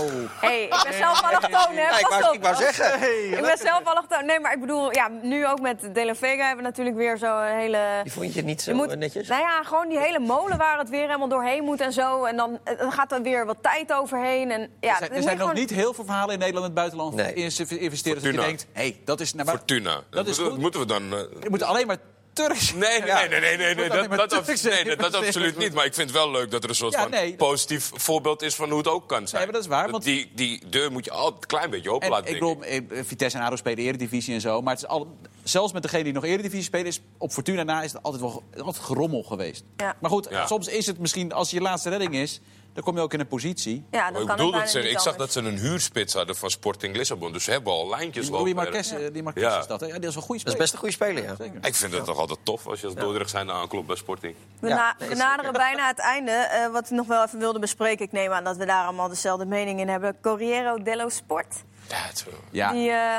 Oh. 0.01 0.11
hey, 0.47 0.63
ik 0.63 0.81
ben 0.85 0.95
zelf 0.95 1.23
allochtoon, 1.23 1.77
hè? 1.77 1.83
Ja, 1.89 1.99
ik, 1.99 2.07
wou, 2.07 2.35
ik 2.35 2.43
wou 2.43 2.57
zeggen. 2.57 3.03
Ik 3.33 3.41
ben 3.41 3.59
zelf 3.59 3.85
allochtoon. 3.85 4.27
Nee, 4.27 4.41
maar 4.41 4.53
ik 4.53 4.61
bedoel, 4.61 4.93
ja, 4.95 5.09
nu 5.23 5.47
ook 5.47 5.61
met 5.61 5.81
De 5.95 6.05
La 6.05 6.15
Vega 6.15 6.47
hebben 6.47 6.57
we 6.65 6.71
natuurlijk 6.71 6.97
weer 6.97 7.17
zo'n 7.19 7.43
hele... 7.45 8.01
Die 8.03 8.13
vond 8.13 8.35
je 8.35 8.43
niet 8.43 8.63
zo 8.63 8.71
eh, 8.85 8.97
netjes? 8.97 9.29
Nou 9.29 9.41
ja, 9.41 9.63
gewoon 9.63 9.89
die 9.89 9.99
hele 9.99 10.19
molen 10.19 10.59
waar 10.59 10.79
het 10.79 10.89
weer 10.89 11.07
helemaal 11.07 11.29
doorheen 11.43 11.65
moet 11.65 11.81
en 11.81 11.93
zo. 11.93 12.25
En 12.25 12.37
dan, 12.37 12.59
eh, 12.65 12.79
dan 12.79 12.93
gaat 12.93 13.13
er 13.13 13.23
weer 13.23 13.47
wat 13.47 13.57
tijd 13.61 13.93
overheen. 13.93 14.51
En, 14.51 14.61
ja, 14.81 15.01
Er 15.01 15.23
zijn, 15.23 15.39
er 15.39 15.45
nog 15.47 15.55
niet 15.55 15.71
heel 15.71 15.95
veel 15.95 16.05
verhalen 16.05 16.33
in 16.35 16.39
Nederland 16.39 16.65
en 16.67 16.71
het 16.71 16.81
buitenland 16.81 17.15
Nee. 17.15 17.35
in 17.35 17.43
investeerders. 17.79 18.25
Fortuna. 18.25 18.43
denkt, 18.43 18.67
hé, 18.73 18.83
hey, 18.83 19.01
dat 19.05 19.21
is... 19.21 19.35
Nou, 19.35 19.47
maar- 19.47 19.57
Fortuna. 19.57 20.01
Dat 20.11 20.27
is 20.27 20.39
goed. 20.39 20.59
Moeten 20.59 20.81
we 20.81 20.87
dan... 20.87 21.03
eh, 21.13 21.19
Je 21.43 21.51
moet 21.51 21.63
alleen 21.63 21.87
maar 21.87 21.97
Turks... 22.33 22.73
Nee, 22.75 23.01
nee, 23.01 23.29
nee, 23.29 23.57
nee, 23.57 23.75
nee, 23.75 23.89
dat, 23.89 24.11
dat, 24.11 24.45
Turks 24.45 24.63
nee, 24.63 24.97
dat, 24.97 25.15
absoluut 25.25 25.59
niet. 25.59 25.75
Maar 25.75 25.85
ik 25.85 25.95
vind 25.95 26.09
het 26.09 26.19
wel 26.19 26.31
leuk 26.31 26.51
dat 26.51 26.63
er 26.63 26.69
een 26.69 26.75
soort 26.75 26.93
Ja, 26.93 27.09
van 27.09 27.37
positief 27.37 27.91
voorbeeld 27.95 28.43
is 28.43 28.55
van 28.55 28.69
hoe 28.69 28.79
het 28.79 28.89
ook 28.89 29.09
kan 29.09 29.29
zijn. 29.29 29.43
Nee, 29.43 29.53
maar 29.53 29.53
dat 29.61 29.63
is 29.63 29.69
waar, 29.77 29.91
want- 29.91 30.05
Die, 30.05 30.31
die 30.35 30.63
deur 30.69 30.93
moet 30.93 31.05
je 31.05 31.11
altijd 31.11 31.43
een 31.43 31.49
klein 31.49 31.71
beetje 31.71 31.91
open 31.91 32.07
En 32.07 32.13
laten. 32.13 32.27
ik 32.27 32.33
bedoel, 32.33 32.63
eh, 32.63 32.81
Vitesse 33.05 33.39
en 33.39 33.45
ADO 33.45 33.57
spelen 33.57 33.79
Eredivisie 33.85 34.35
en 34.35 34.41
zo. 34.41 34.63
Maar 34.63 34.73
het 34.75 34.83
is 34.83 34.89
al, 34.89 35.17
zelfs 35.43 35.73
met 35.73 35.83
degene 35.83 36.05
die 36.05 36.13
nog 36.13 36.25
Eredivisie 36.25 36.65
spelen... 36.65 36.87
is 36.87 37.01
op 37.19 37.33
Fortuna 37.33 37.63
na 37.63 37.83
is 37.83 37.93
het 37.93 38.03
altijd 38.03 38.23
wel 38.23 38.43
altijd 38.57 38.85
gerommel 38.85 39.23
geweest. 39.23 39.65
Ja. 39.77 39.97
Maar 40.01 40.11
goed, 40.11 40.27
Ja. 40.31 40.47
soms 40.47 40.67
is 40.69 40.87
het 40.87 40.99
misschien... 40.99 41.33
als 41.33 41.51
je 41.51 41.61
laatste 41.61 41.89
redding 41.89 42.15
is, 42.15 42.41
dan 42.75 42.83
kom 42.85 42.95
je 42.97 43.01
ook 43.01 43.13
in 43.13 43.21
een 43.21 43.27
positie. 43.27 43.85
Ja, 43.91 44.11
dan 44.11 44.21
ik 44.21 44.27
kan 44.27 44.37
bedoel 44.37 44.53
het 44.53 44.63
dat 44.63 44.65
bijna 44.65 44.71
ze, 44.71 44.79
niet 44.79 44.97
ik 44.97 44.99
zag 44.99 45.17
dat 45.17 45.33
ze 45.33 45.41
een 45.41 45.59
huurspits 45.59 46.15
hadden 46.15 46.37
van 46.37 46.51
Sporting 46.51 46.97
Lissabon. 46.97 47.33
Dus 47.33 47.45
ze 47.45 47.51
hebben 47.51 47.73
al 47.73 47.89
lijntjes 47.89 48.25
Die 48.25 48.33
lopen. 48.35 48.57
Eh, 48.57 49.13
die 49.13 49.23
Marquez 49.23 49.43
Ja. 49.45 49.59
is 49.59 49.67
dat. 49.67 49.81
hè? 49.81 49.87
Ja, 49.87 49.99
die 49.99 50.09
is 50.09 50.15
wel 50.15 50.23
een 50.23 50.29
goede 50.29 50.45
Dat 50.45 50.53
is 50.55 50.59
speler. 50.59 50.59
best 50.59 50.73
een 50.73 50.79
goede 50.79 50.95
speler, 50.95 51.23
ja. 51.23 51.35
Zeker. 51.37 51.67
Ik 51.69 51.75
vind 51.75 51.93
het 51.93 52.05
toch 52.05 52.19
altijd 52.19 52.39
tof 52.43 52.67
als 52.67 52.81
je 52.81 52.87
als 52.87 52.95
Dordrecht 52.95 53.31
zijn 53.31 53.51
aanklopt 53.51 53.87
bij 53.87 53.97
Sporting. 53.97 54.35
We, 54.61 54.69
Ja, 54.69 54.75
na- 54.99 55.07
we 55.09 55.15
naderen 55.15 55.53
bijna 55.53 55.87
het 55.87 55.99
einde. 55.99 56.31
Eh, 56.31 56.69
wat 56.73 56.85
ik 56.85 56.91
nog 56.91 57.07
wel 57.07 57.25
even 57.25 57.39
wilde 57.39 57.59
bespreken. 57.59 58.05
Ik 58.05 58.13
neem 58.13 58.33
aan 58.33 58.45
dat 58.45 58.57
we 58.57 58.67
daar 58.67 58.85
allemaal 58.85 59.09
dezelfde 59.09 59.45
mening 59.47 59.81
in 59.81 59.89
hebben. 59.89 60.17
Corriere 60.23 60.83
dello 60.83 61.09
Sport. 61.09 61.55
Ja, 61.89 61.97
het 61.97 62.17
is 62.17 62.25
wel- 62.25 62.35
Ja. 62.51 62.73
Die 62.73 62.91
eh, 62.91 63.19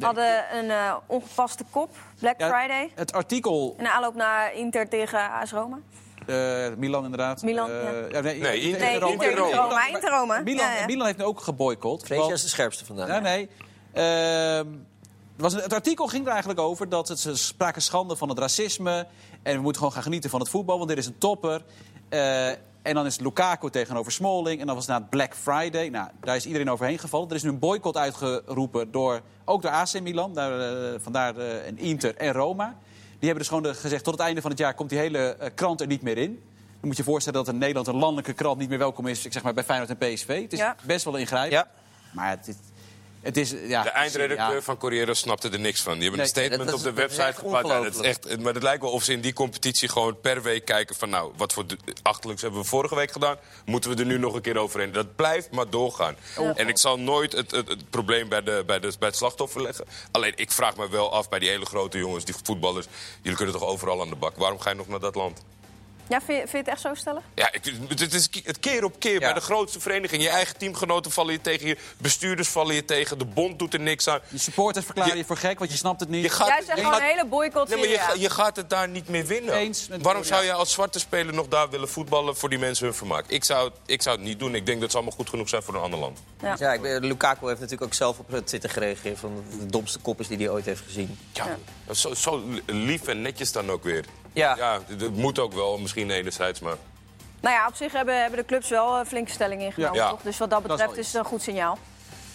hadden 0.00 0.44
een 0.58 0.70
eh, 0.70 0.94
ongepaste 1.06 1.64
kop. 1.70 1.90
Black 2.18 2.40
Ja, 2.40 2.48
Friday. 2.48 2.92
Het 2.94 3.12
artikel, 3.12 3.74
In 3.78 3.86
aanloop 3.88 4.14
naar 4.14 4.54
Inter 4.54 4.88
tegen 4.88 5.30
AS 5.30 5.50
Roma. 5.52 5.78
Eh, 6.30 6.76
Milan 6.76 7.04
inderdaad. 7.04 7.42
Milan, 7.42 7.70
Eh, 7.70 8.10
ja. 8.10 8.20
nee, 8.20 8.40
Nee, 8.40 8.60
Inter- 8.60 8.80
Nee, 8.80 8.98
Roma. 8.98 9.12
Inter. 9.12 9.36
Roma. 9.36 9.86
Inter 9.86 10.10
Roma. 10.10 10.40
Milan, 10.40 10.66
Ja, 10.66 10.76
ja. 10.78 10.86
Milan 10.86 11.06
heeft 11.06 11.18
nu 11.18 11.24
ook 11.24 11.40
geboycott. 11.40 12.02
Freesia 12.04 12.22
want- 12.24 12.36
is 12.36 12.42
de 12.42 12.48
scherpste 12.48 12.84
vandaag. 12.84 13.08
Ja, 13.08 13.18
nee. 13.18 13.48
Ehm, 13.92 14.66
er 15.36 15.42
was 15.46 15.52
een- 15.52 15.60
het 15.60 15.72
artikel 15.72 16.06
ging 16.06 16.24
er 16.24 16.30
eigenlijk 16.30 16.60
over 16.60 16.88
dat 16.88 17.08
het, 17.08 17.18
ze 17.20 17.36
spraken 17.36 17.82
schande 17.82 18.16
van 18.16 18.28
het 18.28 18.38
racisme. 18.38 19.06
En 19.42 19.54
we 19.56 19.60
moeten 19.62 19.76
gewoon 19.78 19.92
gaan 19.94 20.02
genieten 20.02 20.30
van 20.30 20.40
het 20.40 20.48
voetbal, 20.48 20.76
want 20.76 20.88
dit 20.88 20.98
is 20.98 21.06
een 21.06 21.18
topper. 21.18 21.62
Eh, 22.08 22.48
en 22.82 22.94
dan 22.94 23.06
is 23.06 23.18
Lukaku 23.18 23.70
tegenover 23.70 24.12
Smalling. 24.12 24.60
En 24.60 24.66
dan 24.66 24.74
was 24.74 24.86
het 24.86 24.94
na 24.94 25.00
het 25.00 25.10
Black 25.10 25.34
Friday. 25.34 25.88
Nou, 25.88 26.08
daar 26.20 26.36
is 26.36 26.46
iedereen 26.46 26.70
overheen 26.70 26.98
gevallen. 26.98 27.28
Er 27.28 27.34
is 27.34 27.42
nu 27.42 27.48
een 27.48 27.58
boycott 27.58 27.96
uitgeroepen 27.96 28.90
door, 28.90 29.20
ook 29.44 29.62
door 29.62 29.70
AC 29.70 30.00
Milan. 30.00 30.34
Daar, 30.34 30.60
eh, 30.60 31.00
vandaar 31.00 31.36
eh, 31.36 31.66
en 31.66 31.78
Inter 31.78 32.16
en 32.16 32.32
Roma. 32.32 32.76
Die 33.20 33.28
hebben 33.28 33.38
dus 33.38 33.48
gewoon 33.48 33.74
gezegd, 33.74 34.04
tot 34.04 34.12
het 34.14 34.22
einde 34.22 34.40
van 34.40 34.50
het 34.50 34.58
jaar 34.60 34.74
komt 34.74 34.90
die 34.90 34.98
hele 34.98 35.18
eh, 35.18 35.50
krant 35.54 35.80
er 35.80 35.86
niet 35.86 36.02
meer 36.02 36.18
in. 36.18 36.30
Dan 36.80 36.88
moet 36.88 36.96
je 36.96 37.02
je 37.02 37.08
voorstellen 37.10 37.44
dat 37.44 37.52
in 37.54 37.58
Nederland 37.60 37.86
een 37.86 37.96
landelijke 37.96 38.32
krant 38.32 38.58
niet 38.58 38.68
meer 38.68 38.78
welkom 38.78 39.06
is 39.06 39.24
ik 39.24 39.32
zeg 39.32 39.42
maar, 39.42 39.54
bij 39.54 39.64
Feyenoord 39.64 39.90
en 39.90 39.96
PSV. 40.14 40.42
Het 40.42 40.52
is 40.52 40.58
Ja. 40.58 40.76
best 40.86 41.04
wel 41.04 41.16
ingrijpend. 41.16 41.52
Ja. 41.52 41.68
Maar 42.12 42.30
het, 42.30 42.48
is- 42.48 42.54
het 43.22 43.36
is... 43.36 43.54
Ja, 43.66 43.82
De 43.82 43.88
eindredacteur 43.88 44.54
ja. 44.54 44.62
van 44.62 44.76
Corriere 44.76 45.14
snapte 45.14 45.48
er 45.48 45.60
niks 45.60 45.82
van. 45.82 45.92
Die 45.98 46.02
hebben 46.02 46.18
Nee, 46.18 46.28
een 46.28 46.50
statement 46.50 46.72
op 46.72 46.82
de 46.82 46.92
website 46.92 47.34
geplaatst. 47.34 48.38
Maar 48.40 48.54
het 48.54 48.62
lijkt 48.62 48.82
wel 48.82 48.90
of 48.90 49.02
ze 49.02 49.12
in 49.12 49.20
die 49.20 49.32
competitie 49.32 49.88
gewoon 49.88 50.20
per 50.20 50.42
week 50.42 50.64
kijken 50.64 50.96
van... 50.96 51.10
nou, 51.10 51.32
wat 51.36 51.52
voor 51.52 51.64
achterlijks 52.02 52.42
hebben 52.42 52.60
we 52.60 52.66
vorige 52.66 52.94
week 52.94 53.12
gedaan? 53.12 53.36
Moeten 53.64 53.90
we 53.90 53.96
er 53.96 54.06
nu 54.06 54.18
nog 54.18 54.34
een 54.34 54.40
keer 54.40 54.56
overheen? 54.58 54.92
Dat 54.92 55.16
blijft 55.16 55.50
maar 55.50 55.70
doorgaan. 55.70 56.16
En 56.54 56.68
ik 56.68 56.78
zal 56.78 56.98
nooit 56.98 57.32
het, 57.32 57.50
het, 57.50 57.68
het 57.68 57.90
probleem 57.90 58.28
bij, 58.28 58.42
de, 58.42 58.62
bij, 58.66 58.80
de, 58.80 58.92
bij 58.98 59.08
het 59.08 59.16
slachtoffer 59.16 59.62
leggen. 59.62 59.84
Alleen, 60.10 60.32
ik 60.36 60.50
vraag 60.50 60.76
me 60.76 60.88
wel 60.88 61.12
af 61.12 61.28
bij 61.28 61.38
die 61.38 61.48
hele 61.48 61.66
grote 61.66 61.98
jongens, 61.98 62.24
die 62.24 62.34
voetballers... 62.42 62.86
jullie 63.22 63.36
kunnen 63.36 63.54
toch 63.54 63.68
overal 63.68 64.00
aan 64.00 64.08
de 64.08 64.16
bak? 64.16 64.36
Waarom 64.36 64.60
ga 64.60 64.70
je 64.70 64.76
nog 64.76 64.88
naar 64.88 65.00
dat 65.00 65.14
land? 65.14 65.42
Ja, 66.10 66.20
vind 66.20 66.26
je, 66.26 66.34
vind 66.48 66.50
je 66.50 66.58
het 66.58 66.68
echt 66.68 66.80
zo 66.80 66.94
stellen? 66.94 67.22
Ja, 67.34 67.52
ik, 67.52 67.72
het 67.88 68.14
is 68.14 68.28
het 68.44 68.60
keer 68.60 68.84
op 68.84 68.98
keer. 68.98 69.12
Ja. 69.12 69.18
Bij 69.18 69.32
de 69.32 69.40
grootste 69.40 69.80
vereniging. 69.80 70.22
Je 70.22 70.28
eigen 70.28 70.56
teamgenoten 70.56 71.10
vallen 71.10 71.32
je 71.32 71.40
tegen. 71.40 71.66
Je 71.66 71.76
bestuurders 71.98 72.48
vallen 72.48 72.74
je 72.74 72.84
tegen. 72.84 73.18
De 73.18 73.24
bond 73.24 73.58
doet 73.58 73.74
er 73.74 73.80
niks 73.80 74.08
aan. 74.08 74.20
Je 74.28 74.38
supporters 74.38 74.84
verklaren 74.84 75.12
Je- 75.12 75.18
je 75.18 75.24
voor 75.24 75.36
gek, 75.36 75.58
want 75.58 75.70
je 75.70 75.76
snapt 75.76 76.00
het 76.00 76.08
niet. 76.08 76.22
Je 76.22 76.28
gaat, 76.28 76.46
Jij 76.46 76.56
zegt 76.56 76.66
je 76.68 76.74
gewoon 76.76 76.92
gaat- 76.92 77.00
een 77.00 77.06
hele 77.08 77.26
boycott. 77.26 77.68
Nee, 77.68 77.78
maar 77.78 77.88
je, 77.88 77.94
ja. 77.94 78.12
je 78.18 78.30
gaat 78.30 78.56
het 78.56 78.70
daar 78.70 78.88
niet 78.88 79.08
meer 79.08 79.26
winnen. 79.26 79.54
Eens 79.54 79.88
Waarom 80.02 80.24
zou 80.24 80.44
je 80.44 80.52
als 80.52 80.72
zwarte 80.72 80.98
speler 80.98 81.34
nog 81.34 81.48
daar 81.48 81.70
willen 81.70 81.88
voetballen 81.88 82.36
voor 82.36 82.48
die 82.48 82.58
mensen 82.58 82.84
hun 82.84 82.94
vermaak? 82.94 83.24
Ik 83.26 83.44
zou, 83.44 83.64
het- 83.68 83.78
ik 83.86 84.02
zou 84.02 84.16
het 84.16 84.24
niet 84.24 84.38
doen. 84.38 84.54
Ik 84.54 84.66
denk 84.66 84.80
dat 84.80 84.90
ze 84.90 84.96
allemaal 84.96 85.16
goed 85.16 85.28
genoeg 85.28 85.48
zijn 85.48 85.62
voor 85.62 85.74
een 85.74 85.80
ander 85.80 85.98
land. 85.98 86.18
Ja. 86.42 86.56
Ja, 86.58 86.72
ik 86.72 86.80
ben, 86.82 87.04
Lukaku 87.06 87.46
heeft 87.46 87.60
natuurlijk 87.60 87.86
ook 87.86 87.94
zelf 87.94 88.18
op 88.18 88.40
Twitter 88.46 88.70
gereageerd... 88.70 89.18
van 89.18 89.44
de 89.60 89.66
domste 89.66 89.98
kop 89.98 90.20
is 90.20 90.28
die 90.28 90.36
hij 90.36 90.48
ooit 90.50 90.64
heeft 90.64 90.82
gezien. 90.86 91.18
Ja, 91.32 91.58
Zo, 91.94 92.14
zo 92.14 92.42
lief 92.66 93.06
en 93.06 93.22
netjes 93.22 93.52
dan 93.52 93.70
ook 93.70 93.84
weer. 93.84 94.04
Ja. 94.32 94.56
ja 94.56 94.78
dat 94.96 95.10
moet 95.10 95.38
ook 95.38 95.52
wel, 95.52 95.78
misschien 95.78 96.10
enerzijds, 96.10 96.60
maar... 96.60 96.74
Nou 97.40 97.54
ja, 97.54 97.66
op 97.66 97.74
zich 97.74 97.92
hebben, 97.92 98.20
hebben 98.20 98.38
de 98.38 98.44
clubs 98.44 98.68
wel 98.68 98.98
een 98.98 99.06
flinke 99.06 99.30
stelling 99.30 99.62
ingenomen. 99.62 99.96
Ja. 99.96 100.08
Toch? 100.10 100.22
Dus 100.22 100.38
wat 100.38 100.50
dat 100.50 100.62
betreft 100.62 100.96
is 100.96 101.06
het 101.06 101.16
een 101.16 101.24
goed 101.24 101.42
signaal. 101.42 101.78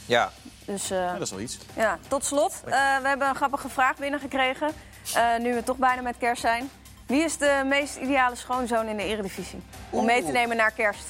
Ja. 0.06 0.32
Dus 0.66 0.92
eh, 0.92 0.98
Ja, 0.98 1.12
dat 1.14 1.22
is 1.22 1.30
wel 1.32 1.40
iets. 1.40 1.58
ja, 1.76 2.00
tot 2.08 2.26
slot. 2.26 2.62
eh, 2.66 2.72
we 3.02 3.08
hebben 3.08 3.28
een 3.28 3.36
grappige 3.36 3.70
vraag 3.70 3.96
binnengekregen. 3.98 4.72
eh 5.16 5.24
nu 5.40 5.54
we 5.54 5.64
toch 5.64 5.78
bijna 5.78 6.02
met 6.02 6.16
kerst 6.18 6.42
zijn. 6.42 6.70
Wie 7.06 7.24
is 7.24 7.38
de 7.38 7.62
meest 7.66 7.96
ideale 7.96 8.36
schoonzoon 8.36 8.88
in 8.88 8.98
de 8.98 9.04
eredivisie? 9.04 9.62
Om 9.90 10.06
mee 10.06 10.26
te 10.26 10.32
nemen 10.32 10.58
naar 10.58 10.72
kerst. 10.72 11.04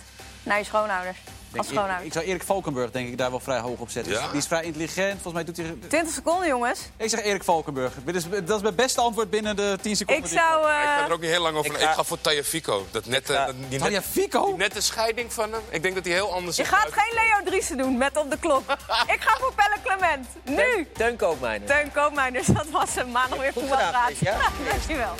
Naar 0.43 0.57
je 0.57 0.63
schoonouders. 0.63 1.17
Ik, 2.03 2.13
zou 2.13 2.25
Erik 2.25 2.43
Valkenburg 2.43 2.91
denk 2.91 3.07
ik 3.07 3.17
daar 3.17 3.29
wel 3.29 3.39
vrij 3.39 3.59
hoog 3.59 3.79
op 3.79 3.89
zetten. 3.89 4.13
Ja? 4.13 4.27
Die 4.27 4.37
is 4.37 4.47
vrij 4.47 4.63
intelligent. 4.63 5.21
Volgens 5.21 5.33
mij 5.33 5.43
doet 5.43 5.57
hij... 5.57 5.75
20 5.87 6.13
seconden, 6.13 6.47
jongens. 6.47 6.79
Ik 6.97 7.09
zeg 7.09 7.21
Erik 7.23 7.43
Valkenburg. 7.43 7.93
Dit 8.05 8.15
is, 8.15 8.23
dat 8.45 8.55
is 8.57 8.61
mijn 8.61 8.75
beste 8.75 9.01
antwoord 9.01 9.29
binnen 9.29 9.55
de 9.55 9.77
10 9.81 9.95
seconden. 9.95 10.23
Ik 10.23 10.29
zou... 10.37 10.61
heb. 10.67 10.75
eh, 10.75 10.81
ik 10.81 10.87
ga 10.99 11.05
er 11.05 11.11
ook 11.13 11.21
niet 11.21 11.29
heel 11.29 11.41
lang 11.41 11.57
over. 11.57 11.71
ik 11.75 11.81
Ik 11.81 11.87
ga- 11.87 12.03
voor 12.03 12.21
Taya 12.21 12.43
Fico. 12.43 12.85
Dat 12.91 13.05
nette, 13.05 13.33
ga- 13.33 13.45
dat- 13.45 13.55
die, 13.69 13.79
net, 13.79 14.03
Fico? 14.11 14.45
die 14.45 14.55
nette 14.55 14.81
scheiding 14.81 15.33
van 15.33 15.51
hem. 15.51 15.61
Ik 15.69 15.81
denk 15.81 15.95
dat 15.95 16.05
hij 16.05 16.13
heel 16.13 16.33
anders 16.33 16.57
je 16.57 16.65
gaat 16.65 16.87
geen 16.91 17.13
Leo 17.13 17.49
Driessen 17.49 17.77
doen 17.77 17.97
met 17.97 18.17
op 18.17 18.31
de 18.31 18.37
klok. 18.37 18.71
ik 19.15 19.21
ga 19.21 19.37
voor 19.39 19.53
Pelle 19.55 19.75
Clement. 19.83 20.27
Nu! 20.43 20.87
Teun 20.93 21.15
Koopmijnen. 21.17 21.67
Teun 21.67 21.91
Koopmeiners, 21.91 22.47
dat 22.47 22.69
was 22.71 22.95
hem. 22.95 23.11
Maandag 23.11 23.39
weer 23.39 23.53
voetbalpraat. 23.53 24.17
ja? 24.19 24.37
Dankjewel. 24.69 25.15